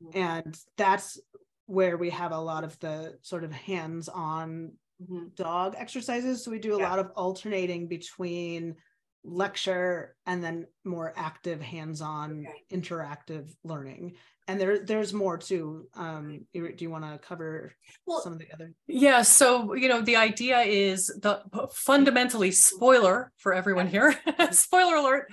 Mhm. 0.00 0.14
and 0.14 0.58
that's 0.76 1.18
where 1.66 1.96
we 1.96 2.10
have 2.10 2.32
a 2.32 2.38
lot 2.38 2.64
of 2.64 2.78
the 2.80 3.18
sort 3.22 3.44
of 3.44 3.52
hands-on 3.52 4.72
Mhm. 5.00 5.34
dog 5.34 5.74
exercises. 5.76 6.44
So 6.44 6.50
we 6.50 6.58
do 6.58 6.74
a 6.74 6.78
Yeah. 6.78 6.88
lot 6.88 6.98
of 6.98 7.12
alternating 7.14 7.86
between 7.88 8.76
lecture 9.22 10.16
and 10.26 10.42
then 10.42 10.66
more 10.84 11.12
active 11.16 11.60
hands-on 11.60 12.46
Okay. 12.48 12.64
interactive 12.72 13.54
learning. 13.62 14.16
And 14.50 14.60
there 14.60 14.80
there's 14.80 15.12
more 15.12 15.38
too. 15.38 15.86
Um, 15.94 16.44
do 16.52 16.74
you 16.78 16.90
want 16.90 17.04
to 17.04 17.18
cover 17.18 17.72
Well, 18.04 18.20
some 18.20 18.32
of 18.32 18.40
the 18.40 18.52
other? 18.52 18.72
Yeah, 18.88 19.22
so 19.22 19.74
you 19.74 19.88
know 19.88 20.00
the 20.00 20.16
idea 20.16 20.58
is 20.58 21.06
the 21.06 21.40
fundamentally 21.72 22.50
spoiler 22.50 23.30
for 23.36 23.54
everyone 23.54 23.86
here. 23.86 24.16
spoiler 24.50 24.96
alert. 24.96 25.32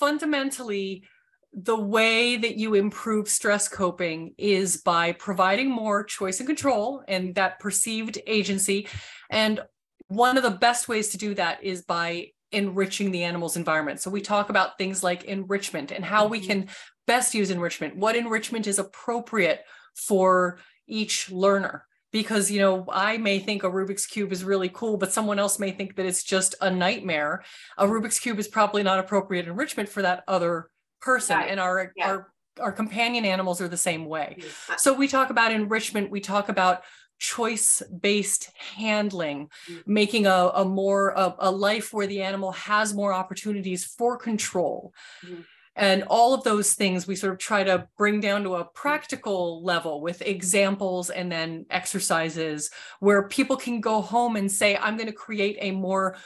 Fundamentally, 0.00 1.04
the 1.52 1.78
way 1.78 2.36
that 2.36 2.56
you 2.56 2.74
improve 2.74 3.28
stress 3.28 3.68
coping 3.68 4.34
is 4.36 4.78
by 4.78 5.12
providing 5.12 5.70
more 5.70 6.02
choice 6.02 6.40
and 6.40 6.48
control 6.48 7.04
and 7.06 7.36
that 7.36 7.60
perceived 7.60 8.18
agency. 8.26 8.88
And 9.30 9.60
one 10.08 10.36
of 10.36 10.42
the 10.42 10.50
best 10.50 10.88
ways 10.88 11.10
to 11.10 11.18
do 11.18 11.34
that 11.34 11.62
is 11.62 11.82
by 11.82 12.32
enriching 12.52 13.10
the 13.10 13.24
animal's 13.24 13.56
environment. 13.56 14.00
So 14.00 14.10
we 14.10 14.20
talk 14.20 14.50
about 14.50 14.78
things 14.78 15.02
like 15.02 15.24
enrichment 15.24 15.90
and 15.90 16.04
how 16.04 16.26
we 16.26 16.40
Mhm. 16.40 16.46
can 16.46 16.68
best 17.06 17.34
use 17.34 17.50
enrichment, 17.50 17.96
what 17.96 18.16
enrichment 18.16 18.66
is 18.66 18.78
appropriate 18.78 19.64
for 19.94 20.58
each 20.86 21.30
learner 21.30 21.86
because 22.12 22.48
you 22.50 22.60
know 22.60 22.84
i 22.92 23.16
may 23.16 23.40
think 23.40 23.64
a 23.64 23.68
rubik's 23.70 24.06
cube 24.06 24.30
is 24.30 24.44
really 24.44 24.68
cool 24.68 24.96
but 24.96 25.12
someone 25.12 25.38
else 25.38 25.58
may 25.58 25.72
think 25.72 25.96
that 25.96 26.06
it's 26.06 26.22
just 26.22 26.54
a 26.60 26.70
nightmare 26.70 27.42
a 27.78 27.84
rubik's 27.86 28.20
cube 28.20 28.38
is 28.38 28.46
probably 28.46 28.82
not 28.84 28.98
appropriate 29.00 29.48
enrichment 29.48 29.88
for 29.88 30.02
that 30.02 30.22
other 30.28 30.70
person 31.00 31.36
Right. 31.38 31.50
and 31.50 31.58
our 31.58 31.92
Yeah. 31.96 32.08
our 32.10 32.32
our 32.60 32.72
companion 32.72 33.24
animals 33.24 33.60
are 33.60 33.66
the 33.68 33.76
same 33.76 34.04
way 34.06 34.36
Mhm. 34.38 34.78
so 34.78 34.92
we 34.94 35.08
talk 35.08 35.30
about 35.30 35.50
enrichment 35.50 36.10
we 36.10 36.20
talk 36.20 36.48
about 36.48 36.82
choice 37.18 37.82
based 38.00 38.50
handling 38.76 39.50
Mhm. 39.68 39.82
making 39.86 40.26
a, 40.26 40.50
a 40.54 40.64
more 40.64 41.10
a, 41.10 41.34
a 41.38 41.50
life 41.50 41.92
where 41.92 42.06
the 42.06 42.22
animal 42.22 42.52
has 42.52 42.94
more 42.94 43.12
opportunities 43.12 43.84
for 43.84 44.16
control 44.16 44.92
Mhm. 45.24 45.44
and 45.76 46.04
all 46.04 46.34
of 46.34 46.42
those 46.44 46.74
things 46.74 47.06
we 47.06 47.16
sort 47.16 47.32
of 47.32 47.38
try 47.38 47.64
to 47.64 47.88
bring 47.98 48.20
down 48.20 48.42
to 48.44 48.56
a 48.56 48.64
practical 48.64 49.62
level 49.64 50.00
with 50.00 50.22
examples 50.22 51.10
and 51.10 51.30
then 51.30 51.66
exercises 51.70 52.70
where 53.00 53.28
people 53.28 53.56
can 53.56 53.80
go 53.80 54.00
home 54.00 54.36
and 54.36 54.50
say 54.50 54.76
i'm 54.76 54.96
going 54.96 55.06
to 55.06 55.12
create 55.12 55.56
a 55.60 55.70
more 55.70 56.16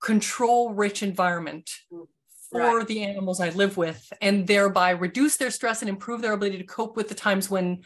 control 0.00 0.72
rich 0.74 1.02
environment 1.02 1.70
Mm, 1.92 2.06
for 2.50 2.78
right. 2.78 2.86
the 2.86 3.02
animals 3.02 3.40
i 3.40 3.48
live 3.50 3.76
with 3.76 4.12
and 4.20 4.46
thereby 4.46 4.90
reduce 4.90 5.36
their 5.36 5.50
stress 5.50 5.80
and 5.82 5.88
improve 5.88 6.20
their 6.22 6.32
ability 6.32 6.58
to 6.58 6.64
cope 6.64 6.96
with 6.96 7.08
the 7.08 7.14
times 7.14 7.48
when 7.50 7.82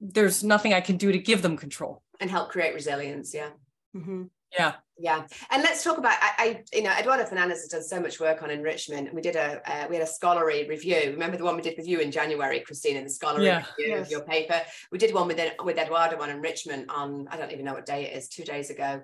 there's 0.00 0.44
nothing 0.44 0.72
i 0.72 0.80
can 0.80 0.96
do 0.96 1.10
to 1.12 1.18
give 1.18 1.42
them 1.42 1.56
control 1.56 2.02
and 2.20 2.30
help 2.30 2.50
create 2.50 2.74
resilience. 2.74 3.32
Yeah. 3.34 3.50
Mhm. 3.96 4.30
yeah 4.56 4.74
Yeah, 4.98 5.24
and 5.50 5.62
let's 5.62 5.84
talk 5.84 5.98
about. 5.98 6.16
I, 6.20 6.30
I 6.44 6.62
you 6.72 6.82
know, 6.82 6.90
Eduardo 6.90 7.24
Fernandez 7.24 7.58
has 7.60 7.68
done 7.68 7.82
so 7.84 8.00
much 8.00 8.18
work 8.18 8.42
on 8.42 8.50
enrichment, 8.50 9.06
and 9.06 9.14
we 9.14 9.22
did 9.22 9.36
a 9.36 9.62
uh, 9.70 9.86
we 9.88 9.94
had 9.96 10.02
a 10.02 10.06
scholarly 10.10 10.68
review. 10.68 11.12
Remember 11.12 11.36
the 11.36 11.44
one 11.44 11.54
we 11.54 11.62
did 11.62 11.76
with 11.78 11.86
you 11.86 12.00
in 12.00 12.10
January, 12.10 12.64
Kristina, 12.68 13.02
the 13.04 13.10
scholarly 13.10 13.46
Yeah. 13.46 13.64
review 13.78 13.94
Yes. 13.94 14.06
of 14.06 14.10
your 14.10 14.22
paper. 14.22 14.60
We 14.90 14.98
did 14.98 15.14
one 15.14 15.28
with 15.28 15.40
with 15.64 15.78
Eduardo 15.78 16.20
on 16.20 16.30
enrichment 16.30 16.90
on 16.90 17.28
I 17.30 17.36
don't 17.36 17.52
even 17.52 17.64
know 17.64 17.74
what 17.74 17.86
day 17.86 18.06
it 18.06 18.16
is, 18.16 18.28
two 18.28 18.42
days 18.44 18.70
ago. 18.70 19.00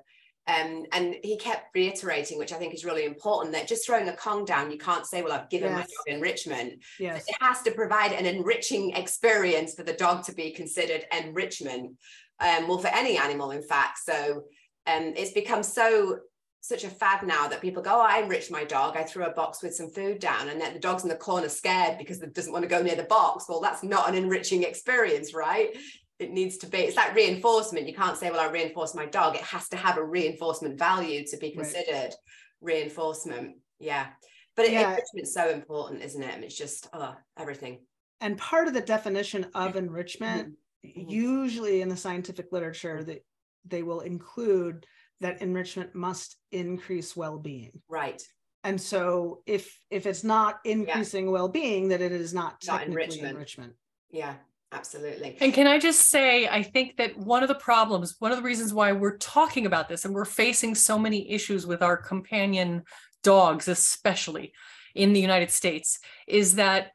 Um, 0.47 0.85
and 0.93 1.17
he 1.23 1.39
kept 1.39 1.75
reiterating, 1.75 2.39
which 2.39 2.53
I 2.53 2.57
think 2.57 2.75
is 2.75 2.85
really 2.85 3.07
important, 3.07 3.55
that 3.55 3.67
just 3.67 3.87
throwing 3.87 4.09
a 4.09 4.17
Kong 4.17 4.45
down, 4.45 4.71
you 4.71 4.77
can't 4.77 5.07
say, 5.07 5.23
"Well, 5.23 5.33
I've 5.33 5.49
given 5.49 5.73
my 5.73 5.81
dog 5.81 5.89
enrichment." 6.07 6.83
Yes. 6.99 7.25
it 7.27 7.37
has 7.41 7.63
to 7.63 7.71
provide 7.71 8.13
an 8.13 8.27
enriching 8.27 8.91
experience 8.91 9.75
for 9.75 9.85
the 9.85 9.95
dog 9.95 10.25
to 10.25 10.35
be 10.35 10.51
considered 10.51 11.07
enrichment 11.13 11.97
um 12.41 12.69
well 12.69 12.79
for 12.79 12.89
any 12.89 13.17
animal 13.17 13.51
in 13.53 13.63
fact. 13.63 13.99
So 13.99 14.45
um 14.87 15.15
it's 15.17 15.33
become 15.33 15.63
so 15.63 16.19
such 16.61 16.85
a 16.85 16.89
fad 16.89 17.23
now 17.27 17.47
that 17.47 17.61
people 17.61 17.83
go 17.83 17.91
oh, 17.91 18.01
i 18.01 18.23
enriched 18.23 18.51
my 18.51 18.65
dog. 18.65 18.97
I 18.97 19.03
threw 19.03 19.25
a 19.25 19.31
box 19.31 19.63
with 19.63 19.75
some 19.75 19.91
food 19.91 20.19
down 20.19 20.49
and 20.49 20.61
then 20.61 20.75
the 20.75 20.81
dog's 20.81 21.03
in 21.03 21.09
the 21.09 21.17
corner 21.17 21.49
scared 21.49 21.99
because 21.99 22.23
it 22.23 22.35
doesn't 22.35 22.53
want 22.53 22.63
to 22.65 22.69
go 22.69 22.83
near 22.83 22.97
the 22.97 23.05
box. 23.05 23.47
Well 23.49 23.61
that's 23.61 23.83
not 23.83 24.09
an 24.09 24.15
enriching 24.15 24.63
experience 24.63 25.35
right 25.35 25.77
it 26.19 26.31
needs 26.31 26.57
to 26.59 26.67
be 26.67 26.79
it's 26.79 26.97
like 26.97 27.15
reinforcement 27.15 27.87
you 27.89 27.95
can't 27.95 28.17
say 28.17 28.31
well 28.31 28.41
i 28.41 28.51
reinforce 28.51 28.95
my 28.95 29.07
dog 29.07 29.35
it 29.35 29.43
has 29.43 29.69
to 29.69 29.77
have 29.77 29.97
a 29.99 30.05
reinforcement 30.05 30.79
value 30.79 31.25
to 31.27 31.37
be 31.39 31.49
Right. 31.49 31.57
considered 31.73 32.15
reinforcement 32.61 33.57
yeah 33.79 34.09
but 34.57 34.67
it, 34.67 34.73
Yeah. 34.73 34.91
enrichment's 34.93 35.35
so 35.35 35.51
important 35.51 36.03
isn't 36.03 36.23
it 36.23 36.35
and 36.35 36.45
it's 36.45 36.57
just 36.57 36.89
oh 36.93 37.15
everything 37.39 37.81
And 38.21 38.39
part 38.39 38.69
of 38.69 38.75
the 38.75 38.81
definition 38.81 39.45
of 39.55 39.77
enrichment, 39.77 40.57
Mhm. 40.85 41.11
usually 41.11 41.83
in 41.83 41.89
the 41.89 41.97
scientific 41.97 42.47
literature, 42.53 43.03
that 43.05 43.23
they 43.67 43.83
will 43.83 44.01
include 44.01 44.87
that 45.21 45.43
enrichment 45.43 45.95
must 45.95 46.37
increase 46.53 47.17
well-being. 47.17 47.83
right 47.89 48.23
And 48.63 48.81
so 48.81 49.43
if 49.47 49.65
if 49.91 50.07
it's 50.07 50.25
not 50.25 50.61
increasing 50.65 51.31
well-being, 51.31 51.89
that 51.89 52.01
it 52.01 52.13
is 52.13 52.33
not 52.33 52.53
Not 52.67 52.79
technically 52.81 53.03
enrichment. 53.03 53.35
enrichment. 53.37 53.73
yeah 54.11 54.37
absolutely 54.75 55.37
And 55.41 55.55
can 55.55 55.67
I 55.67 55.79
just 55.79 56.01
say, 56.09 56.49
I 56.49 56.63
think 56.63 56.97
that 56.97 57.17
one 57.17 57.43
of 57.43 57.49
the 57.49 57.55
problems, 57.55 58.17
one 58.19 58.33
of 58.33 58.37
the 58.37 58.43
reasons 58.43 58.75
why 58.75 58.93
we're 58.93 59.19
talking 59.19 59.67
about 59.67 59.89
this 59.89 60.05
and 60.05 60.15
we're 60.15 60.25
facing 60.25 60.75
so 60.75 60.99
many 60.99 61.31
issues 61.31 61.67
with 61.67 61.83
our 61.83 61.97
companion 61.97 62.83
dogs, 63.23 63.69
especially 63.69 64.53
in 64.95 65.13
the 65.13 65.21
United 65.21 65.51
States, 65.51 65.99
is 66.27 66.57
that 66.57 66.93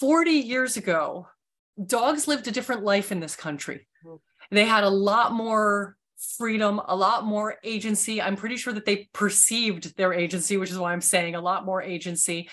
40 0.00 0.30
years 0.30 0.76
ago, 0.76 1.28
dogs 1.86 2.26
lived 2.28 2.48
a 2.48 2.52
different 2.52 2.82
life 2.82 3.12
in 3.12 3.20
this 3.20 3.36
country. 3.36 3.86
Mhm. 4.04 4.20
They 4.50 4.64
had 4.64 4.84
a 4.84 4.90
lot 4.90 5.32
more 5.32 5.96
freedom, 6.38 6.80
a 6.86 6.96
lot 6.96 7.24
more 7.24 7.58
agency. 7.64 8.20
I'm 8.20 8.36
pretty 8.36 8.56
sure 8.56 8.72
that 8.72 8.84
they 8.84 9.08
perceived 9.12 9.96
their 9.96 10.12
agency, 10.12 10.56
which 10.56 10.70
is 10.70 10.78
why 10.78 10.92
I'm 10.92 11.00
saying 11.00 11.34
a 11.34 11.40
lot 11.40 11.64
more 11.64 11.82
agency. 11.82 12.48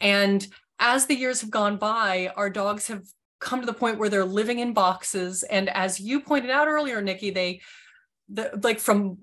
And 0.00 0.46
as 0.78 1.06
the 1.06 1.16
years 1.16 1.40
have 1.40 1.50
gone 1.50 1.76
by, 1.76 2.32
our 2.36 2.50
dogs 2.50 2.86
have 2.86 3.02
come 3.40 3.60
to 3.60 3.66
the 3.66 3.72
point 3.72 3.98
where 3.98 4.08
they're 4.08 4.24
living 4.24 4.58
in 4.58 4.72
boxes. 4.72 5.42
And 5.44 5.68
as 5.70 6.00
you 6.00 6.20
pointed 6.20 6.50
out 6.50 6.68
earlier, 6.68 7.00
Nikki, 7.00 7.30
they 7.30 7.60
the, 8.28 8.58
like 8.62 8.78
from 8.80 9.16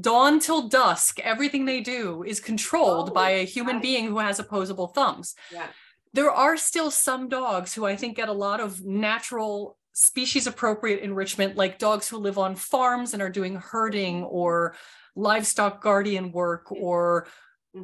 dawn 0.00 0.40
till 0.40 0.68
dusk, 0.68 1.18
everything 1.20 1.64
they 1.64 1.80
do 1.80 2.22
is 2.22 2.40
controlled 2.40 3.10
Oh, 3.10 3.12
by 3.12 3.30
a 3.30 3.44
human 3.44 3.76
right. 3.76 3.82
being 3.82 4.06
who 4.06 4.18
has 4.18 4.38
opposable 4.38 4.88
thumbs. 4.88 5.34
yeah 5.52 5.66
There 6.12 6.30
are 6.30 6.56
still 6.56 6.90
some 6.90 7.28
dogs 7.28 7.74
who 7.74 7.84
I 7.84 7.96
think 7.96 8.16
get 8.16 8.28
a 8.28 8.32
lot 8.32 8.60
of 8.60 8.84
natural 8.84 9.76
species 9.92 10.46
appropriate 10.46 11.00
enrichment, 11.00 11.56
like 11.56 11.78
dogs 11.78 12.08
who 12.08 12.18
live 12.18 12.36
on 12.38 12.54
farms 12.54 13.14
and 13.14 13.22
are 13.22 13.30
doing 13.30 13.56
herding 13.56 14.22
or 14.24 14.74
livestock 15.14 15.82
guardian 15.82 16.30
work 16.32 16.70
or 16.70 17.26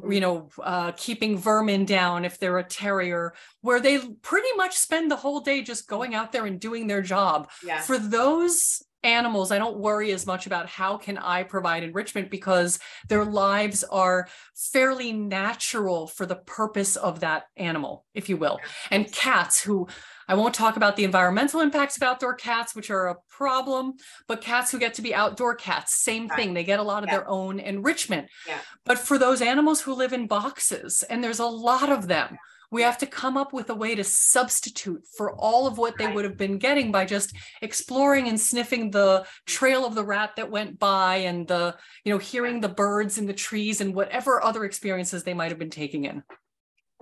You 0.09 0.19
know, 0.19 0.49
uh, 0.61 0.91
keeping 0.93 1.37
vermin 1.37 1.85
down 1.85 2.25
if 2.25 2.39
they're 2.39 2.57
a 2.57 2.63
terrier, 2.63 3.33
where 3.61 3.79
they 3.79 3.99
pretty 4.21 4.47
much 4.55 4.75
spend 4.75 5.11
the 5.11 5.15
whole 5.15 5.39
day 5.39 5.61
just 5.61 5.87
going 5.87 6.15
out 6.15 6.31
there 6.31 6.45
and 6.45 6.59
doing 6.59 6.87
their 6.87 7.01
job. 7.01 7.49
yeah 7.63 7.81
For 7.81 7.97
those 7.99 8.81
animals, 9.03 9.51
I 9.51 9.57
don't 9.57 9.77
worry 9.77 10.11
as 10.11 10.25
much 10.25 10.47
about 10.47 10.67
how 10.67 10.97
can 10.97 11.17
I 11.17 11.43
provide 11.43 11.83
enrichment 11.83 12.31
because 12.31 12.79
their 13.09 13.25
lives 13.25 13.83
are 13.83 14.27
fairly 14.55 15.11
natural 15.11 16.07
for 16.07 16.25
the 16.25 16.37
purpose 16.37 16.95
of 16.95 17.19
that 17.19 17.43
animal, 17.57 18.05
if 18.13 18.29
you 18.29 18.37
will. 18.37 18.59
And 18.91 19.11
cats 19.11 19.61
who 19.61 19.87
I 20.27 20.35
won't 20.35 20.53
talk 20.55 20.77
about 20.77 20.95
the 20.95 21.03
environmental 21.03 21.61
impacts 21.61 21.97
of 21.97 22.03
outdoor 22.03 22.35
cats, 22.35 22.75
which 22.75 22.89
are 22.89 23.07
a 23.07 23.15
problem, 23.29 23.93
but 24.27 24.41
cats 24.41 24.71
who 24.71 24.79
get 24.79 24.93
to 24.95 25.01
be 25.01 25.13
outdoor 25.13 25.55
cats, 25.55 25.95
same 25.95 26.27
Right. 26.27 26.37
thing. 26.37 26.53
They 26.53 26.63
get 26.63 26.79
a 26.79 26.83
lot 26.83 27.03
of 27.03 27.09
Yeah. 27.09 27.17
their 27.17 27.29
own 27.29 27.59
enrichment. 27.59 28.29
Yeah. 28.47 28.59
But 28.85 28.99
for 28.99 29.17
those 29.17 29.41
animals 29.41 29.81
who 29.81 29.93
live 29.93 30.13
in 30.13 30.27
boxes, 30.27 31.03
and 31.03 31.23
there's 31.23 31.39
a 31.39 31.45
lot 31.45 31.89
of 31.89 32.07
them, 32.07 32.37
We 32.71 32.81
have 32.81 32.97
to 32.97 33.05
come 33.05 33.37
up 33.37 33.53
with 33.53 33.69
a 33.69 33.75
way 33.75 33.93
to 33.93 34.03
substitute 34.03 35.03
for 35.15 35.31
all 35.35 35.67
of 35.67 35.77
what 35.77 35.95
they 35.99 36.07
Right. 36.07 36.15
would 36.15 36.25
have 36.25 36.37
been 36.37 36.57
getting 36.57 36.91
by 36.91 37.05
just 37.05 37.35
exploring 37.61 38.27
and 38.27 38.41
sniffing 38.41 38.89
the 38.89 39.27
trail 39.45 39.85
of 39.85 39.93
the 39.93 40.03
rat 40.03 40.31
that 40.37 40.49
went 40.49 40.79
by 40.79 41.17
and 41.17 41.47
the, 41.47 41.77
you 42.03 42.11
know, 42.11 42.17
hearing 42.17 42.61
the 42.61 42.69
birds 42.69 43.19
in 43.19 43.27
the 43.27 43.33
trees 43.33 43.79
and 43.79 43.93
whatever 43.93 44.43
other 44.43 44.65
experiences 44.65 45.23
they 45.23 45.35
might 45.35 45.51
have 45.51 45.59
been 45.59 45.69
taking 45.69 46.05
in. 46.05 46.23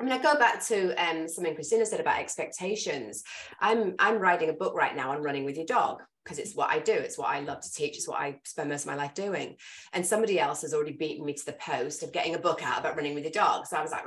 I 0.01 0.03
mean, 0.03 0.13
I 0.13 0.17
go 0.17 0.35
back 0.35 0.65
to 0.65 0.95
um, 0.95 1.27
something 1.27 1.55
Kristina 1.55 1.85
said 1.85 1.99
about 1.99 2.19
expectations. 2.19 3.23
I'm 3.59 3.93
I'm 3.99 4.17
writing 4.17 4.49
a 4.49 4.53
book 4.53 4.73
right 4.73 4.95
now 4.95 5.11
on 5.11 5.21
running 5.21 5.45
with 5.45 5.57
your 5.57 5.67
dog 5.67 6.01
because 6.23 6.39
it's 6.39 6.55
what 6.55 6.71
I 6.71 6.79
do. 6.79 6.93
It's 6.93 7.19
what 7.19 7.29
I 7.29 7.41
love 7.41 7.61
to 7.61 7.71
teach. 7.71 7.97
It's 7.97 8.07
what 8.07 8.19
I 8.19 8.39
spend 8.43 8.69
most 8.69 8.81
of 8.81 8.87
my 8.87 8.95
life 8.95 9.13
doing. 9.13 9.57
And 9.93 10.03
somebody 10.03 10.39
else 10.39 10.63
has 10.63 10.73
already 10.73 10.93
beaten 10.93 11.23
me 11.23 11.33
to 11.33 11.45
the 11.45 11.53
post 11.53 12.01
of 12.01 12.11
getting 12.11 12.33
a 12.33 12.39
book 12.39 12.65
out 12.65 12.79
about 12.79 12.95
running 12.95 13.13
with 13.13 13.25
your 13.25 13.31
dog. 13.31 13.67
So 13.67 13.77
I 13.77 13.81
was 13.83 13.91
like, 13.91 14.05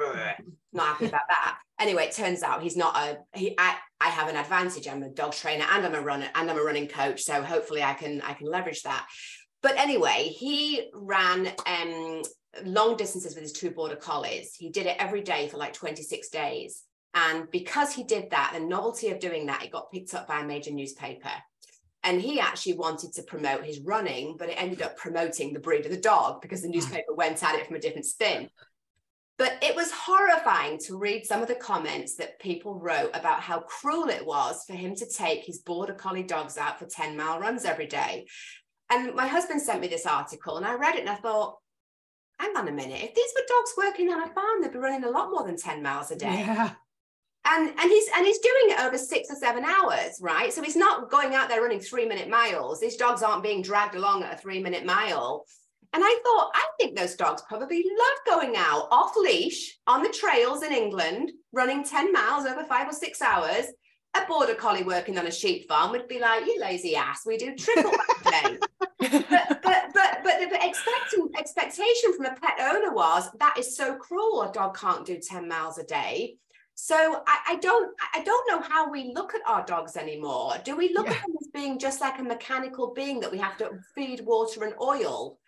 not 0.72 0.86
happy 0.88 1.06
about 1.06 1.28
that. 1.28 1.58
Anyway, 1.78 2.06
it 2.06 2.12
turns 2.12 2.42
out 2.42 2.62
he's 2.62 2.76
not 2.76 2.96
a 2.96 3.18
he. 3.32 3.54
I 3.56 3.76
I 4.00 4.08
have 4.08 4.28
an 4.28 4.36
advantage. 4.36 4.88
I'm 4.88 5.04
a 5.04 5.10
dog 5.10 5.32
trainer 5.32 5.64
and 5.70 5.86
I'm 5.86 5.94
a 5.94 6.00
runner 6.00 6.28
and 6.34 6.50
I'm 6.50 6.58
a 6.58 6.62
running 6.62 6.88
coach. 6.88 7.22
So 7.22 7.40
hopefully 7.40 7.84
I 7.84 7.94
can 7.94 8.20
I 8.22 8.34
can 8.34 8.48
leverage 8.48 8.82
that. 8.82 9.06
But 9.62 9.76
anyway, 9.76 10.34
he 10.36 10.90
ran 10.92 11.52
um 11.66 12.22
long 12.64 12.96
distances 12.96 13.34
with 13.34 13.42
his 13.42 13.52
two 13.52 13.70
border 13.70 13.96
collies. 13.96 14.54
He 14.54 14.70
did 14.70 14.86
it 14.86 14.96
every 14.98 15.22
day 15.22 15.48
for 15.48 15.56
like 15.56 15.72
26 15.72 16.28
days. 16.28 16.82
And 17.14 17.50
because 17.50 17.92
he 17.92 18.02
did 18.02 18.30
that, 18.30 18.52
the 18.54 18.60
novelty 18.60 19.10
of 19.10 19.20
doing 19.20 19.46
that, 19.46 19.62
it 19.64 19.70
got 19.70 19.92
picked 19.92 20.14
up 20.14 20.26
by 20.26 20.40
a 20.40 20.46
major 20.46 20.72
newspaper. 20.72 21.30
And 22.02 22.20
he 22.20 22.40
actually 22.40 22.74
wanted 22.74 23.14
to 23.14 23.22
promote 23.22 23.64
his 23.64 23.80
running, 23.80 24.36
but 24.36 24.48
it 24.48 24.60
ended 24.60 24.82
up 24.82 24.96
promoting 24.96 25.52
the 25.52 25.60
breed 25.60 25.86
of 25.86 25.92
the 25.92 26.00
dog 26.00 26.42
because 26.42 26.60
the 26.60 26.68
mm. 26.68 26.74
newspaper 26.74 27.14
went 27.14 27.42
at 27.42 27.54
it 27.54 27.66
from 27.66 27.76
a 27.76 27.80
different 27.80 28.06
spin. 28.06 28.50
But 29.36 29.58
it 29.62 29.74
was 29.74 29.90
horrifying 29.90 30.78
to 30.86 30.98
read 30.98 31.24
some 31.24 31.42
of 31.42 31.48
the 31.48 31.56
comments 31.56 32.16
that 32.16 32.38
people 32.38 32.78
wrote 32.78 33.10
about 33.14 33.40
how 33.40 33.60
cruel 33.60 34.08
it 34.08 34.24
was 34.24 34.62
for 34.64 34.74
him 34.74 34.94
to 34.96 35.08
take 35.08 35.44
his 35.44 35.58
border 35.58 35.94
collie 35.94 36.22
dogs 36.22 36.56
out 36.56 36.78
for 36.78 36.86
10 36.86 37.16
mile 37.16 37.40
runs 37.40 37.64
every 37.64 37.86
day. 37.86 38.26
And 38.90 39.14
my 39.14 39.26
husband 39.26 39.62
sent 39.62 39.80
me 39.80 39.88
this 39.88 40.06
article 40.06 40.56
and 40.56 40.66
I 40.66 40.74
read 40.74 40.94
it 40.94 41.00
and 41.00 41.10
I 41.10 41.16
thought, 41.16 41.56
hang 42.38 42.56
on 42.56 42.68
a 42.68 42.72
minute, 42.72 43.02
if 43.02 43.14
these 43.14 43.32
were 43.34 43.46
dogs 43.48 43.72
working 43.76 44.10
on 44.10 44.22
a 44.22 44.32
farm, 44.32 44.62
they'd 44.62 44.72
be 44.72 44.78
running 44.78 45.04
a 45.04 45.10
lot 45.10 45.30
more 45.30 45.44
than 45.44 45.56
10 45.56 45.82
miles 45.82 46.10
a 46.10 46.16
day. 46.16 46.44
Yeah. 46.46 46.72
And 47.46 47.68
and 47.68 47.90
he's 47.90 48.08
and 48.16 48.24
he's 48.24 48.38
doing 48.38 48.70
it 48.70 48.80
over 48.80 48.96
six 48.96 49.28
or 49.30 49.36
seven 49.36 49.64
hours, 49.64 50.18
right? 50.22 50.50
So 50.50 50.62
he's 50.62 50.76
not 50.76 51.10
going 51.10 51.34
out 51.34 51.50
there 51.50 51.60
running 51.60 51.78
three 51.78 52.06
minute 52.06 52.30
miles. 52.30 52.80
These 52.80 52.96
dogs 52.96 53.22
aren't 53.22 53.42
being 53.42 53.60
dragged 53.60 53.94
along 53.94 54.22
at 54.22 54.32
a 54.32 54.38
three 54.38 54.62
minute 54.62 54.86
mile. 54.86 55.44
And 55.92 56.02
I 56.04 56.20
thought, 56.24 56.50
I 56.54 56.66
think 56.80 56.98
those 56.98 57.14
dogs 57.14 57.42
probably 57.46 57.84
love 57.84 58.40
going 58.40 58.56
out 58.56 58.88
off 58.90 59.14
leash 59.16 59.78
on 59.86 60.02
the 60.02 60.08
trails 60.08 60.64
in 60.64 60.72
England, 60.72 61.30
running 61.52 61.84
10 61.84 62.12
miles 62.12 62.46
over 62.46 62.64
five 62.64 62.88
or 62.88 62.92
six 62.92 63.22
hours. 63.22 63.66
A 64.14 64.26
border 64.26 64.54
collie 64.54 64.82
working 64.82 65.18
on 65.18 65.26
a 65.26 65.30
sheep 65.30 65.68
farm 65.68 65.92
would 65.92 66.08
be 66.08 66.18
like, 66.18 66.46
you 66.46 66.60
lazy 66.60 66.96
ass, 66.96 67.20
we 67.24 67.36
do 67.36 67.54
triple 67.54 67.92
that 67.92 68.58
day. 68.80 68.86
but 69.10 69.62
but 69.62 69.90
but 69.92 70.18
but 70.22 70.50
the 70.50 70.58
expecting 70.62 71.28
expectation 71.38 72.16
from 72.16 72.26
a 72.26 72.34
pet 72.34 72.54
owner 72.60 72.92
was 72.92 73.30
that 73.38 73.56
is 73.58 73.76
so 73.76 73.96
cruel. 73.96 74.42
A 74.42 74.52
dog 74.52 74.76
can't 74.76 75.04
do 75.06 75.18
10 75.18 75.48
miles 75.48 75.78
a 75.78 75.84
day. 75.84 76.36
So 76.76 77.22
I, 77.26 77.38
I 77.50 77.56
don't 77.56 77.94
I 78.14 78.22
don't 78.24 78.50
know 78.50 78.60
how 78.60 78.90
we 78.90 79.12
look 79.14 79.34
at 79.34 79.40
our 79.46 79.64
dogs 79.64 79.96
anymore. 79.96 80.54
Do 80.64 80.76
we 80.76 80.92
look 80.92 81.06
Yeah. 81.06 81.12
at 81.12 81.22
them 81.22 81.36
as 81.40 81.48
being 81.54 81.78
just 81.78 82.00
like 82.00 82.18
a 82.18 82.22
mechanical 82.24 82.92
being 82.92 83.20
that 83.20 83.30
we 83.30 83.38
have 83.38 83.56
to 83.58 83.70
feed 83.94 84.20
water 84.22 84.64
and 84.64 84.74
oil? 84.80 85.38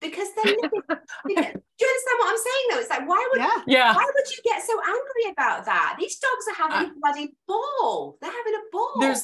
Because 0.00 0.28
they're 0.34 0.44
living, 0.44 0.70
do 0.88 1.32
you 1.32 1.36
understand 1.36 2.18
what 2.18 2.28
I'm 2.30 2.36
saying 2.36 2.66
though? 2.70 2.78
It's 2.80 2.90
like 2.90 3.08
why 3.08 3.28
would 3.32 3.40
Yeah. 3.40 3.62
Yeah. 3.66 3.94
why 3.96 4.04
would 4.04 4.30
you 4.30 4.42
get 4.44 4.62
so 4.62 4.78
angry 4.86 5.32
about 5.32 5.64
that? 5.64 5.96
These 5.98 6.18
dogs 6.18 6.44
are 6.50 6.68
having 6.68 6.88
uh, 6.90 6.92
a 6.92 7.00
bloody 7.00 7.34
ball. 7.48 8.18
They're 8.20 8.30
having 8.30 8.54
a 8.54 8.62
ball. 8.70 8.94
there's 9.00 9.22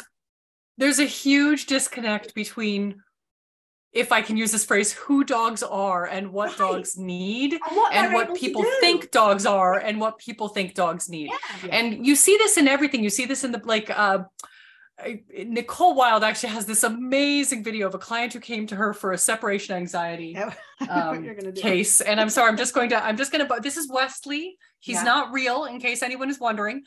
there's 0.78 0.98
a 0.98 1.04
huge 1.04 1.66
disconnect 1.66 2.34
between 2.34 3.02
if 3.92 4.12
i 4.12 4.22
can 4.22 4.36
use 4.36 4.52
this 4.52 4.64
phrase 4.64 4.92
who 4.92 5.24
dogs 5.24 5.62
are 5.62 6.06
and 6.06 6.32
what 6.32 6.48
Right. 6.50 6.58
dogs 6.58 6.96
need 6.96 7.54
and 7.54 7.76
what, 7.76 7.92
and 7.92 8.12
what 8.14 8.34
people 8.36 8.62
do. 8.62 8.76
think 8.80 9.10
dogs 9.10 9.44
are 9.46 9.78
and 9.78 10.00
what 10.00 10.18
people 10.18 10.48
think 10.48 10.74
dogs 10.74 11.08
need 11.08 11.30
Yeah. 11.64 11.70
and 11.76 12.06
you 12.06 12.14
see 12.14 12.36
this 12.36 12.56
in 12.56 12.68
everything 12.68 13.02
you 13.02 13.10
see 13.10 13.26
this 13.26 13.42
in 13.44 13.52
the 13.52 13.60
like 13.64 13.90
uh 13.90 14.20
Nicole 15.34 15.94
Wilde 15.94 16.24
actually 16.24 16.50
has 16.50 16.66
this 16.66 16.82
amazing 16.84 17.64
video 17.64 17.86
of 17.86 17.94
a 17.94 17.98
client 17.98 18.34
who 18.34 18.40
came 18.40 18.66
to 18.66 18.76
her 18.76 18.92
for 18.92 19.12
a 19.12 19.18
separation 19.18 19.74
anxiety 19.74 20.32
Yeah. 20.36 20.52
I 20.80 20.84
know 20.86 21.08
what 21.08 21.16
um, 21.18 21.24
you're 21.24 21.34
gonna 21.34 21.52
do. 21.52 21.60
case. 21.60 22.00
And 22.02 22.20
I'm 22.20 22.28
sorry, 22.30 22.50
I'm 22.50 22.56
just 22.58 22.74
going 22.74 22.90
to, 22.90 23.02
I'm 23.02 23.16
just 23.16 23.32
going 23.32 23.46
to, 23.46 23.60
this 23.62 23.76
is 23.78 23.88
Wesley. 23.90 24.58
He's 24.78 24.96
Yeah. 24.96 25.04
not 25.04 25.32
real 25.32 25.64
in 25.64 25.80
case 25.80 26.02
anyone 26.02 26.28
is 26.30 26.38
wondering. 26.38 26.82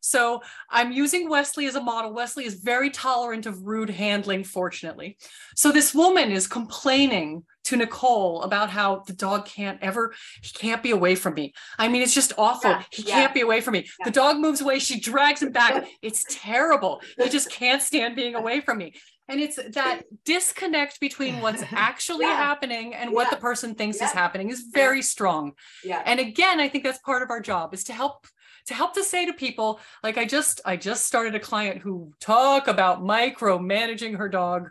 So 0.00 0.42
I'm 0.70 0.92
using 0.92 1.28
Wesley 1.28 1.66
as 1.66 1.74
a 1.74 1.82
model. 1.82 2.12
Wesley 2.12 2.44
is 2.44 2.54
very 2.54 2.90
tolerant 2.90 3.46
of 3.46 3.66
rude 3.66 3.90
handling, 3.90 4.44
fortunately. 4.44 5.16
So 5.56 5.72
this 5.72 5.94
woman 5.94 6.30
is 6.30 6.46
complaining 6.46 7.44
to 7.64 7.76
Nicole 7.76 8.42
about 8.42 8.70
how 8.70 9.02
the 9.06 9.12
dog 9.12 9.44
can't 9.44 9.78
ever, 9.82 10.14
he 10.42 10.50
can't 10.54 10.82
be 10.82 10.90
away 10.90 11.14
from 11.14 11.34
me. 11.34 11.52
I 11.78 11.88
mean, 11.88 12.00
it's 12.00 12.14
just 12.14 12.32
awful. 12.38 12.70
Yeah, 12.70 12.82
he 12.90 13.02
yeah. 13.02 13.14
can't 13.14 13.34
be 13.34 13.42
away 13.42 13.60
from 13.60 13.72
me. 13.72 13.80
Yeah. 13.98 14.04
The 14.06 14.10
dog 14.10 14.38
moves 14.38 14.62
away, 14.62 14.78
she 14.78 14.98
drags 14.98 15.42
him 15.42 15.52
back. 15.52 15.86
It's 16.00 16.24
terrible. 16.30 17.02
He 17.18 17.28
just 17.28 17.50
can't 17.50 17.82
stand 17.82 18.14
being 18.14 18.34
away 18.34 18.60
from 18.60 18.78
me. 18.78 18.94
And 19.28 19.40
it's 19.40 19.56
that 19.74 20.02
disconnect 20.24 21.00
between 21.00 21.40
what's 21.40 21.62
actually 21.72 22.24
happening 22.24 22.94
and 22.94 23.12
what 23.12 23.30
the 23.30 23.36
person 23.36 23.74
thinks 23.74 24.00
is 24.00 24.12
happening 24.12 24.48
is 24.48 24.64
very 24.72 25.02
strong. 25.02 25.52
yeah. 25.84 26.02
And 26.06 26.18
again, 26.20 26.60
I 26.60 26.68
think 26.68 26.84
that's 26.84 26.98
part 27.00 27.22
of 27.22 27.30
our 27.30 27.40
job 27.40 27.74
is 27.74 27.84
to 27.84 27.92
help 27.92 28.26
to 28.68 28.74
help 28.74 28.94
to 28.94 29.02
say 29.02 29.26
to 29.26 29.32
people 29.32 29.80
like 30.02 30.18
I 30.18 30.24
just 30.24 30.60
I 30.64 30.76
just 30.76 31.06
started 31.06 31.34
a 31.34 31.40
client 31.40 31.80
who 31.80 32.12
talk 32.20 32.68
about 32.68 33.02
micromanaging 33.02 34.16
her 34.16 34.28
dog. 34.28 34.70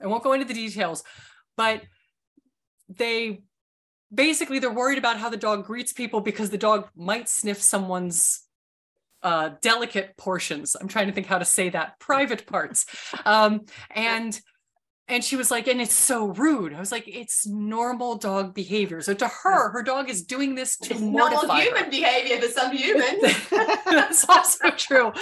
I 0.00 0.06
won't 0.06 0.22
go 0.22 0.32
into 0.32 0.46
the 0.46 0.54
details, 0.54 1.02
but 1.56 1.82
they 2.88 3.42
basically 4.14 4.58
they're 4.58 4.72
worried 4.72 4.98
about 4.98 5.18
how 5.18 5.28
the 5.28 5.36
dog 5.36 5.66
greets 5.66 5.92
people 5.92 6.20
because 6.20 6.50
the 6.50 6.58
dog 6.58 6.88
might 6.96 7.28
sniff 7.28 7.60
someone's 7.60 8.46
uh, 9.24 9.50
delicate 9.60 10.16
portions. 10.16 10.76
I'm 10.80 10.88
trying 10.88 11.06
to 11.08 11.12
think 11.12 11.26
how 11.26 11.38
to 11.38 11.44
say 11.44 11.68
that 11.70 11.98
private 11.98 12.46
parts. 12.46 12.86
Um, 13.24 13.62
and 13.90 14.38
and 15.12 15.22
she 15.22 15.36
was 15.36 15.50
like, 15.50 15.68
and 15.68 15.80
it's 15.80 15.94
so 15.94 16.26
rude. 16.28 16.72
I 16.74 16.80
was 16.80 16.90
like, 16.90 17.04
it's 17.06 17.46
normal 17.46 18.16
dog 18.16 18.54
behavior. 18.54 19.00
So 19.00 19.14
to 19.14 19.28
her, 19.28 19.70
her 19.70 19.82
dog 19.82 20.08
is 20.10 20.22
doing 20.24 20.54
this 20.54 20.76
to 20.78 20.92
It's 20.92 21.00
normal 21.00 21.30
mortify 21.30 21.56
her. 21.58 21.62
human 21.62 21.90
behavior 21.90 22.40
for 22.40 22.48
some 22.48 22.72
humans. 22.76 23.48
That's 23.86 24.28
also 24.28 24.70
true. 24.70 25.12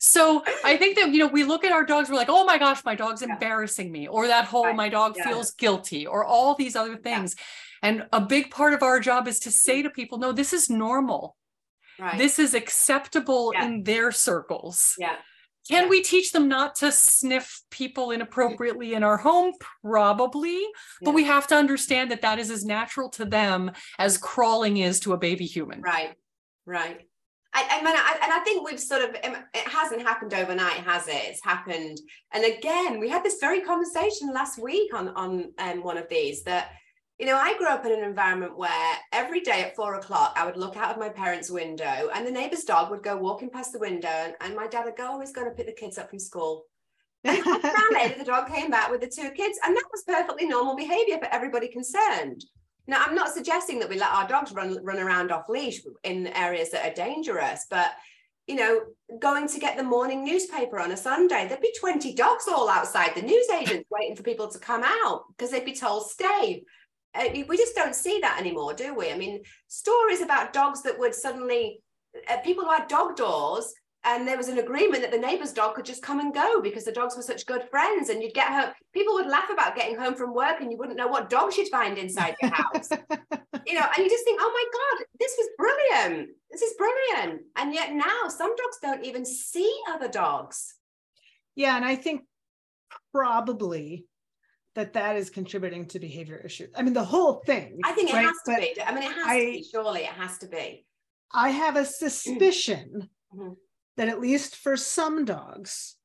So 0.00 0.42
I 0.64 0.76
think 0.76 0.96
that 0.98 1.10
you 1.12 1.18
know 1.18 1.26
we 1.28 1.44
look 1.44 1.64
at 1.64 1.72
our 1.72 1.84
dogs, 1.84 2.08
we're 2.08 2.16
like, 2.16 2.28
oh 2.30 2.44
my 2.44 2.58
gosh, 2.58 2.84
my 2.84 2.94
dog's 2.94 3.22
Yeah. 3.22 3.32
embarrassing 3.34 3.92
me, 3.92 4.08
or 4.08 4.26
that 4.26 4.46
whole 4.46 4.64
Right. 4.66 4.76
my 4.76 4.88
dog 4.88 5.14
Yeah. 5.16 5.28
feels 5.28 5.52
guilty, 5.52 6.06
or 6.06 6.24
all 6.24 6.54
these 6.54 6.74
other 6.74 6.96
things. 6.96 7.36
And 7.82 8.06
a 8.12 8.20
big 8.20 8.50
part 8.50 8.72
of 8.74 8.82
our 8.82 8.98
job 9.00 9.28
is 9.28 9.38
to 9.40 9.50
mm-hmm. 9.50 9.54
say 9.72 9.82
to 9.82 9.90
people, 9.90 10.18
no, 10.18 10.32
this 10.32 10.52
is 10.52 10.68
normal. 10.70 11.36
right. 11.98 12.18
This 12.18 12.38
is 12.38 12.52
acceptable 12.54 13.52
Yeah. 13.54 13.64
in 13.66 13.82
their 13.84 14.12
circles. 14.12 14.94
yeah. 14.98 15.16
Can 15.68 15.88
we 15.88 16.02
teach 16.02 16.32
them 16.32 16.48
not 16.48 16.76
to 16.76 16.92
sniff 16.92 17.62
people 17.70 18.10
inappropriately 18.10 18.94
in 18.94 19.02
our 19.02 19.16
home? 19.16 19.52
Probably, 19.82 20.64
but 21.02 21.10
Yeah. 21.10 21.14
we 21.14 21.24
have 21.24 21.46
to 21.48 21.54
understand 21.56 22.10
that 22.10 22.22
that 22.22 22.38
is 22.38 22.50
as 22.50 22.64
natural 22.64 23.08
to 23.10 23.24
them 23.24 23.72
as 23.98 24.18
crawling 24.18 24.76
is 24.78 25.00
to 25.00 25.12
a 25.12 25.18
baby 25.18 25.46
human. 25.46 25.80
Right. 25.80 26.14
Right. 26.64 27.08
I, 27.54 27.66
I 27.70 27.84
mean, 27.84 27.94
I, 27.96 28.18
and 28.22 28.32
I 28.32 28.40
think 28.40 28.68
we've 28.68 28.78
sort 28.78 29.02
of, 29.02 29.14
it 29.14 29.68
hasn't 29.68 30.02
happened 30.02 30.34
overnight, 30.34 30.84
has 30.84 31.08
it? 31.08 31.14
It's 31.14 31.42
happened. 31.42 31.98
And 32.32 32.44
again, 32.44 33.00
we 33.00 33.08
had 33.08 33.24
this 33.24 33.38
very 33.40 33.62
conversation 33.62 34.32
last 34.34 34.58
week 34.58 34.92
on, 34.92 35.08
on 35.10 35.52
um, 35.58 35.82
one 35.82 35.96
of 35.96 36.08
these 36.08 36.42
that, 36.44 36.72
you 37.18 37.26
know, 37.26 37.36
I 37.36 37.56
grew 37.56 37.68
up 37.68 37.86
in 37.86 37.92
an 37.92 38.04
environment 38.04 38.58
where 38.58 38.96
every 39.12 39.40
day 39.40 39.62
at 39.62 39.74
four 39.74 39.94
o'clock, 39.94 40.34
I 40.36 40.44
would 40.44 40.56
look 40.56 40.76
out 40.76 40.90
of 40.90 40.98
my 40.98 41.08
parents' 41.08 41.50
window 41.50 42.10
and 42.14 42.26
the 42.26 42.30
neighbor's 42.30 42.64
dog 42.64 42.90
would 42.90 43.02
go 43.02 43.16
walking 43.16 43.48
past 43.48 43.72
the 43.72 43.78
window 43.78 44.08
and, 44.08 44.34
and 44.40 44.54
my 44.54 44.66
dad 44.66 44.84
would 44.84 44.96
go, 44.96 45.12
oh, 45.12 45.20
he's 45.20 45.32
going 45.32 45.48
to 45.48 45.54
pick 45.54 45.66
the 45.66 45.72
kids 45.72 45.96
up 45.98 46.10
from 46.10 46.18
school. 46.18 46.64
And 47.24 47.42
half 47.42 47.64
an 47.64 47.70
hour 47.70 48.02
later, 48.02 48.18
the 48.18 48.24
dog 48.24 48.48
came 48.48 48.70
back 48.70 48.88
with 48.88 49.00
the 49.00 49.08
two 49.08 49.30
kids, 49.30 49.58
and 49.64 49.74
that 49.74 49.84
was 49.90 50.04
perfectly 50.06 50.46
normal 50.46 50.76
behavior 50.76 51.18
for 51.18 51.26
everybody 51.32 51.66
concerned. 51.66 52.44
Now, 52.86 53.02
I'm 53.04 53.16
not 53.16 53.34
suggesting 53.34 53.80
that 53.80 53.88
we 53.88 53.98
let 53.98 54.12
our 54.12 54.28
dogs 54.28 54.52
run 54.52 54.78
run 54.84 55.00
around 55.00 55.32
off 55.32 55.48
leash 55.48 55.80
in 56.04 56.28
areas 56.28 56.70
that 56.70 56.86
are 56.86 56.94
dangerous, 56.94 57.66
but 57.68 57.90
you 58.46 58.54
know, 58.54 58.80
going 59.18 59.48
to 59.48 59.58
get 59.58 59.76
the 59.76 59.82
morning 59.82 60.24
newspaper 60.24 60.78
on 60.78 60.92
a 60.92 60.96
Sunday, 60.96 61.46
there'd 61.48 61.60
be 61.60 61.74
20 61.80 62.14
dogs 62.14 62.46
all 62.46 62.68
outside 62.68 63.12
the 63.14 63.22
newsagents 63.22 63.88
waiting 63.90 64.14
for 64.14 64.22
people 64.22 64.48
to 64.48 64.58
come 64.60 64.84
out 64.84 65.24
because 65.30 65.50
they'd 65.50 65.64
be 65.64 65.74
told 65.74 66.08
stay. 66.08 66.62
Uh, 67.16 67.44
we 67.48 67.56
just 67.56 67.74
don't 67.74 67.94
see 67.94 68.18
that 68.20 68.38
anymore, 68.40 68.74
do 68.74 68.94
we? 68.94 69.10
I 69.10 69.16
mean, 69.16 69.42
stories 69.68 70.20
about 70.20 70.52
dogs 70.52 70.82
that 70.82 70.98
would 70.98 71.14
suddenly, 71.14 71.80
uh, 72.30 72.38
people 72.38 72.64
who 72.64 72.70
had 72.70 72.88
dog 72.88 73.16
doors 73.16 73.72
and 74.04 74.28
there 74.28 74.36
was 74.36 74.48
an 74.48 74.58
agreement 74.58 75.02
that 75.02 75.10
the 75.10 75.18
neighbor's 75.18 75.52
dog 75.52 75.74
could 75.74 75.84
just 75.84 76.02
come 76.02 76.20
and 76.20 76.32
go 76.32 76.60
because 76.60 76.84
the 76.84 76.92
dogs 76.92 77.16
were 77.16 77.22
such 77.22 77.46
good 77.46 77.64
friends 77.70 78.08
and 78.08 78.22
you'd 78.22 78.34
get 78.34 78.48
home 78.48 78.72
people 78.92 79.14
would 79.14 79.26
laugh 79.26 79.50
about 79.50 79.74
getting 79.74 79.98
home 79.98 80.14
from 80.14 80.32
work 80.32 80.60
and 80.60 80.70
you 80.70 80.78
wouldn't 80.78 80.96
know 80.96 81.08
what 81.08 81.28
dogs 81.28 81.56
you'd 81.56 81.68
find 81.70 81.98
inside 81.98 82.36
your 82.40 82.52
house 82.52 82.88
you 83.66 83.74
know 83.74 83.84
and 83.96 83.98
you 83.98 84.08
just 84.08 84.24
think 84.24 84.38
oh 84.40 84.52
my 84.52 84.78
god 84.78 85.06
this 85.18 85.34
was 85.36 85.48
brilliant 85.58 86.28
this 86.50 86.62
is 86.62 86.74
brilliant. 86.78 87.42
And 87.56 87.74
yet 87.74 87.92
now 87.92 88.28
some 88.28 88.54
dogs 88.56 88.78
don't 88.80 89.04
even 89.04 89.24
see 89.26 89.70
other 89.88 90.08
dogs. 90.08 90.74
Yeah. 91.54 91.76
And 91.76 91.84
I 91.84 91.96
think 91.96 92.22
probably 93.12 94.06
that 94.76 94.92
that 94.92 95.16
is 95.16 95.30
contributing 95.30 95.86
to 95.86 95.98
behavior 95.98 96.40
issues. 96.44 96.68
I 96.76 96.82
mean, 96.82 96.92
the 96.92 97.02
whole 97.02 97.42
thing. 97.46 97.80
I 97.82 97.92
think 97.92 98.10
it 98.10 98.14
right? 98.14 98.26
has 98.26 98.36
to 98.44 98.52
but 98.52 98.60
be. 98.60 98.82
I 98.82 98.94
mean, 98.94 99.02
it 99.02 99.12
has 99.12 99.26
I, 99.26 99.40
to 99.40 99.46
be. 99.46 99.66
Surely 99.72 100.00
it 100.02 100.06
has 100.06 100.38
to 100.38 100.48
be. 100.48 100.84
I 101.32 101.48
have 101.48 101.76
a 101.76 101.84
suspicion 101.84 103.08
mm-hmm. 103.34 103.52
that 103.96 104.08
at 104.08 104.20
least 104.20 104.56
for 104.56 104.76
some 104.76 105.24
dogs, 105.24 105.96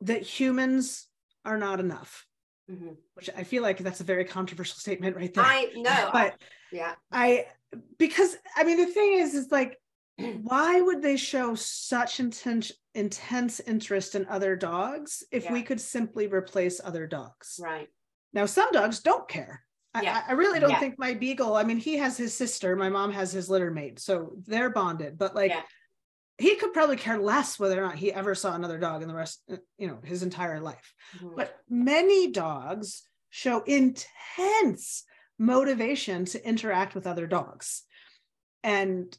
that 0.00 0.22
humans 0.22 1.08
are 1.44 1.58
not 1.58 1.80
enough. 1.80 2.26
Mm-hmm. 2.70 2.92
Which 3.14 3.28
I 3.36 3.42
feel 3.42 3.64
like 3.64 3.78
that's 3.78 4.00
a 4.00 4.04
very 4.04 4.24
controversial 4.24 4.78
statement 4.78 5.16
right 5.16 5.34
there. 5.34 5.44
I 5.44 5.72
know. 5.74 6.10
But 6.12 6.40
yeah. 6.72 6.94
I 7.10 7.46
because 7.98 8.36
I 8.56 8.62
mean 8.62 8.76
the 8.76 8.86
thing 8.86 9.14
is 9.14 9.34
is 9.34 9.50
like 9.50 9.79
why 10.42 10.80
would 10.80 11.02
they 11.02 11.16
show 11.16 11.54
such 11.54 12.20
intense 12.20 12.72
intense 12.94 13.60
interest 13.60 14.14
in 14.14 14.26
other 14.26 14.56
dogs 14.56 15.22
if 15.30 15.44
yeah. 15.44 15.52
we 15.52 15.62
could 15.62 15.80
simply 15.80 16.26
replace 16.26 16.80
other 16.82 17.06
dogs 17.06 17.60
right 17.62 17.88
now 18.32 18.46
some 18.46 18.70
dogs 18.72 19.00
don't 19.00 19.28
care 19.28 19.62
yeah. 20.02 20.22
I, 20.26 20.30
I 20.30 20.34
really 20.34 20.60
don't 20.60 20.70
yeah. 20.70 20.80
think 20.80 20.98
my 20.98 21.14
beagle 21.14 21.56
i 21.56 21.64
mean 21.64 21.78
he 21.78 21.96
has 21.98 22.16
his 22.16 22.34
sister 22.34 22.76
my 22.76 22.88
mom 22.88 23.12
has 23.12 23.32
his 23.32 23.48
litter 23.48 23.70
mate 23.70 24.00
so 24.00 24.32
they're 24.46 24.70
bonded 24.70 25.18
but 25.18 25.34
like 25.34 25.52
he 26.38 26.56
could 26.56 26.72
probably 26.72 26.96
care 26.96 27.18
less 27.18 27.58
whether 27.58 27.78
or 27.78 27.86
not 27.86 27.96
he 27.96 28.12
ever 28.12 28.34
saw 28.34 28.54
another 28.54 28.78
dog 28.78 29.02
in 29.02 29.08
the 29.08 29.14
rest 29.14 29.42
uh, 29.52 29.56
you 29.78 29.86
know 29.86 29.98
his 30.04 30.22
entire 30.22 30.60
life 30.60 30.94
mm-hmm. 31.16 31.34
but 31.36 31.56
many 31.68 32.30
dogs 32.30 33.02
show 33.30 33.62
intense 33.62 35.04
motivation 35.38 36.24
to 36.24 36.46
interact 36.46 36.94
with 36.94 37.06
other 37.06 37.26
dogs 37.26 37.84
and 38.62 39.16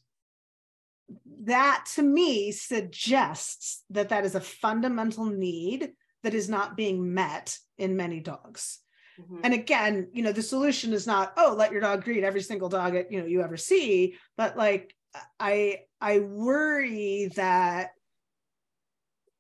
that 1.44 1.86
to 1.96 2.04
me 2.04 2.52
suggests 2.52 3.84
that 3.90 4.10
that 4.10 4.26
is 4.26 4.36
a 4.36 4.42
fundamental 4.42 5.26
need 5.26 5.92
that 6.24 6.34
is 6.34 6.50
not 6.50 6.78
being 6.78 7.14
met 7.14 7.58
in 7.78 7.98
many 7.98 8.20
dogs. 8.20 8.80
Mm-hmm. 9.20 9.40
And 9.44 9.54
again, 9.54 10.08
you 10.14 10.24
know, 10.24 10.32
the 10.32 10.42
solution 10.42 10.94
is 10.94 11.08
not, 11.08 11.34
oh, 11.38 11.56
let 11.58 11.72
your 11.72 11.82
dog 11.82 12.04
greet 12.04 12.24
every 12.24 12.42
single 12.42 12.70
dog 12.70 12.94
that, 12.94 13.12
you 13.12 13.20
know, 13.20 13.26
you 13.26 13.42
ever 13.42 13.58
see, 13.58 14.16
but 14.38 14.58
like 14.58 14.96
I 15.40 15.80
I 16.00 16.20
worry 16.20 17.32
that 17.36 17.92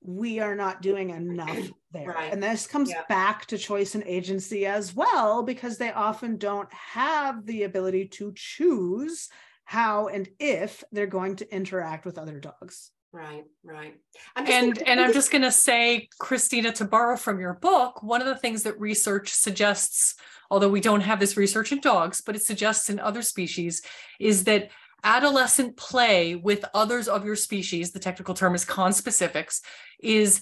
we 0.01 0.39
are 0.39 0.55
not 0.55 0.81
doing 0.81 1.11
enough 1.11 1.69
there. 1.91 2.07
Right. 2.07 2.33
And 2.33 2.41
this 2.41 2.67
comes 2.67 2.89
yeah. 2.89 3.03
back 3.07 3.45
to 3.47 3.57
choice 3.57 3.95
and 3.95 4.03
agency 4.05 4.65
as 4.65 4.95
well, 4.95 5.43
because 5.43 5.77
they 5.77 5.91
often 5.91 6.37
don't 6.37 6.71
have 6.73 7.45
the 7.45 7.63
ability 7.63 8.07
to 8.09 8.33
choose 8.35 9.29
how 9.71 10.07
and 10.07 10.27
if 10.37 10.83
they're 10.91 11.07
going 11.07 11.37
to 11.37 11.55
interact 11.55 12.03
with 12.03 12.17
other 12.17 12.41
dogs. 12.41 12.91
Right, 13.13 13.45
right. 13.63 13.93
and 14.35 14.45
thinking, 14.45 14.85
and 14.85 14.99
I'm 14.99 15.13
just 15.13 15.31
going 15.31 15.43
to 15.43 15.51
say, 15.51 16.09
Kristina, 16.19 16.73
to 16.73 16.83
borrow 16.83 17.15
from 17.15 17.39
your 17.39 17.53
book, 17.53 18.03
one 18.03 18.19
of 18.19 18.27
the 18.27 18.35
things 18.35 18.63
that 18.63 18.77
research 18.81 19.29
suggests, 19.29 20.15
although 20.49 20.67
we 20.67 20.81
don't 20.81 20.99
have 20.99 21.21
this 21.21 21.37
research 21.37 21.71
in 21.71 21.79
dogs, 21.79 22.19
but 22.19 22.35
it 22.35 22.43
suggests 22.43 22.89
in 22.89 22.99
other 22.99 23.21
species, 23.21 23.81
is 24.19 24.43
that 24.43 24.71
adolescent 25.05 25.77
play 25.77 26.35
with 26.35 26.65
others 26.73 27.07
of 27.07 27.23
your 27.23 27.37
species, 27.37 27.91
the 27.91 27.99
technical 27.99 28.33
term 28.33 28.53
is 28.53 28.65
conspecifics, 28.65 29.61
is 30.01 30.41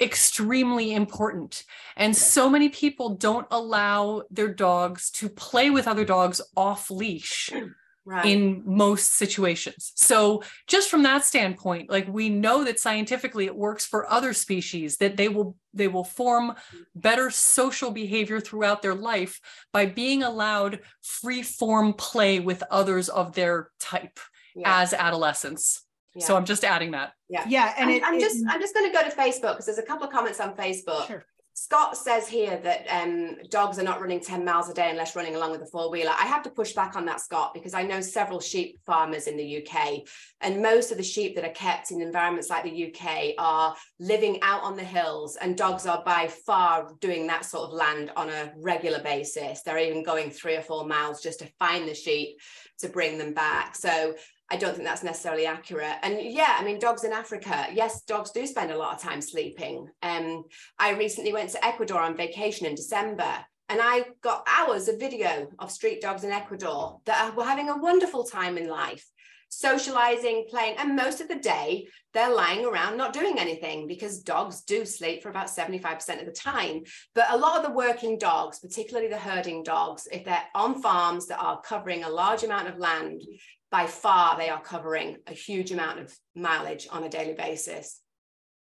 extremely 0.00 0.94
important. 0.94 1.64
And 1.98 2.16
so 2.16 2.48
many 2.48 2.70
people 2.70 3.16
don't 3.16 3.46
allow 3.50 4.22
their 4.30 4.48
dogs 4.48 5.10
to 5.12 5.28
play 5.28 5.68
with 5.68 5.86
other 5.86 6.06
dogs 6.06 6.40
off 6.56 6.90
leash 6.90 7.50
right. 8.04 8.24
in 8.24 8.62
most 8.64 9.14
situations. 9.14 9.92
So 9.94 10.42
just 10.66 10.90
from 10.90 11.02
that 11.04 11.24
standpoint, 11.24 11.90
like 11.90 12.08
we 12.08 12.28
know 12.28 12.64
that 12.64 12.80
scientifically 12.80 13.46
it 13.46 13.54
works 13.54 13.86
for 13.86 14.10
other 14.10 14.32
species 14.32 14.96
that 14.98 15.16
they 15.16 15.28
will 15.28 15.56
they 15.72 15.88
will 15.88 16.04
form 16.04 16.54
better 16.94 17.30
social 17.30 17.90
behavior 17.90 18.40
throughout 18.40 18.82
their 18.82 18.94
life 18.94 19.40
by 19.72 19.86
being 19.86 20.22
allowed 20.22 20.80
free 21.02 21.42
form 21.42 21.92
play 21.92 22.40
with 22.40 22.62
others 22.70 23.08
of 23.08 23.34
their 23.34 23.70
type 23.78 24.18
yeah. 24.54 24.80
as 24.80 24.92
adolescents. 24.92 25.84
Yeah. 26.14 26.24
So 26.24 26.36
I'm 26.36 26.44
just 26.44 26.64
adding 26.64 26.90
that. 26.92 27.12
Yeah. 27.28 27.44
Yeah. 27.48 27.74
And 27.78 27.90
I'm, 27.90 27.96
it, 27.96 28.02
I'm 28.04 28.14
it, 28.14 28.20
just 28.20 28.44
I'm 28.48 28.60
just 28.60 28.74
going 28.74 28.90
to 28.90 28.96
go 28.96 29.08
to 29.08 29.14
Facebook 29.14 29.52
because 29.52 29.66
there's 29.66 29.78
a 29.78 29.82
couple 29.82 30.06
of 30.06 30.12
comments 30.12 30.40
on 30.40 30.56
Facebook. 30.56 31.06
Sure. 31.06 31.24
Scott 31.62 31.94
says 31.94 32.26
here 32.26 32.58
that 32.64 32.86
um, 32.88 33.36
dogs 33.50 33.78
are 33.78 33.82
not 33.82 34.00
running 34.00 34.18
10 34.18 34.46
miles 34.46 34.70
a 34.70 34.72
day 34.72 34.88
unless 34.88 35.14
running 35.14 35.36
along 35.36 35.50
with 35.50 35.60
a 35.60 35.66
four 35.66 35.90
wheeler. 35.90 36.12
I 36.18 36.24
have 36.24 36.42
to 36.44 36.50
push 36.50 36.72
back 36.72 36.96
on 36.96 37.04
that, 37.04 37.20
Scott, 37.20 37.52
because 37.52 37.74
I 37.74 37.82
know 37.82 38.00
several 38.00 38.40
sheep 38.40 38.80
farmers 38.86 39.26
in 39.26 39.36
the 39.36 39.62
UK, 39.62 39.98
and 40.40 40.62
most 40.62 40.90
of 40.90 40.96
the 40.96 41.02
sheep 41.02 41.36
that 41.36 41.44
are 41.44 41.52
kept 41.52 41.90
in 41.90 42.00
environments 42.00 42.48
like 42.48 42.64
the 42.64 42.94
UK 42.94 43.34
are 43.36 43.76
living 43.98 44.38
out 44.40 44.62
on 44.62 44.74
the 44.74 44.82
hills, 44.82 45.36
and 45.36 45.54
dogs 45.54 45.84
are 45.84 46.02
by 46.02 46.28
far 46.28 46.94
doing 47.02 47.26
that 47.26 47.44
sort 47.44 47.68
of 47.68 47.74
land 47.74 48.10
on 48.16 48.30
a 48.30 48.54
regular 48.56 49.02
basis. 49.02 49.60
They're 49.60 49.76
even 49.76 50.02
going 50.02 50.30
three 50.30 50.56
or 50.56 50.62
four 50.62 50.86
miles 50.86 51.22
just 51.22 51.40
to 51.40 51.52
find 51.58 51.86
the 51.86 51.94
sheep 51.94 52.38
to 52.78 52.88
bring 52.88 53.18
them 53.18 53.34
back. 53.34 53.76
So 53.76 54.14
I 54.50 54.56
don't 54.56 54.74
think 54.74 54.84
that's 54.84 55.04
necessarily 55.04 55.46
accurate. 55.46 55.96
And 56.02 56.20
yeah, 56.20 56.56
I 56.58 56.64
mean, 56.64 56.80
dogs 56.80 57.04
in 57.04 57.12
Africa, 57.12 57.68
yes, 57.72 58.02
dogs 58.02 58.32
do 58.32 58.46
spend 58.46 58.72
a 58.72 58.76
lot 58.76 58.94
of 58.94 59.00
time 59.00 59.20
sleeping. 59.20 59.88
Um, 60.02 60.42
I 60.78 60.90
recently 60.90 61.32
went 61.32 61.50
to 61.50 61.64
Ecuador 61.64 62.00
on 62.00 62.16
vacation 62.16 62.66
in 62.66 62.74
December, 62.74 63.32
and 63.68 63.80
I 63.80 64.06
got 64.22 64.46
hours 64.48 64.88
of 64.88 64.98
video 64.98 65.48
of 65.60 65.70
street 65.70 66.00
dogs 66.00 66.24
in 66.24 66.32
Ecuador 66.32 66.98
that 67.04 67.36
were 67.36 67.44
having 67.44 67.68
a 67.68 67.78
wonderful 67.78 68.24
time 68.24 68.58
in 68.58 68.68
life, 68.68 69.06
socializing, 69.50 70.46
playing, 70.50 70.74
and 70.78 70.96
most 70.96 71.20
of 71.20 71.28
the 71.28 71.36
day 71.36 71.86
they're 72.12 72.34
lying 72.34 72.64
around 72.64 72.96
not 72.96 73.12
doing 73.12 73.38
anything 73.38 73.86
because 73.86 74.24
dogs 74.24 74.62
do 74.62 74.84
sleep 74.84 75.22
for 75.22 75.28
about 75.28 75.46
75% 75.46 76.18
of 76.18 76.26
the 76.26 76.32
time. 76.32 76.82
But 77.14 77.30
a 77.30 77.38
lot 77.38 77.56
of 77.56 77.64
the 77.64 77.76
working 77.76 78.18
dogs, 78.18 78.58
particularly 78.58 79.08
the 79.08 79.16
herding 79.16 79.62
dogs, 79.62 80.08
if 80.10 80.24
they're 80.24 80.42
on 80.56 80.82
farms 80.82 81.28
that 81.28 81.38
are 81.38 81.60
covering 81.60 82.02
a 82.02 82.10
large 82.10 82.42
amount 82.42 82.66
of 82.66 82.78
land, 82.78 83.22
by 83.70 83.86
far 83.86 84.36
they 84.36 84.48
are 84.48 84.60
covering 84.60 85.18
a 85.26 85.32
huge 85.32 85.70
amount 85.70 86.00
of 86.00 86.16
mileage 86.34 86.88
on 86.90 87.04
a 87.04 87.08
daily 87.08 87.34
basis. 87.34 88.00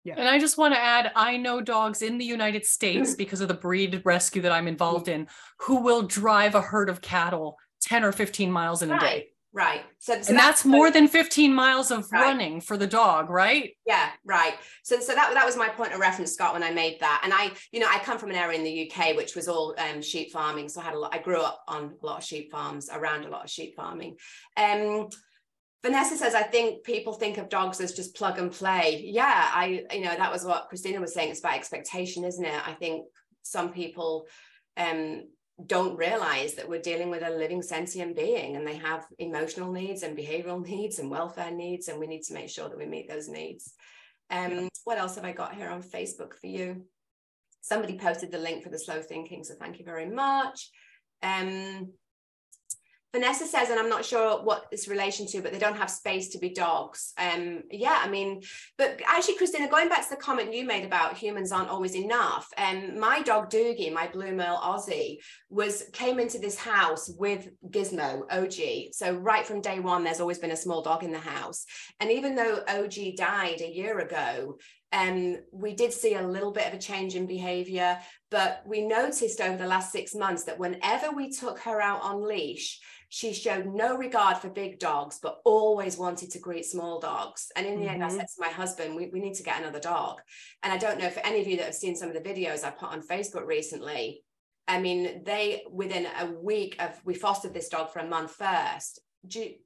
Yeah. 0.04 0.16
And 0.18 0.28
I 0.28 0.38
just 0.38 0.58
want 0.58 0.74
to 0.74 0.80
add 0.80 1.12
I 1.16 1.38
know 1.38 1.62
dogs 1.62 2.02
in 2.02 2.18
the 2.18 2.26
United 2.26 2.66
States 2.66 3.16
because 3.18 3.42
of 3.42 3.48
the 3.48 3.54
breed 3.54 4.02
rescue 4.06 4.42
that 4.44 4.52
I'm 4.52 4.68
involved 4.68 5.08
in 5.08 5.28
who 5.62 5.82
will 5.82 6.04
drive 6.04 6.56
a 6.56 6.62
herd 6.62 6.90
of 6.90 7.02
cattle 7.02 7.58
10 7.82 8.04
or 8.04 8.12
15 8.12 8.52
miles 8.52 8.82
in 8.82 8.90
right. 8.90 9.02
a 9.02 9.06
day. 9.06 9.28
Right. 9.56 9.84
So, 10.00 10.22
so 10.22 10.32
and 10.32 10.38
that's, 10.38 10.64
that's 10.64 10.66
more 10.66 10.92
than 10.92 11.08
15 11.08 11.54
miles 11.54 11.90
of 11.90 12.12
right. 12.12 12.24
running 12.24 12.60
for 12.60 12.76
the 12.76 12.86
dog, 12.86 13.30
right? 13.30 13.72
Yeah, 13.88 14.10
right. 14.26 14.56
So 14.84 15.00
so 15.00 15.16
that, 15.16 15.34
that 15.34 15.46
was 15.46 15.56
my 15.56 15.70
point 15.70 15.94
of 15.94 16.02
reference, 16.02 16.34
Scott, 16.34 16.54
when 16.54 16.62
I 16.62 16.72
made 16.72 17.00
that. 17.00 17.22
And 17.24 17.32
I, 17.34 17.52
you 17.72 17.80
know, 17.80 17.88
I 17.90 18.00
come 18.00 18.18
from 18.18 18.32
an 18.32 18.36
area 18.36 18.60
in 18.60 18.66
the 18.66 18.92
UK 18.92 19.16
which 19.16 19.34
was 19.34 19.48
all 19.48 19.74
um, 19.78 20.02
sheep 20.02 20.34
farming. 20.34 20.68
So 20.68 20.82
I 20.82 20.84
had 20.84 20.94
a 20.94 21.00
lot, 21.00 21.16
I 21.16 21.20
grew 21.20 21.40
up 21.40 21.64
on 21.70 21.94
a 22.04 22.06
lot 22.06 22.18
of 22.18 22.26
sheep 22.26 22.52
farms, 22.52 22.90
around 22.92 23.24
a 23.24 23.30
lot 23.30 23.46
of 23.46 23.50
sheep 23.50 23.78
farming. 23.78 24.18
Um, 24.58 25.08
Vanessa 25.82 26.18
says, 26.18 26.36
I 26.36 26.44
think 26.44 26.84
people 26.84 27.14
think 27.14 27.38
of 27.38 27.48
dogs 27.48 27.80
as 27.80 27.94
just 27.94 28.14
plug 28.14 28.38
and 28.38 28.52
play. 28.52 29.04
Yeah, 29.06 29.52
I, 29.54 29.86
you 29.94 30.02
know, 30.02 30.16
that 30.18 30.34
was 30.34 30.44
what 30.44 30.68
Kristina 30.70 31.00
was 31.00 31.14
saying. 31.14 31.30
It's 31.30 31.40
about 31.40 31.56
expectation, 31.56 32.26
isn't 32.26 32.44
it? 32.44 32.68
I 32.68 32.74
think 32.74 33.06
some 33.44 33.72
people 33.72 34.26
um, 34.76 35.24
don't 35.66 35.98
realize 35.98 36.56
that 36.56 36.68
we're 36.68 36.82
dealing 36.82 37.10
with 37.10 37.24
a 37.24 37.30
living 37.30 37.62
sentient 37.62 38.16
being 38.16 38.56
and 38.56 38.68
they 38.68 38.76
have 38.76 39.06
emotional 39.20 39.72
needs 39.72 40.04
and 40.04 40.18
behavioral 40.18 40.66
needs 40.68 41.00
and 41.00 41.10
welfare 41.10 41.52
needs 41.52 41.88
and 41.88 42.00
we 42.00 42.08
need 42.08 42.24
to 42.24 42.34
make 42.34 42.50
sure 42.50 42.68
that 42.68 42.78
we 42.78 42.86
meet 42.86 43.08
those 43.08 43.30
needs. 43.30 43.74
Um, 44.30 44.70
what 44.86 44.98
else 44.98 45.16
have 45.16 45.24
i 45.26 45.32
got 45.32 45.56
here 45.56 45.70
on 45.70 45.84
facebook 45.84 46.34
for 46.40 46.48
you? 46.48 46.86
Somebody 47.62 47.98
posted 47.98 48.32
the 48.32 48.38
link 48.38 48.64
for 48.64 48.70
the 48.70 48.80
slow 48.80 49.02
thinking 49.02 49.44
so 49.44 49.56
thank 49.56 49.80
you 49.80 49.86
very 49.86 50.10
much. 50.10 50.70
Um, 51.24 51.94
Vanessa 53.16 53.46
says, 53.46 53.70
and 53.70 53.80
I'm 53.80 53.88
not 53.88 54.04
sure 54.04 54.44
what 54.44 54.70
this 54.70 54.90
relation 54.90 55.26
to, 55.28 55.42
but 55.42 55.54
they 55.54 55.58
don't 55.58 55.78
have 55.78 55.90
space 55.90 56.28
to 56.30 56.38
be 56.38 56.50
dogs. 56.50 57.14
Um, 57.18 57.64
yeah, 57.72 58.02
I 58.04 58.10
mean, 58.10 58.42
but 58.78 59.00
actually, 59.08 59.38
Kristina, 59.38 59.72
going 59.72 59.88
back 59.88 60.04
to 60.04 60.10
the 60.10 60.22
comment 60.22 60.54
you 60.54 60.66
made 60.66 60.84
about 60.84 61.16
humans 61.16 61.54
aren't 61.54 61.70
always 61.70 61.96
enough. 61.96 62.50
Um, 62.58 63.00
my 63.00 63.22
dog 63.22 63.50
Doogie, 63.50 63.94
my 63.94 64.10
blue 64.10 64.34
merle 64.36 64.58
Aussie, 64.58 65.20
was 65.50 65.84
came 65.94 66.20
into 66.20 66.40
this 66.40 66.58
house 66.58 67.10
with 67.18 67.48
Gizmo 67.70 68.24
OG. 68.30 68.92
So 68.92 69.14
right 69.14 69.48
from 69.48 69.62
day 69.62 69.80
one, 69.80 70.04
there's 70.04 70.20
always 70.20 70.40
been 70.40 70.52
a 70.52 70.58
small 70.58 70.82
dog 70.82 71.06
in 71.06 71.14
the 71.14 71.20
house. 71.20 71.66
And 72.02 72.12
even 72.12 72.36
though 72.36 72.64
OG 72.68 73.16
died 73.16 73.62
a 73.62 73.72
year 73.72 74.00
ago, 74.00 74.58
um, 74.92 75.38
we 75.52 75.74
did 75.74 75.94
see 75.94 76.16
a 76.16 76.28
little 76.28 76.52
bit 76.52 76.68
of 76.68 76.74
a 76.74 76.82
change 76.82 77.16
in 77.16 77.28
behavior, 77.28 77.98
but 78.30 78.62
we 78.66 78.86
noticed 78.86 79.42
over 79.42 79.58
the 79.58 79.68
last 79.68 79.92
six 79.92 80.16
months 80.16 80.44
that 80.44 80.60
whenever 80.60 81.12
we 81.12 81.30
took 81.30 81.60
her 81.60 81.82
out 81.82 82.02
on 82.02 82.28
leash, 82.28 82.80
she 83.10 83.34
showed 83.34 83.66
no 83.66 83.96
regard 83.96 84.38
for 84.38 84.50
big 84.50 84.80
dogs, 84.80 85.20
but 85.22 85.40
always 85.46 85.98
wanted 85.98 86.32
to 86.32 86.40
greet 86.40 86.66
small 86.66 87.00
dogs. 87.00 87.52
And 87.56 87.66
in 87.66 87.80
the 87.80 87.86
mm-hmm. 87.86 87.96
end, 87.96 88.04
I 88.04 88.08
mm-hmm. 88.08 88.18
said 88.18 88.28
to 88.28 88.42
my 88.42 88.50
husband, 88.50 88.96
we, 88.96 89.08
we 89.08 89.20
need 89.20 89.36
to 89.36 89.44
get 89.44 89.60
another 89.60 89.80
dog. 89.80 90.22
And 90.64 90.74
I 90.74 90.78
don't 90.78 91.00
know 91.00 91.10
for 91.10 91.26
any 91.26 91.42
of 91.42 91.48
you 91.48 91.58
that 91.58 91.66
have 91.66 91.76
seen 91.76 91.96
some 91.96 92.10
of 92.10 92.16
the 92.16 92.30
videos 92.30 92.64
I 92.64 92.72
put 92.72 92.90
on 92.90 93.02
Facebook 93.02 93.46
recently. 93.46 94.24
I 94.68 94.80
mean, 94.80 95.24
they 95.24 95.64
within 95.72 96.08
a 96.20 96.32
week 96.32 96.76
of 96.80 97.00
we 97.06 97.14
fostered 97.14 97.54
this 97.54 97.70
dog 97.70 97.92
for 97.92 98.00
a 98.00 98.08
month 98.08 98.32
first. 98.32 99.00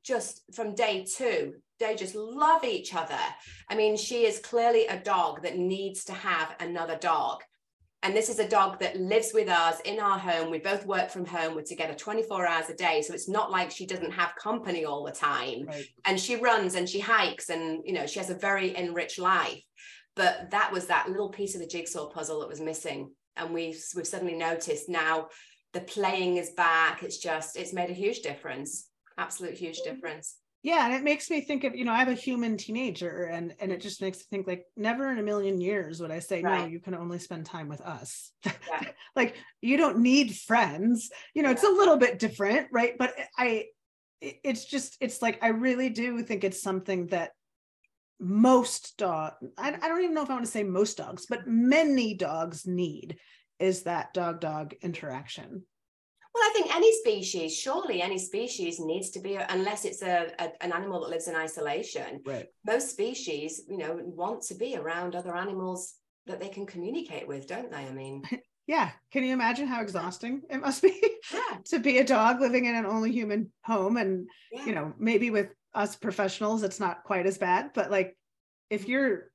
just 0.03 0.41
from 0.53 0.75
day 0.75 1.05
two 1.17 1.53
they 1.79 1.95
just 1.95 2.15
love 2.15 2.63
each 2.63 2.93
other 2.93 3.19
i 3.69 3.75
mean 3.75 3.97
she 3.97 4.25
is 4.25 4.39
clearly 4.39 4.85
a 4.87 4.99
dog 4.99 5.41
that 5.43 5.57
needs 5.57 6.05
to 6.05 6.13
have 6.13 6.55
another 6.59 6.97
dog 6.97 7.41
and 8.01 8.15
this 8.15 8.29
is 8.29 8.39
a 8.39 8.47
dog 8.47 8.79
that 8.79 8.97
lives 8.97 9.31
with 9.33 9.49
us 9.49 9.81
in 9.81 9.99
our 9.99 10.17
home. 10.17 10.49
We 10.49 10.59
both 10.59 10.85
work 10.85 11.09
from 11.09 11.25
home. 11.25 11.55
We're 11.55 11.63
together 11.63 11.93
24 11.93 12.47
hours 12.47 12.69
a 12.69 12.73
day. 12.73 13.01
So 13.01 13.13
it's 13.13 13.27
not 13.27 13.51
like 13.51 13.71
she 13.71 13.85
doesn't 13.85 14.11
have 14.11 14.35
company 14.35 14.85
all 14.85 15.03
the 15.03 15.11
time. 15.11 15.65
Right. 15.67 15.85
And 16.05 16.17
she 16.17 16.37
runs 16.37 16.75
and 16.75 16.87
she 16.87 17.01
hikes 17.01 17.49
and, 17.49 17.81
you 17.83 17.91
know, 17.91 18.05
she 18.05 18.19
has 18.19 18.29
a 18.29 18.35
very 18.35 18.75
enriched 18.77 19.19
life. 19.19 19.61
But 20.15 20.49
that 20.51 20.71
was 20.71 20.87
that 20.87 21.09
little 21.09 21.29
piece 21.29 21.55
of 21.55 21.61
the 21.61 21.67
jigsaw 21.67 22.07
puzzle 22.07 22.39
that 22.39 22.49
was 22.49 22.61
missing. 22.61 23.11
And 23.35 23.53
we've, 23.53 23.81
we've 23.95 24.07
suddenly 24.07 24.35
noticed 24.35 24.87
now 24.87 25.27
the 25.73 25.81
playing 25.81 26.37
is 26.37 26.51
back. 26.51 27.03
It's 27.03 27.17
just, 27.17 27.57
it's 27.57 27.73
made 27.73 27.89
a 27.89 27.93
huge 27.93 28.19
difference. 28.19 28.87
Absolute 29.17 29.55
huge 29.55 29.81
mm. 29.81 29.83
difference 29.83 30.37
yeah 30.63 30.85
and 30.85 30.93
it 30.93 31.03
makes 31.03 31.29
me 31.29 31.41
think 31.41 31.63
of 31.63 31.75
you 31.75 31.85
know 31.85 31.91
i 31.91 31.99
have 31.99 32.09
a 32.09 32.13
human 32.13 32.57
teenager 32.57 33.23
and 33.23 33.53
and 33.59 33.71
it 33.71 33.81
just 33.81 34.01
makes 34.01 34.17
me 34.19 34.23
think 34.29 34.47
like 34.47 34.65
never 34.75 35.09
in 35.11 35.19
a 35.19 35.23
million 35.23 35.61
years 35.61 36.01
would 36.01 36.11
i 36.11 36.19
say 36.19 36.41
right. 36.41 36.61
no 36.61 36.65
you 36.67 36.79
can 36.79 36.93
only 36.93 37.19
spend 37.19 37.45
time 37.45 37.67
with 37.67 37.81
us 37.81 38.31
yeah. 38.45 38.83
like 39.15 39.35
you 39.61 39.77
don't 39.77 39.99
need 39.99 40.35
friends 40.35 41.09
you 41.33 41.41
know 41.41 41.49
yeah. 41.49 41.53
it's 41.53 41.63
a 41.63 41.69
little 41.69 41.97
bit 41.97 42.19
different 42.19 42.67
right 42.71 42.97
but 42.97 43.13
i 43.37 43.65
it's 44.21 44.65
just 44.65 44.97
it's 44.99 45.21
like 45.21 45.41
i 45.41 45.47
really 45.47 45.89
do 45.89 46.21
think 46.21 46.43
it's 46.43 46.61
something 46.61 47.07
that 47.07 47.31
most 48.19 48.97
dog 48.97 49.33
I, 49.57 49.69
I 49.69 49.87
don't 49.87 50.01
even 50.01 50.13
know 50.13 50.23
if 50.23 50.29
i 50.29 50.33
want 50.33 50.45
to 50.45 50.51
say 50.51 50.63
most 50.63 50.97
dogs 50.97 51.25
but 51.29 51.47
many 51.47 52.15
dogs 52.15 52.67
need 52.67 53.17
is 53.59 53.83
that 53.83 54.13
dog 54.13 54.41
dog 54.41 54.73
interaction 54.81 55.63
well, 56.33 56.43
I 56.43 56.53
think 56.53 56.75
any 56.75 56.93
species, 56.99 57.57
surely 57.57 58.01
any 58.01 58.19
species 58.19 58.79
needs 58.79 59.09
to 59.11 59.19
be, 59.19 59.35
unless 59.35 59.83
it's 59.83 60.03
a, 60.03 60.31
a, 60.37 60.63
an 60.63 60.71
animal 60.71 61.01
that 61.01 61.09
lives 61.09 61.27
in 61.27 61.35
isolation. 61.35 62.21
Right. 62.25 62.47
Most 62.65 62.91
species, 62.91 63.61
you 63.67 63.77
know, 63.77 63.99
want 64.03 64.43
to 64.43 64.55
be 64.55 64.75
around 64.75 65.15
other 65.15 65.35
animals 65.35 65.95
that 66.27 66.39
they 66.39 66.49
can 66.49 66.65
communicate 66.65 67.27
with, 67.27 67.47
don't 67.47 67.71
they? 67.71 67.77
I 67.77 67.91
mean, 67.91 68.21
yeah. 68.67 68.91
Can 69.11 69.23
you 69.23 69.33
imagine 69.33 69.67
how 69.67 69.81
exhausting 69.81 70.43
it 70.49 70.61
must 70.61 70.83
be 70.83 71.01
yeah. 71.33 71.57
to 71.65 71.79
be 71.79 71.97
a 71.97 72.05
dog 72.05 72.39
living 72.39 72.65
in 72.65 72.75
an 72.75 72.85
only 72.85 73.11
human 73.11 73.51
home? 73.63 73.97
And, 73.97 74.27
yeah. 74.51 74.65
you 74.65 74.75
know, 74.75 74.93
maybe 74.99 75.31
with 75.31 75.49
us 75.73 75.95
professionals, 75.95 76.61
it's 76.61 76.79
not 76.79 77.03
quite 77.03 77.25
as 77.25 77.39
bad, 77.39 77.71
but 77.73 77.89
like 77.89 78.15
if 78.69 78.81
mm-hmm. 78.81 78.91
you're 78.91 79.31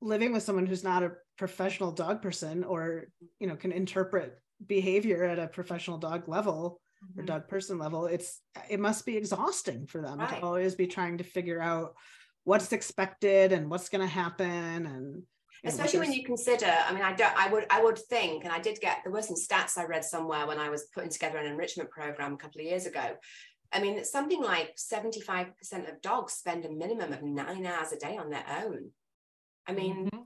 living 0.00 0.32
with 0.32 0.42
someone 0.42 0.66
who's 0.66 0.84
not 0.84 1.02
a 1.02 1.12
professional 1.36 1.92
dog 1.92 2.22
person 2.22 2.64
or, 2.64 3.08
you 3.38 3.46
know, 3.46 3.56
can 3.56 3.72
interpret 3.72 4.40
behavior 4.66 5.24
at 5.24 5.38
a 5.38 5.46
professional 5.46 5.98
dog 5.98 6.28
level 6.28 6.80
mm-hmm. 7.04 7.20
or 7.20 7.24
dog 7.24 7.48
person 7.48 7.78
level 7.78 8.06
it's 8.06 8.40
it 8.68 8.80
must 8.80 9.06
be 9.06 9.16
exhausting 9.16 9.86
for 9.86 10.00
them 10.00 10.18
right. 10.18 10.40
to 10.40 10.40
always 10.40 10.74
be 10.74 10.86
trying 10.86 11.18
to 11.18 11.24
figure 11.24 11.60
out 11.60 11.94
what's 12.44 12.72
expected 12.72 13.52
and 13.52 13.70
what's 13.70 13.88
going 13.88 14.00
to 14.00 14.12
happen 14.12 14.86
and 14.86 15.22
especially 15.64 16.00
when 16.00 16.12
you 16.12 16.24
consider 16.24 16.72
i 16.86 16.92
mean 16.92 17.02
i 17.02 17.12
don't 17.12 17.36
i 17.36 17.52
would 17.52 17.66
i 17.70 17.82
would 17.82 17.98
think 17.98 18.44
and 18.44 18.52
i 18.52 18.58
did 18.58 18.78
get 18.80 18.98
there 19.04 19.12
were 19.12 19.22
some 19.22 19.36
stats 19.36 19.76
i 19.76 19.84
read 19.84 20.04
somewhere 20.04 20.46
when 20.46 20.58
i 20.58 20.68
was 20.68 20.86
putting 20.94 21.10
together 21.10 21.38
an 21.38 21.46
enrichment 21.46 21.90
program 21.90 22.34
a 22.34 22.36
couple 22.36 22.60
of 22.60 22.66
years 22.66 22.86
ago 22.86 23.16
i 23.72 23.80
mean 23.80 24.04
something 24.04 24.42
like 24.42 24.76
75% 24.76 25.48
of 25.88 26.00
dogs 26.00 26.34
spend 26.34 26.64
a 26.64 26.70
minimum 26.70 27.12
of 27.12 27.22
nine 27.22 27.66
hours 27.66 27.92
a 27.92 27.96
day 27.96 28.16
on 28.16 28.30
their 28.30 28.44
own 28.64 28.90
i 29.66 29.72
mean 29.72 30.06
mm-hmm. 30.06 30.20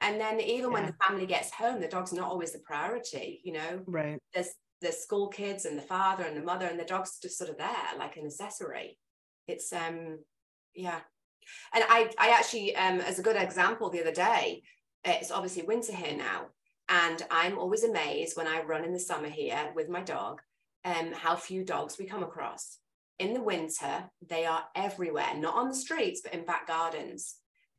And 0.00 0.20
then 0.20 0.40
even 0.40 0.70
yeah. 0.70 0.74
when 0.74 0.86
the 0.86 0.94
family 1.06 1.26
gets 1.26 1.50
home, 1.50 1.80
the 1.80 1.88
dog's 1.88 2.12
not 2.12 2.30
always 2.30 2.52
the 2.52 2.58
priority, 2.60 3.40
you 3.44 3.52
know. 3.52 3.80
Right. 3.86 4.18
There's 4.34 4.50
the 4.82 4.92
school 4.92 5.28
kids 5.28 5.64
and 5.64 5.78
the 5.78 5.82
father 5.82 6.24
and 6.24 6.36
the 6.36 6.42
mother, 6.42 6.66
and 6.66 6.78
the 6.78 6.84
dog's 6.84 7.18
just 7.18 7.38
sort 7.38 7.50
of 7.50 7.56
there, 7.56 7.98
like 7.98 8.16
an 8.16 8.26
accessory. 8.26 8.98
It's 9.48 9.72
um, 9.72 10.18
yeah. 10.74 11.00
And 11.72 11.84
I 11.88 12.10
I 12.18 12.30
actually 12.30 12.76
um 12.76 13.00
as 13.00 13.18
a 13.18 13.22
good 13.22 13.36
example 13.36 13.88
the 13.88 14.00
other 14.00 14.12
day, 14.12 14.62
it's 15.04 15.30
obviously 15.30 15.62
winter 15.62 15.92
here 15.92 16.16
now. 16.16 16.46
And 16.88 17.22
I'm 17.30 17.58
always 17.58 17.84
amazed 17.84 18.36
when 18.36 18.46
I 18.46 18.62
run 18.62 18.84
in 18.84 18.92
the 18.92 19.00
summer 19.00 19.28
here 19.28 19.72
with 19.74 19.88
my 19.88 20.02
dog, 20.02 20.40
um, 20.84 21.12
how 21.12 21.34
few 21.34 21.64
dogs 21.64 21.98
we 21.98 22.06
come 22.06 22.22
across. 22.22 22.78
In 23.18 23.32
the 23.32 23.42
winter, 23.42 24.10
they 24.28 24.44
are 24.44 24.64
everywhere, 24.76 25.34
not 25.36 25.56
on 25.56 25.68
the 25.68 25.74
streets, 25.74 26.20
but 26.22 26.34
in 26.34 26.44
back 26.44 26.66
gardens. 26.66 27.36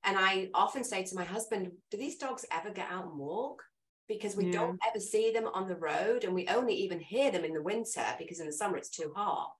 And 0.08 0.18
I 0.18 0.50
often 0.54 0.86
say 0.86 1.04
to 1.04 1.16
my 1.16 1.26
husband, 1.26 1.70
do 1.92 1.98
these 1.98 2.18
dogs 2.18 2.46
ever 2.50 2.70
get 2.70 2.88
out 2.90 3.06
and 3.08 3.20
walk? 3.20 3.62
Because 4.08 4.38
we 4.38 4.46
yeah. 4.46 4.54
don't 4.54 4.80
ever 4.88 5.02
see 5.02 5.32
them 5.32 5.50
on 5.54 5.68
the 5.68 5.76
road 5.76 6.24
and 6.24 6.34
we 6.34 6.48
only 6.48 6.74
even 6.76 7.02
hear 7.02 7.30
them 7.30 7.44
in 7.44 7.54
the 7.54 7.62
winter 7.62 8.06
because 8.18 8.40
in 8.40 8.46
the 8.46 8.54
summer 8.54 8.78
it's 8.78 8.90
too 8.90 9.12
hot. 9.14 9.52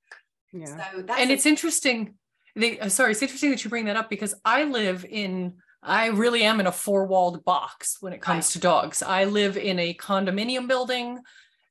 Yeah. 0.54 0.94
So 0.94 1.00
and 1.00 1.30
a- 1.30 1.34
it's 1.34 1.46
interesting. 1.46 2.14
They, 2.56 2.80
uh, 2.80 2.88
sorry, 2.88 3.12
it's 3.12 3.22
interesting 3.22 3.50
that 3.52 3.66
you 3.66 3.70
bring 3.70 3.86
that 3.86 3.98
up 3.98 4.10
because 4.10 4.34
I 4.46 4.64
live 4.64 5.06
in 5.08 5.56
I 5.84 6.08
really 6.08 6.44
am 6.44 6.60
in 6.62 6.68
a 6.68 6.72
four 6.72 7.06
walled 7.06 7.44
box 7.44 7.98
when 8.00 8.14
it 8.14 8.22
comes 8.22 8.46
right. 8.46 8.54
to 8.54 8.60
dogs. 8.60 9.04
I 9.04 9.26
live 9.26 9.58
in 9.58 9.78
a 9.80 9.94
condominium 9.94 10.68
building. 10.68 11.20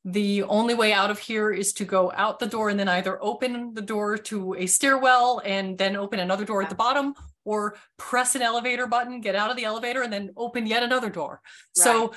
The 0.05 0.43
only 0.45 0.75
way 0.75 0.93
out 0.93 1.11
of 1.11 1.19
here 1.19 1.51
is 1.51 1.73
to 1.75 1.85
go 1.85 2.13
out 2.15 2.39
the 2.39 2.47
door 2.47 2.69
and 2.69 2.79
then 2.79 2.89
either 2.89 3.19
open 3.23 3.75
the 3.75 3.83
door 3.83 4.17
to 4.19 4.55
a 4.55 4.67
stairwell 4.67 5.41
and 5.45 5.77
then 5.77 5.97
open 5.97 6.21
another 6.21 6.45
door 6.45 6.63
at 6.63 6.69
the 6.69 6.77
bottom 6.77 7.15
or 7.47 7.77
press 7.97 8.35
an 8.35 8.43
elevator 8.43 8.87
button, 8.87 9.23
get 9.23 9.35
out 9.35 9.51
of 9.51 9.57
the 9.57 9.65
elevator, 9.65 10.03
and 10.03 10.13
then 10.13 10.31
open 10.37 10.67
yet 10.67 10.83
another 10.83 11.09
door. 11.09 11.41
Right. 11.79 11.85
So 11.85 12.13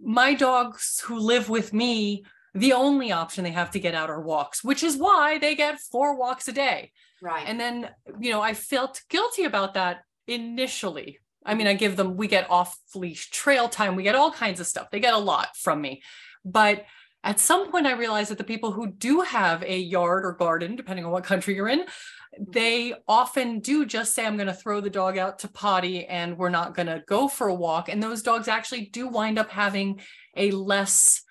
my 0.00 0.34
dogs 0.34 1.00
who 1.04 1.18
live 1.18 1.48
with 1.48 1.72
me, 1.72 2.24
the 2.54 2.74
only 2.74 3.10
option 3.10 3.42
they 3.42 3.50
have 3.50 3.72
to 3.72 3.80
get 3.80 3.94
out 3.94 4.10
are 4.10 4.20
walks, 4.20 4.62
which 4.62 4.82
is 4.82 4.96
why 4.96 5.38
they 5.38 5.56
get 5.56 5.80
four 5.80 6.16
walks 6.16 6.46
a 6.46 6.52
day. 6.52 6.92
Right. 7.20 7.44
And 7.48 7.58
then, 7.58 7.90
you 8.20 8.30
know, 8.30 8.42
I 8.42 8.54
felt 8.54 9.02
guilty 9.08 9.44
about 9.44 9.74
that 9.74 10.02
initially. 10.28 11.18
I 11.44 11.54
mean, 11.54 11.66
I 11.66 11.74
give 11.74 11.96
them, 11.96 12.16
we 12.16 12.28
get 12.28 12.50
off 12.50 12.78
leash 12.94 13.30
trail 13.30 13.68
time, 13.68 13.96
we 13.96 14.02
get 14.02 14.14
all 14.14 14.30
kinds 14.30 14.60
of 14.60 14.66
stuff. 14.66 14.90
They 14.90 15.00
get 15.00 15.14
a 15.14 15.18
lot 15.18 15.56
from 15.56 15.80
me. 15.80 16.02
But 16.44 16.84
at 17.22 17.40
some 17.40 17.70
point, 17.70 17.86
I 17.86 17.92
realized 17.92 18.30
that 18.30 18.38
the 18.38 18.44
people 18.44 18.72
who 18.72 18.86
do 18.86 19.22
have 19.22 19.62
a 19.62 19.78
yard 19.78 20.26
or 20.26 20.32
garden, 20.32 20.76
depending 20.76 21.06
on 21.06 21.10
what 21.10 21.24
country 21.24 21.54
you're 21.56 21.68
in, 21.68 21.86
Mm-hmm. 22.34 22.50
they 22.52 22.94
often 23.06 23.60
do 23.60 23.86
just 23.86 24.14
say, 24.14 24.26
I'm 24.26 24.36
going 24.36 24.46
to 24.46 24.54
throw 24.54 24.80
the 24.80 24.90
dog 24.90 25.18
out 25.18 25.40
to 25.40 25.48
potty 25.48 26.06
and 26.06 26.36
we're 26.36 26.48
not 26.48 26.74
going 26.74 26.86
to 26.86 27.02
go 27.06 27.28
for 27.28 27.48
a 27.48 27.54
walk. 27.54 27.88
And 27.88 28.02
those 28.02 28.22
dogs 28.22 28.48
actually 28.48 28.86
do 28.86 29.08
wind 29.08 29.38
up 29.38 29.50
having 29.50 30.00
a 30.36 30.50
less 30.50 31.22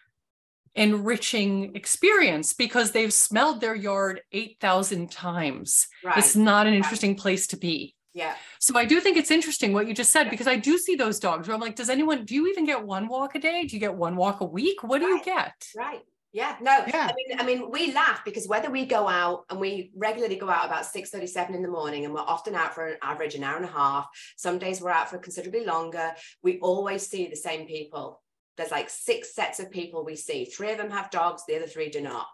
enriching 0.75 1.75
experience 1.75 2.53
because 2.53 2.91
they've 2.91 3.13
smelled 3.13 3.61
their 3.61 3.75
yard 3.75 4.21
8,000 4.31 5.11
times. 5.11 5.87
Right. 6.03 6.17
It's 6.17 6.35
not 6.35 6.67
an 6.67 6.73
interesting 6.73 7.15
place 7.15 7.47
to 7.47 7.57
be. 7.57 7.95
Yeah. 8.13 8.35
So 8.59 8.77
I 8.77 8.85
do 8.85 8.99
think 8.99 9.17
it's 9.17 9.31
interesting 9.31 9.73
what 9.73 9.87
you 9.87 9.93
just 9.93 10.11
said 10.11 10.29
because 10.29 10.47
I 10.47 10.55
do 10.55 10.77
see 10.77 10.95
those 10.95 11.19
dogs 11.19 11.47
where 11.47 11.55
I'm 11.55 11.61
like, 11.61 11.75
does 11.75 11.89
anyone, 11.89 12.25
do 12.25 12.35
you 12.35 12.47
even 12.47 12.65
get 12.65 12.83
one 12.83 13.07
walk 13.07 13.35
a 13.35 13.39
day? 13.39 13.65
Do 13.65 13.75
you 13.75 13.79
get 13.79 13.95
one 13.95 14.15
walk 14.15 14.41
a 14.41 14.45
week? 14.45 14.83
What 14.83 14.99
do 14.99 15.11
right. 15.11 15.17
you 15.17 15.23
get? 15.23 15.67
Right. 15.75 16.01
Yeah, 16.33 16.55
no, 16.61 16.83
yeah. 16.87 17.11
I 17.11 17.13
mean, 17.15 17.39
I 17.39 17.43
mean, 17.45 17.69
we 17.69 17.93
laugh 17.93 18.25
because 18.25 18.47
whether 18.47 18.71
we 18.71 18.87
go 18.87 19.07
out 19.07 19.45
and 19.51 19.59
we 19.59 19.91
regularly 19.95 20.35
go 20.35 20.49
out 20.49 20.65
about 20.65 20.87
6 20.87 21.11
37 21.11 21.53
in 21.53 21.61
the 21.61 21.69
morning 21.69 22.05
and 22.05 22.13
we're 22.13 22.21
often 22.21 22.55
out 22.55 22.73
for 22.73 22.87
an 22.87 22.97
average 23.03 23.35
an 23.35 23.43
hour 23.43 23.55
and 23.55 23.65
a 23.65 23.71
half. 23.71 24.07
Some 24.35 24.57
days 24.57 24.81
we're 24.81 24.89
out 24.89 25.11
for 25.11 25.19
considerably 25.19 25.63
longer. 25.63 26.11
We 26.41 26.57
always 26.59 27.07
see 27.07 27.27
the 27.27 27.35
same 27.35 27.67
people. 27.67 28.19
There's 28.57 28.71
like 28.71 28.89
six 28.89 29.35
sets 29.35 29.59
of 29.59 29.69
people 29.69 30.03
we 30.03 30.15
see. 30.15 30.45
Three 30.45 30.71
of 30.71 30.79
them 30.79 30.89
have 30.89 31.11
dogs, 31.11 31.43
the 31.47 31.55
other 31.55 31.67
three 31.67 31.89
do 31.89 32.01
not. 32.01 32.25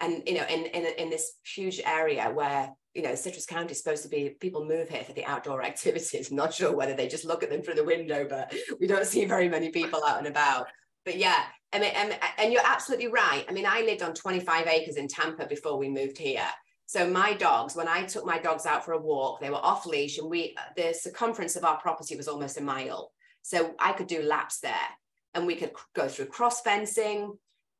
And 0.00 0.24
you 0.26 0.34
know, 0.34 0.44
in 0.48 0.66
in, 0.66 0.86
in 0.98 1.08
this 1.08 1.34
huge 1.44 1.80
area 1.86 2.28
where 2.34 2.72
you 2.94 3.02
know 3.02 3.14
Citrus 3.14 3.46
County 3.46 3.70
is 3.70 3.78
supposed 3.78 4.02
to 4.02 4.08
be 4.08 4.36
people 4.40 4.64
move 4.64 4.88
here 4.88 5.04
for 5.04 5.12
the 5.12 5.24
outdoor 5.24 5.62
activities. 5.70 6.30
I'm 6.30 6.36
not 6.36 6.52
sure 6.52 6.74
whether 6.74 6.94
they 6.94 7.06
just 7.06 7.24
look 7.24 7.44
at 7.44 7.50
them 7.50 7.62
through 7.62 7.74
the 7.74 7.84
window, 7.84 8.26
but 8.28 8.52
we 8.80 8.88
don't 8.88 9.06
see 9.06 9.24
very 9.24 9.48
many 9.48 9.70
people 9.70 10.04
out 10.04 10.18
and 10.18 10.26
about. 10.26 10.66
But 11.06 11.16
yeah, 11.16 11.44
I 11.72 11.78
mean, 11.78 11.92
and, 11.94 12.18
and 12.36 12.52
you're 12.52 12.66
absolutely 12.66 13.06
right. 13.06 13.46
I 13.48 13.52
mean, 13.52 13.64
I 13.64 13.80
lived 13.82 14.02
on 14.02 14.12
25 14.12 14.66
acres 14.66 14.96
in 14.96 15.08
Tampa 15.08 15.46
before 15.46 15.78
we 15.78 15.88
moved 15.88 16.18
here. 16.18 16.46
So 16.86 17.08
my 17.08 17.32
dogs, 17.32 17.74
when 17.74 17.88
I 17.88 18.02
took 18.02 18.26
my 18.26 18.38
dogs 18.38 18.66
out 18.66 18.84
for 18.84 18.92
a 18.92 19.00
walk, 19.00 19.40
they 19.40 19.50
were 19.50 19.56
off 19.56 19.86
leash, 19.86 20.18
and 20.18 20.28
we 20.28 20.54
the 20.76 20.92
circumference 20.92 21.56
of 21.56 21.64
our 21.64 21.78
property 21.78 22.16
was 22.16 22.28
almost 22.28 22.58
a 22.58 22.62
mile. 22.62 23.12
So 23.42 23.74
I 23.78 23.92
could 23.92 24.06
do 24.08 24.22
laps 24.22 24.60
there, 24.60 24.74
and 25.34 25.46
we 25.46 25.56
could 25.56 25.72
go 25.94 26.06
through 26.06 26.26
cross 26.26 26.60
fencing. 26.60 27.36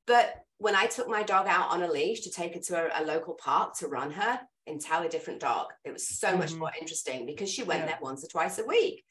But 0.07 0.35
when 0.59 0.75
I 0.75 0.87
took 0.87 1.09
my 1.09 1.23
dog 1.23 1.47
out 1.47 1.71
on 1.71 1.83
a 1.83 1.91
leash 1.91 2.21
to 2.23 2.31
take 2.31 2.55
her 2.55 2.61
to 2.61 2.99
a, 2.99 3.03
a 3.03 3.05
local 3.05 3.35
park 3.35 3.77
to 3.79 3.89
run 3.89 4.11
her, 4.13 4.41
entirely 4.67 5.09
different 5.09 5.41
dog. 5.41 5.69
It 5.85 5.93
was 5.93 6.09
so 6.09 6.29
mm-hmm. 6.29 6.39
much 6.39 6.55
more 6.55 6.71
interesting 6.81 7.27
because 7.27 7.51
she 7.51 7.63
went 7.63 7.81
yeah. 7.81 7.87
there 7.87 7.99
once 8.01 8.25
or 8.25 8.29
twice 8.29 8.59
a 8.59 8.65
week 8.65 9.05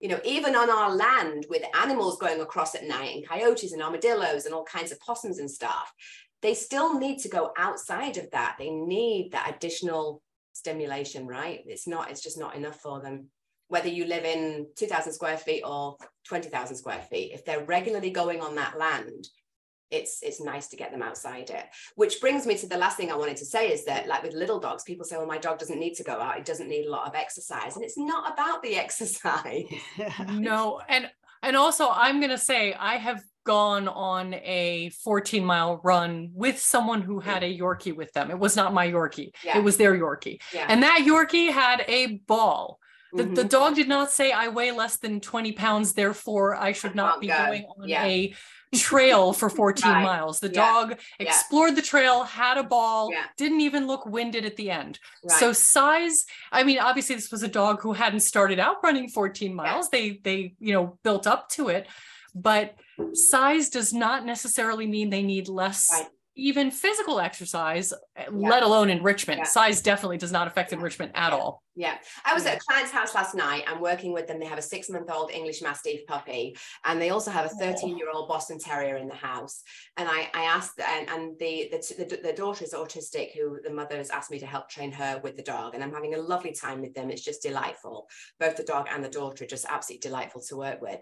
you 0.00 0.08
know, 0.08 0.20
even 0.24 0.54
on 0.54 0.70
our 0.70 0.94
land 0.94 1.46
with 1.48 1.62
animals 1.80 2.18
going 2.18 2.40
across 2.40 2.74
at 2.74 2.84
night 2.84 3.14
and 3.14 3.26
coyotes 3.26 3.72
and 3.72 3.82
armadillos 3.82 4.44
and 4.44 4.54
all 4.54 4.64
kinds 4.64 4.92
of 4.92 5.00
possums 5.00 5.38
and 5.38 5.50
stuff, 5.50 5.92
they 6.42 6.54
still 6.54 6.98
need 6.98 7.18
to 7.20 7.28
go 7.28 7.52
outside 7.56 8.18
of 8.18 8.30
that. 8.32 8.56
They 8.58 8.70
need 8.70 9.32
that 9.32 9.54
additional 9.56 10.20
stimulation, 10.52 11.26
right? 11.26 11.60
It's 11.66 11.86
not, 11.86 12.10
it's 12.10 12.22
just 12.22 12.38
not 12.38 12.54
enough 12.54 12.80
for 12.80 13.00
them. 13.00 13.28
Whether 13.68 13.88
you 13.88 14.04
live 14.04 14.24
in 14.24 14.66
2,000 14.76 15.12
square 15.12 15.38
feet 15.38 15.62
or 15.64 15.96
20,000 16.28 16.76
square 16.76 17.00
feet, 17.10 17.32
if 17.32 17.44
they're 17.44 17.64
regularly 17.64 18.10
going 18.10 18.40
on 18.40 18.56
that 18.56 18.78
land, 18.78 19.26
it's 19.94 20.22
it's 20.22 20.40
nice 20.40 20.68
to 20.68 20.76
get 20.76 20.90
them 20.90 21.02
outside 21.02 21.50
it. 21.50 21.66
Which 21.94 22.20
brings 22.20 22.46
me 22.46 22.56
to 22.58 22.66
the 22.66 22.76
last 22.76 22.96
thing 22.96 23.10
i 23.10 23.16
wanted 23.16 23.36
to 23.38 23.44
say 23.44 23.72
is 23.72 23.84
that 23.84 24.06
like 24.06 24.22
with 24.22 24.34
little 24.34 24.60
dogs 24.60 24.84
people 24.84 25.04
say 25.04 25.16
well 25.16 25.26
my 25.26 25.38
dog 25.38 25.58
doesn't 25.58 25.78
need 25.78 25.94
to 25.94 26.04
go 26.04 26.20
out. 26.20 26.38
It 26.38 26.44
doesn't 26.44 26.68
need 26.68 26.86
a 26.86 26.90
lot 26.90 27.08
of 27.08 27.14
exercise. 27.14 27.76
And 27.76 27.84
it's 27.84 27.98
not 27.98 28.32
about 28.32 28.62
the 28.62 28.76
exercise. 28.76 29.64
No 30.28 30.80
and 30.88 31.10
and 31.42 31.56
also 31.56 31.88
i'm 31.90 32.18
going 32.20 32.30
to 32.30 32.38
say 32.38 32.74
i 32.74 32.96
have 32.96 33.22
gone 33.44 33.88
on 33.88 34.34
a 34.34 34.90
14 35.04 35.44
mile 35.44 35.80
run 35.84 36.30
with 36.32 36.58
someone 36.58 37.02
who 37.02 37.20
had 37.20 37.42
a 37.42 37.58
yorkie 37.58 37.94
with 37.94 38.12
them. 38.12 38.30
It 38.30 38.38
was 38.38 38.56
not 38.56 38.72
my 38.72 38.90
yorkie. 38.90 39.32
Yeah. 39.44 39.58
it 39.58 39.62
was 39.62 39.76
their 39.76 39.94
yorkie. 39.94 40.40
Yeah. 40.52 40.66
and 40.68 40.82
that 40.82 41.04
yorkie 41.06 41.50
had 41.50 41.84
a 41.86 42.18
ball. 42.26 42.80
The, 43.12 43.22
mm-hmm. 43.22 43.34
the 43.34 43.44
dog 43.44 43.76
did 43.76 43.86
not 43.86 44.10
say 44.10 44.32
I 44.32 44.48
weigh 44.48 44.72
less 44.72 44.96
than 44.96 45.20
20 45.20 45.52
pounds, 45.52 45.92
therefore 45.92 46.56
I 46.56 46.72
should 46.72 46.96
not 46.96 47.20
be 47.20 47.28
going 47.28 47.64
on 47.64 47.88
yeah. 47.88 48.04
a 48.04 48.34
trail 48.74 49.32
for 49.32 49.48
14 49.64 49.90
right. 49.90 50.02
miles. 50.02 50.40
The 50.40 50.48
yeah. 50.48 50.52
dog 50.52 51.00
explored 51.18 51.70
yeah. 51.70 51.76
the 51.76 51.82
trail, 51.82 52.24
had 52.24 52.58
a 52.58 52.62
ball, 52.62 53.10
yeah. 53.12 53.24
didn't 53.36 53.60
even 53.60 53.86
look 53.86 54.06
winded 54.06 54.44
at 54.44 54.56
the 54.56 54.70
end. 54.70 54.98
Right. 55.22 55.38
So 55.38 55.52
size, 55.52 56.24
I 56.52 56.64
mean, 56.64 56.78
obviously 56.78 57.14
this 57.14 57.30
was 57.30 57.42
a 57.42 57.48
dog 57.48 57.80
who 57.82 57.92
hadn't 57.92 58.20
started 58.20 58.58
out 58.58 58.76
running 58.82 59.08
14 59.08 59.54
miles. 59.54 59.88
They 59.88 60.20
they, 60.22 60.54
you 60.58 60.72
know, 60.72 60.98
built 61.02 61.26
up 61.26 61.48
to 61.50 61.68
it, 61.68 61.86
but 62.34 62.76
size 63.12 63.68
does 63.68 63.92
not 63.92 64.24
necessarily 64.24 64.86
mean 64.86 65.10
they 65.10 65.22
need 65.22 65.48
less 65.48 65.88
right 65.92 66.08
even 66.36 66.70
physical 66.70 67.20
exercise, 67.20 67.92
eh, 68.16 68.24
yeah. 68.24 68.48
let 68.48 68.62
alone 68.62 68.90
enrichment. 68.90 69.46
Size 69.46 69.80
definitely 69.80 70.18
does 70.18 70.32
not 70.32 70.46
affect 70.46 70.72
enrichment 70.72 71.12
at 71.14 71.32
all. 71.32 71.62
Yeah. 71.76 71.96
I 72.24 72.34
was 72.34 72.46
at 72.46 72.58
a 72.58 72.60
client's 72.60 72.92
house 72.92 73.14
last 73.14 73.34
night. 73.34 73.64
I'm 73.66 73.80
working 73.80 74.12
with 74.12 74.28
them. 74.28 74.38
They 74.38 74.46
have 74.46 74.58
a 74.58 74.62
six 74.62 74.88
month 74.88 75.10
old 75.10 75.32
English 75.32 75.60
Mastiff 75.60 76.06
puppy, 76.06 76.56
and 76.84 77.02
they 77.02 77.10
also 77.10 77.32
have 77.32 77.46
a 77.46 77.48
13 77.48 77.98
year 77.98 78.10
old 78.12 78.28
Boston 78.28 78.58
Terrier 78.58 78.96
in 78.96 79.08
the 79.08 79.14
house. 79.14 79.62
And 79.96 80.08
I, 80.08 80.28
I 80.34 80.44
asked, 80.44 80.80
and, 80.80 81.08
and 81.08 81.38
the, 81.38 81.70
the, 81.72 82.04
the, 82.04 82.20
the 82.22 82.32
daughter 82.32 82.64
is 82.64 82.74
autistic, 82.74 83.32
who 83.34 83.58
the 83.62 83.72
mother 83.72 83.96
has 83.96 84.10
asked 84.10 84.30
me 84.30 84.38
to 84.38 84.46
help 84.46 84.68
train 84.68 84.92
her 84.92 85.20
with 85.24 85.36
the 85.36 85.42
dog. 85.42 85.74
And 85.74 85.82
I'm 85.82 85.92
having 85.92 86.14
a 86.14 86.18
lovely 86.18 86.52
time 86.52 86.80
with 86.80 86.94
them. 86.94 87.10
It's 87.10 87.24
just 87.24 87.42
delightful. 87.42 88.06
Both 88.38 88.56
the 88.56 88.62
dog 88.62 88.86
and 88.90 89.04
the 89.04 89.08
daughter 89.08 89.44
are 89.44 89.48
just 89.48 89.66
absolutely 89.68 90.08
delightful 90.08 90.42
to 90.42 90.56
work 90.56 90.80
with. 90.80 91.00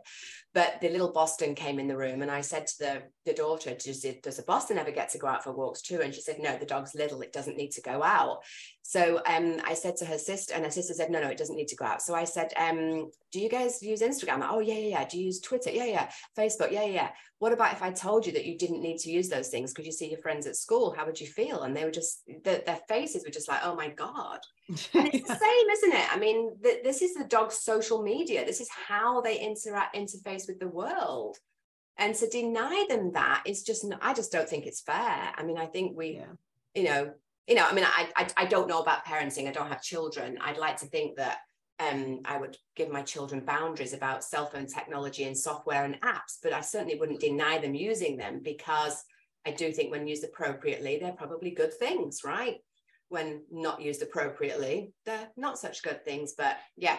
But 0.54 0.80
the 0.80 0.88
little 0.88 1.12
Boston 1.12 1.54
came 1.54 1.78
in 1.78 1.88
the 1.88 1.96
room, 1.96 2.22
and 2.22 2.30
I 2.30 2.40
said 2.40 2.66
to 2.66 2.78
the, 2.78 3.02
the 3.26 3.34
daughter, 3.34 3.74
does, 3.74 4.06
does 4.22 4.38
a 4.38 4.42
Boston 4.42 4.78
ever 4.78 4.90
get 4.90 5.10
to 5.10 5.18
go 5.18 5.26
out 5.26 5.44
for 5.44 5.52
walks 5.52 5.82
too? 5.82 6.00
And 6.02 6.14
she 6.14 6.20
said, 6.22 6.38
no, 6.40 6.56
the 6.56 6.66
dog's 6.66 6.94
little, 6.94 7.20
it 7.20 7.32
doesn't 7.32 7.56
need 7.56 7.72
to 7.72 7.82
go 7.82 8.02
out. 8.02 8.38
So 8.82 9.22
um, 9.26 9.60
I 9.64 9.74
said 9.74 9.96
to 9.98 10.04
her 10.06 10.18
sister, 10.18 10.54
and 10.54 10.64
her 10.64 10.70
sister 10.70 10.92
said, 10.92 11.10
no, 11.10 11.20
no, 11.20 11.28
it 11.28 11.38
doesn't 11.38 11.56
need 11.56 11.68
to 11.68 11.76
go 11.76 11.84
out. 11.84 12.02
So 12.02 12.14
I 12.14 12.24
said, 12.24 12.52
um, 12.56 13.10
do 13.30 13.40
you 13.40 13.48
guys 13.48 13.82
use 13.82 14.02
Instagram? 14.02 14.46
oh, 14.48 14.58
yeah, 14.58 14.74
yeah, 14.74 14.88
yeah. 14.88 15.08
Do 15.08 15.18
you 15.18 15.26
use 15.26 15.40
Twitter? 15.40 15.70
Yeah, 15.70 15.84
yeah. 15.84 16.10
Facebook? 16.36 16.72
Yeah, 16.72 16.84
yeah. 16.84 17.10
What 17.38 17.52
about 17.52 17.72
if 17.72 17.82
I 17.82 17.92
told 17.92 18.26
you 18.26 18.32
that 18.32 18.44
you 18.44 18.58
didn't 18.58 18.82
need 18.82 18.98
to 18.98 19.10
use 19.10 19.28
those 19.28 19.48
things? 19.48 19.72
Could 19.72 19.86
you 19.86 19.92
see 19.92 20.10
your 20.10 20.18
friends 20.18 20.46
at 20.46 20.56
school? 20.56 20.94
How 20.96 21.06
would 21.06 21.20
you 21.20 21.26
feel? 21.28 21.62
And 21.62 21.76
they 21.76 21.84
were 21.84 21.90
just, 21.90 22.22
the, 22.26 22.62
their 22.66 22.80
faces 22.88 23.24
were 23.24 23.32
just 23.32 23.48
like, 23.48 23.60
oh 23.62 23.76
my 23.76 23.88
God. 23.88 24.40
And 24.68 24.78
it's 25.12 25.28
the 25.28 25.36
same, 25.36 25.70
isn't 25.70 25.92
it? 25.92 26.12
I 26.12 26.18
mean, 26.18 26.56
th- 26.62 26.82
this 26.82 27.02
is 27.02 27.14
the 27.14 27.24
dog's 27.24 27.58
social 27.58 28.02
media. 28.02 28.44
This 28.44 28.60
is 28.60 28.68
how 28.88 29.20
they 29.20 29.38
interact, 29.38 29.96
interface 29.96 30.48
with 30.48 30.58
the 30.58 30.68
world 30.68 31.38
and 31.98 32.14
to 32.14 32.26
deny 32.28 32.86
them 32.88 33.12
that 33.12 33.42
is 33.46 33.62
just 33.62 33.84
i 34.00 34.14
just 34.14 34.32
don't 34.32 34.48
think 34.48 34.64
it's 34.64 34.80
fair 34.80 35.30
i 35.36 35.42
mean 35.44 35.58
i 35.58 35.66
think 35.66 35.94
we 35.94 36.12
yeah. 36.12 36.32
you 36.74 36.84
know 36.84 37.12
you 37.46 37.54
know, 37.54 37.66
I 37.66 37.72
mean, 37.72 37.84
I, 37.84 38.08
I, 38.16 38.28
I 38.36 38.44
don't 38.46 38.68
know 38.68 38.80
about 38.80 39.04
parenting. 39.04 39.48
I 39.48 39.52
don't 39.52 39.68
have 39.68 39.82
children. 39.82 40.38
I'd 40.40 40.58
like 40.58 40.76
to 40.78 40.86
think 40.86 41.16
that 41.16 41.38
um, 41.80 42.20
I 42.24 42.38
would 42.38 42.56
give 42.76 42.90
my 42.90 43.02
children 43.02 43.44
boundaries 43.44 43.92
about 43.92 44.24
cell 44.24 44.46
phone 44.46 44.66
technology 44.66 45.24
and 45.24 45.36
software 45.36 45.84
and 45.84 46.00
apps, 46.02 46.38
but 46.42 46.52
I 46.52 46.60
certainly 46.60 46.96
wouldn't 46.98 47.20
deny 47.20 47.58
them 47.58 47.74
using 47.74 48.16
them 48.16 48.40
because 48.42 49.02
I 49.46 49.50
do 49.50 49.72
think 49.72 49.90
when 49.90 50.06
used 50.06 50.24
appropriately, 50.24 50.98
they're 50.98 51.12
probably 51.12 51.50
good 51.50 51.74
things, 51.74 52.20
right? 52.24 52.58
When 53.08 53.42
not 53.50 53.82
used 53.82 54.02
appropriately, 54.02 54.92
they're 55.04 55.28
not 55.36 55.58
such 55.58 55.82
good 55.82 56.04
things. 56.04 56.34
But 56.38 56.56
yeah, 56.76 56.98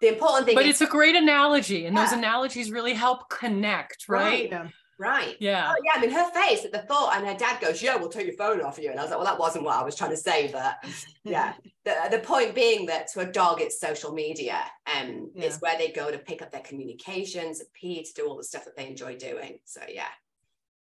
the 0.00 0.08
important 0.08 0.46
thing. 0.46 0.54
But 0.54 0.64
is- 0.64 0.80
it's 0.80 0.88
a 0.88 0.92
great 0.92 1.16
analogy, 1.16 1.86
and 1.86 1.96
yeah. 1.96 2.04
those 2.04 2.12
analogies 2.12 2.70
really 2.70 2.94
help 2.94 3.28
connect, 3.28 4.08
right? 4.08 4.50
right. 4.52 4.70
Yeah. 4.98 5.06
Right. 5.06 5.36
Yeah. 5.40 5.72
Oh, 5.72 5.82
yeah. 5.84 5.92
I 5.94 6.00
mean, 6.00 6.10
her 6.10 6.30
face 6.32 6.64
at 6.64 6.72
the 6.72 6.80
thought, 6.80 7.16
and 7.16 7.26
her 7.26 7.34
dad 7.34 7.60
goes, 7.60 7.82
"Yeah, 7.82 7.96
we'll 7.96 8.08
take 8.08 8.26
your 8.26 8.36
phone 8.36 8.62
off 8.62 8.78
you." 8.78 8.90
And 8.90 8.98
I 8.98 9.02
was 9.02 9.10
like, 9.10 9.18
"Well, 9.18 9.26
that 9.26 9.38
wasn't 9.38 9.64
what 9.64 9.76
I 9.76 9.84
was 9.84 9.94
trying 9.94 10.10
to 10.10 10.16
say." 10.16 10.50
But 10.50 10.76
yeah, 11.24 11.54
the, 11.84 11.94
the 12.10 12.18
point 12.18 12.54
being 12.54 12.86
that 12.86 13.08
to 13.12 13.20
a 13.20 13.26
dog, 13.26 13.60
it's 13.60 13.80
social 13.80 14.12
media, 14.12 14.58
and 14.86 15.10
um, 15.10 15.30
yeah. 15.34 15.46
it's 15.46 15.60
where 15.60 15.78
they 15.78 15.90
go 15.90 16.10
to 16.10 16.18
pick 16.18 16.42
up 16.42 16.50
their 16.50 16.62
communications, 16.62 17.62
pee, 17.74 18.02
to 18.02 18.12
do 18.14 18.26
all 18.26 18.36
the 18.36 18.44
stuff 18.44 18.64
that 18.64 18.76
they 18.76 18.86
enjoy 18.86 19.16
doing. 19.16 19.58
So 19.64 19.80
yeah, 19.88 20.08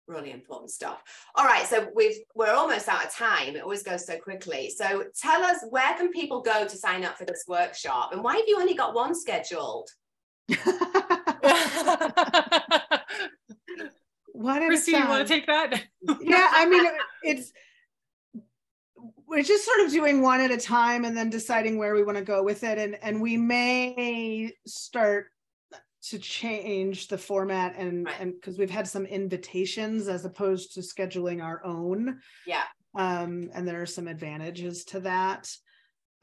really 0.07 0.31
important 0.31 0.71
stuff. 0.71 1.01
All 1.35 1.45
right, 1.45 1.65
so 1.65 1.87
we've 1.95 2.17
we're 2.35 2.53
almost 2.53 2.89
out 2.89 3.05
of 3.05 3.13
time. 3.13 3.55
It 3.55 3.63
always 3.63 3.83
goes 3.83 4.05
so 4.05 4.17
quickly. 4.17 4.69
So 4.69 5.05
tell 5.17 5.43
us 5.43 5.63
where 5.69 5.93
can 5.95 6.11
people 6.11 6.41
go 6.41 6.67
to 6.67 6.77
sign 6.77 7.05
up 7.05 7.17
for 7.17 7.25
this 7.25 7.45
workshop, 7.47 8.13
and 8.13 8.23
why 8.23 8.35
have 8.35 8.47
you 8.47 8.59
only 8.59 8.75
got 8.75 8.93
one 8.93 9.15
scheduled? 9.15 9.89
What 14.33 14.61
Christy, 14.65 14.91
you 14.91 15.07
want 15.07 15.27
to 15.27 15.33
take 15.33 15.47
that? 15.47 15.83
yeah, 16.21 16.47
I 16.51 16.65
mean, 16.65 16.85
it's 17.23 17.51
we're 19.27 19.43
just 19.43 19.65
sort 19.65 19.79
of 19.81 19.91
doing 19.91 20.21
one 20.21 20.41
at 20.41 20.51
a 20.51 20.57
time 20.57 21.05
and 21.05 21.15
then 21.15 21.29
deciding 21.29 21.77
where 21.77 21.95
we 21.95 22.03
want 22.03 22.17
to 22.17 22.23
go 22.23 22.43
with 22.43 22.63
it, 22.63 22.77
and 22.77 22.97
and 23.01 23.21
we 23.21 23.37
may 23.37 24.51
start 24.65 25.27
to 26.03 26.17
change 26.17 27.07
the 27.07 27.17
format 27.17 27.75
and 27.77 28.05
right. 28.05 28.15
and 28.19 28.33
because 28.33 28.57
we've 28.57 28.71
had 28.71 28.87
some 28.87 29.05
invitations 29.05 30.07
as 30.07 30.25
opposed 30.25 30.73
to 30.73 30.79
scheduling 30.79 31.43
our 31.43 31.63
own. 31.63 32.19
Yeah. 32.45 32.63
Um, 32.95 33.49
and 33.53 33.67
there 33.67 33.81
are 33.81 33.87
some 33.87 34.07
advantages 34.07 34.83
to 34.85 34.99
that. 35.01 35.49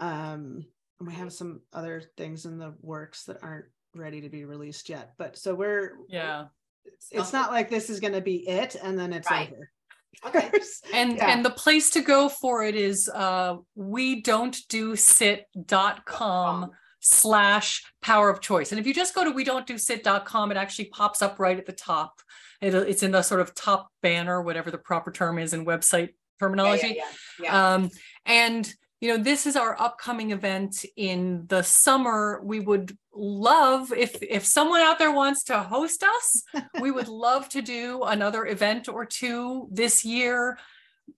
Um, 0.00 0.66
and 0.98 1.08
we 1.08 1.14
have 1.14 1.32
some 1.32 1.60
other 1.72 2.02
things 2.16 2.44
in 2.44 2.58
the 2.58 2.74
works 2.82 3.24
that 3.24 3.38
aren't 3.42 3.66
ready 3.94 4.20
to 4.20 4.28
be 4.28 4.44
released 4.44 4.88
yet. 4.88 5.12
But 5.16 5.38
so 5.38 5.54
we're 5.54 5.92
yeah 6.08 6.46
it's, 6.84 7.08
it's 7.12 7.32
not 7.32 7.50
like 7.50 7.70
this 7.70 7.90
is 7.90 8.00
going 8.00 8.12
to 8.12 8.20
be 8.20 8.48
it 8.48 8.76
and 8.82 8.98
then 8.98 9.12
it's 9.12 9.30
right. 9.30 9.52
over. 9.52 9.70
Okay. 10.26 10.50
and 10.92 11.16
yeah. 11.16 11.30
and 11.30 11.44
the 11.44 11.50
place 11.50 11.90
to 11.90 12.00
go 12.00 12.28
for 12.28 12.64
it 12.64 12.74
is 12.74 13.08
uh 13.08 13.54
we 13.76 14.20
don't 14.20 14.56
do 14.68 14.96
sit.com 14.96 16.72
slash 17.00 17.84
power 18.02 18.28
of 18.28 18.40
choice. 18.40 18.72
And 18.72 18.80
if 18.80 18.86
you 18.86 18.92
just 18.92 19.14
go 19.14 19.22
to 19.22 19.30
we 19.30 19.44
don't 19.44 19.66
do 19.66 19.78
sit.com, 19.78 20.50
it 20.50 20.56
actually 20.56 20.86
pops 20.86 21.22
up 21.22 21.38
right 21.38 21.56
at 21.56 21.66
the 21.66 21.72
top. 21.72 22.20
It, 22.60 22.74
it's 22.74 23.04
in 23.04 23.12
the 23.12 23.22
sort 23.22 23.40
of 23.40 23.54
top 23.54 23.90
banner, 24.02 24.42
whatever 24.42 24.72
the 24.72 24.78
proper 24.78 25.12
term 25.12 25.38
is 25.38 25.52
in 25.52 25.64
website 25.64 26.10
terminology. 26.40 26.94
Yeah, 26.96 27.04
yeah, 27.40 27.44
yeah, 27.44 27.74
um, 27.74 27.90
and 28.26 28.74
you 29.00 29.08
know 29.08 29.22
this 29.22 29.46
is 29.46 29.56
our 29.56 29.80
upcoming 29.80 30.32
event 30.32 30.84
in 30.96 31.44
the 31.46 31.62
summer. 31.62 32.40
We 32.42 32.60
would 32.60 32.96
love 33.18 33.92
if 33.92 34.22
if 34.22 34.44
someone 34.44 34.80
out 34.80 34.98
there 34.98 35.12
wants 35.12 35.42
to 35.44 35.58
host 35.58 36.04
us 36.04 36.44
we 36.80 36.90
would 36.90 37.08
love 37.08 37.48
to 37.48 37.60
do 37.60 38.02
another 38.04 38.46
event 38.46 38.88
or 38.88 39.04
two 39.04 39.68
this 39.72 40.04
year 40.04 40.58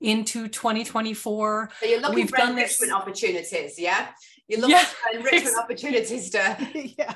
into 0.00 0.48
2024 0.48 1.70
so 1.78 1.86
you're 1.86 2.00
looking 2.00 2.14
We've 2.14 2.30
for 2.30 2.38
done 2.38 2.50
enrichment 2.50 2.90
this... 2.90 2.92
opportunities 2.92 3.78
yeah? 3.78 4.08
You're 4.48 4.60
looking 4.60 4.76
yeah, 4.76 4.84
for 4.84 5.16
enrichment 5.18 5.56
opportunities 5.58 6.30
to 6.30 6.68
yeah. 6.98 7.14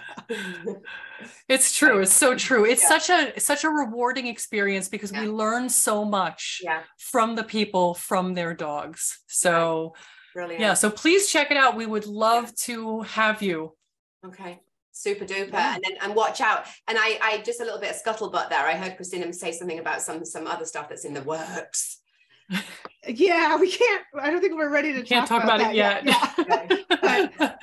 It's 1.48 1.76
true 1.76 2.00
it's 2.00 2.12
so 2.12 2.36
true. 2.36 2.64
It's 2.64 2.82
yeah. 2.82 2.98
such 2.98 3.10
a 3.10 3.40
such 3.40 3.64
a 3.64 3.70
rewarding 3.70 4.26
experience 4.26 4.88
because 4.88 5.10
yeah. 5.10 5.22
we 5.22 5.28
learn 5.28 5.68
so 5.68 6.04
much 6.04 6.62
from 6.98 7.34
the 7.34 7.42
people 7.42 7.94
from 7.94 8.34
their 8.34 8.54
dogs. 8.54 9.20
So 9.26 9.94
right 9.94 10.23
Brilliant. 10.34 10.60
Yeah. 10.60 10.74
So 10.74 10.90
please 10.90 11.30
check 11.30 11.50
it 11.52 11.56
out. 11.56 11.76
We 11.76 11.86
would 11.86 12.06
love 12.06 12.46
yeah. 12.46 12.52
to 12.56 13.00
have 13.02 13.40
you. 13.40 13.74
Okay. 14.26 14.60
Super 14.90 15.24
duper. 15.24 15.52
Yeah. 15.52 15.74
And 15.76 15.84
then 15.84 15.96
and 16.02 16.14
watch 16.14 16.40
out. 16.40 16.66
And 16.88 16.98
I 16.98 17.18
I 17.22 17.42
just 17.42 17.60
a 17.60 17.64
little 17.64 17.80
bit 17.80 17.90
of 17.90 18.02
scuttlebutt 18.02 18.50
there. 18.50 18.66
I 18.66 18.74
heard 18.74 18.98
Kristina 18.98 19.32
say 19.34 19.52
something 19.52 19.78
about 19.78 20.02
some 20.02 20.24
some 20.24 20.46
other 20.46 20.64
stuff 20.64 20.88
that's 20.88 21.04
in 21.04 21.14
the 21.14 21.22
works. 21.22 22.00
yeah, 23.08 23.56
we 23.56 23.70
can't. 23.70 24.02
I 24.20 24.30
don't 24.30 24.40
think 24.40 24.56
we're 24.56 24.70
ready 24.70 24.92
to 24.92 25.02
can't 25.02 25.26
talk, 25.26 25.42
talk 25.42 25.44
about, 25.44 25.60
about, 25.60 25.72
it 25.72 25.76
yet. 25.76 26.04
yet. 27.40 27.58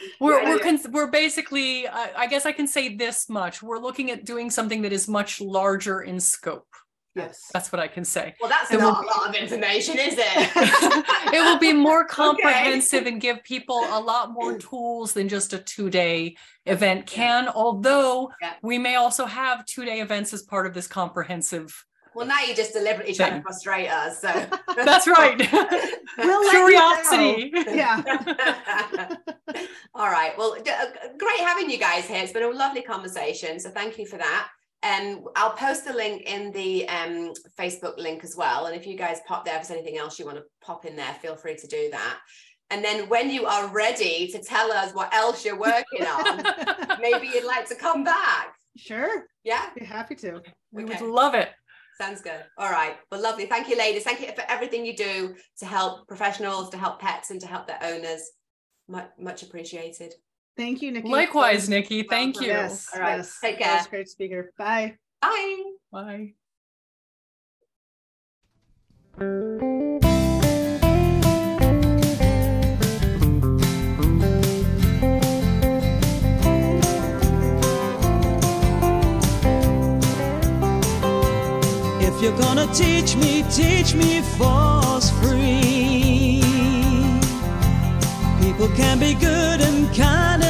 we're 0.20 0.44
we're 0.44 0.58
cons- 0.58 0.88
we're 0.88 1.10
basically. 1.10 1.86
Uh, 1.86 2.08
I 2.16 2.26
guess 2.26 2.46
I 2.46 2.52
can 2.52 2.66
say 2.66 2.96
this 2.96 3.28
much. 3.28 3.62
We're 3.62 3.78
looking 3.78 4.10
at 4.10 4.24
doing 4.24 4.50
something 4.50 4.82
that 4.82 4.92
is 4.92 5.08
much 5.08 5.40
larger 5.40 6.00
in 6.02 6.20
scope. 6.20 6.66
Yes. 7.14 7.50
That's 7.52 7.72
what 7.72 7.80
I 7.80 7.88
can 7.88 8.04
say. 8.04 8.34
Well, 8.40 8.48
that's 8.48 8.70
it 8.70 8.78
not 8.78 9.04
will, 9.04 9.04
a 9.04 9.18
lot 9.18 9.28
of 9.28 9.34
information, 9.34 9.98
is 9.98 10.14
it? 10.16 10.22
it 11.34 11.40
will 11.40 11.58
be 11.58 11.72
more 11.72 12.04
comprehensive 12.08 13.02
okay. 13.02 13.10
and 13.10 13.20
give 13.20 13.42
people 13.42 13.84
a 13.90 14.00
lot 14.00 14.32
more 14.32 14.56
tools 14.58 15.12
than 15.12 15.28
just 15.28 15.52
a 15.52 15.58
two 15.58 15.90
day 15.90 16.36
event 16.66 17.06
can, 17.06 17.44
yeah. 17.44 17.52
although 17.54 18.30
yeah. 18.40 18.54
we 18.62 18.78
may 18.78 18.96
also 18.96 19.24
have 19.24 19.64
two 19.66 19.84
day 19.84 20.00
events 20.00 20.32
as 20.32 20.42
part 20.42 20.66
of 20.66 20.74
this 20.74 20.86
comprehensive. 20.86 21.84
Well, 22.14 22.26
now 22.26 22.40
you 22.42 22.54
just 22.54 22.72
deliberately 22.72 23.14
trying 23.14 23.34
to 23.34 23.42
frustrate 23.42 23.90
us. 23.90 24.20
So 24.20 24.28
that's 24.74 25.06
right. 25.06 25.38
we'll 26.18 26.50
Curiosity. 26.50 27.52
Yeah. 27.54 28.02
All 29.94 30.10
right. 30.10 30.36
Well, 30.36 30.56
uh, 30.58 30.86
great 31.16 31.38
having 31.38 31.70
you 31.70 31.78
guys 31.78 32.06
here. 32.06 32.22
It's 32.22 32.32
been 32.32 32.42
a 32.42 32.50
lovely 32.50 32.82
conversation. 32.82 33.60
So 33.60 33.70
thank 33.70 33.98
you 33.98 34.06
for 34.06 34.16
that. 34.16 34.48
Um, 34.88 35.24
I'll 35.36 35.52
post 35.52 35.84
the 35.84 35.92
link 35.92 36.22
in 36.22 36.52
the 36.52 36.88
um, 36.88 37.32
Facebook 37.58 37.98
link 37.98 38.24
as 38.24 38.34
well. 38.36 38.66
And 38.66 38.76
if 38.76 38.86
you 38.86 38.96
guys 38.96 39.20
pop 39.26 39.44
there, 39.44 39.54
if 39.56 39.68
there's 39.68 39.76
anything 39.78 39.98
else 39.98 40.18
you 40.18 40.24
want 40.24 40.38
to 40.38 40.44
pop 40.62 40.84
in 40.86 40.96
there, 40.96 41.14
feel 41.20 41.36
free 41.36 41.56
to 41.56 41.66
do 41.66 41.90
that. 41.90 42.18
And 42.70 42.84
then 42.84 43.08
when 43.08 43.30
you 43.30 43.46
are 43.46 43.66
ready 43.68 44.28
to 44.28 44.42
tell 44.42 44.70
us 44.72 44.92
what 44.94 45.12
else 45.14 45.44
you're 45.44 45.58
working 45.58 46.06
on, 46.06 46.42
maybe 47.00 47.26
you'd 47.28 47.44
like 47.44 47.66
to 47.68 47.74
come 47.74 48.04
back. 48.04 48.54
Sure. 48.76 49.24
Yeah. 49.42 49.70
Be 49.78 49.84
happy 49.84 50.14
to. 50.16 50.40
We 50.72 50.84
Okay. 50.84 51.02
would 51.02 51.10
love 51.10 51.34
it. 51.34 51.48
Sounds 52.00 52.20
good. 52.20 52.44
All 52.56 52.70
right. 52.70 52.96
Well, 53.10 53.20
lovely. 53.20 53.46
Thank 53.46 53.68
you, 53.68 53.76
ladies. 53.76 54.04
Thank 54.04 54.20
you 54.20 54.28
for 54.28 54.44
everything 54.48 54.86
you 54.86 54.94
do 54.94 55.34
to 55.58 55.66
help 55.66 56.06
professionals, 56.06 56.70
to 56.70 56.78
help 56.78 57.00
pets, 57.00 57.30
and 57.30 57.40
to 57.40 57.46
help 57.46 57.66
their 57.66 57.80
owners. 57.82 58.22
Much, 58.86 59.10
much 59.18 59.42
appreciated. 59.42 60.14
Thank 60.58 60.82
you, 60.82 60.90
Nikki. 60.90 61.08
Likewise, 61.08 61.68
Nikki. 61.68 62.02
Thank 62.02 62.34
welcome. 62.34 62.50
you. 62.50 62.56
Yes. 62.56 62.88
All 62.92 63.00
right. 63.00 63.16
yes. 63.18 63.38
Take 63.40 63.60
That 63.60 63.74
was 63.76 63.82
care. 63.82 63.86
a 63.86 63.90
great 63.90 64.08
speaker. 64.08 64.52
Bye. 64.58 64.96
Bye. 65.22 65.62
Bye. 65.92 66.32
If 82.00 82.22
you're 82.22 82.36
gonna 82.38 82.66
teach 82.72 83.16
me, 83.16 83.44
teach 83.50 83.94
me 83.94 84.20
force 84.38 85.10
free. 85.20 86.42
People 88.40 88.68
can 88.76 88.98
be 88.98 89.14
good 89.14 89.60
and 89.60 89.94
kind, 89.94 90.42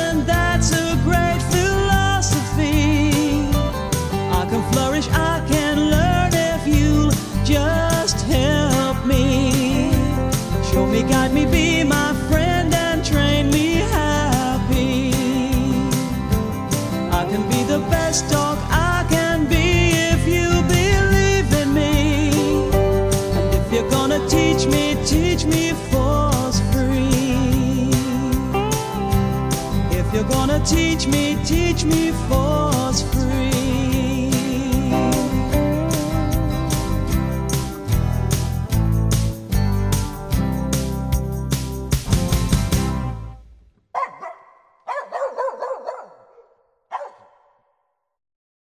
teach 30.69 31.07
me, 31.07 31.35
teach 31.47 31.85
me 31.85 32.12
force 32.29 32.47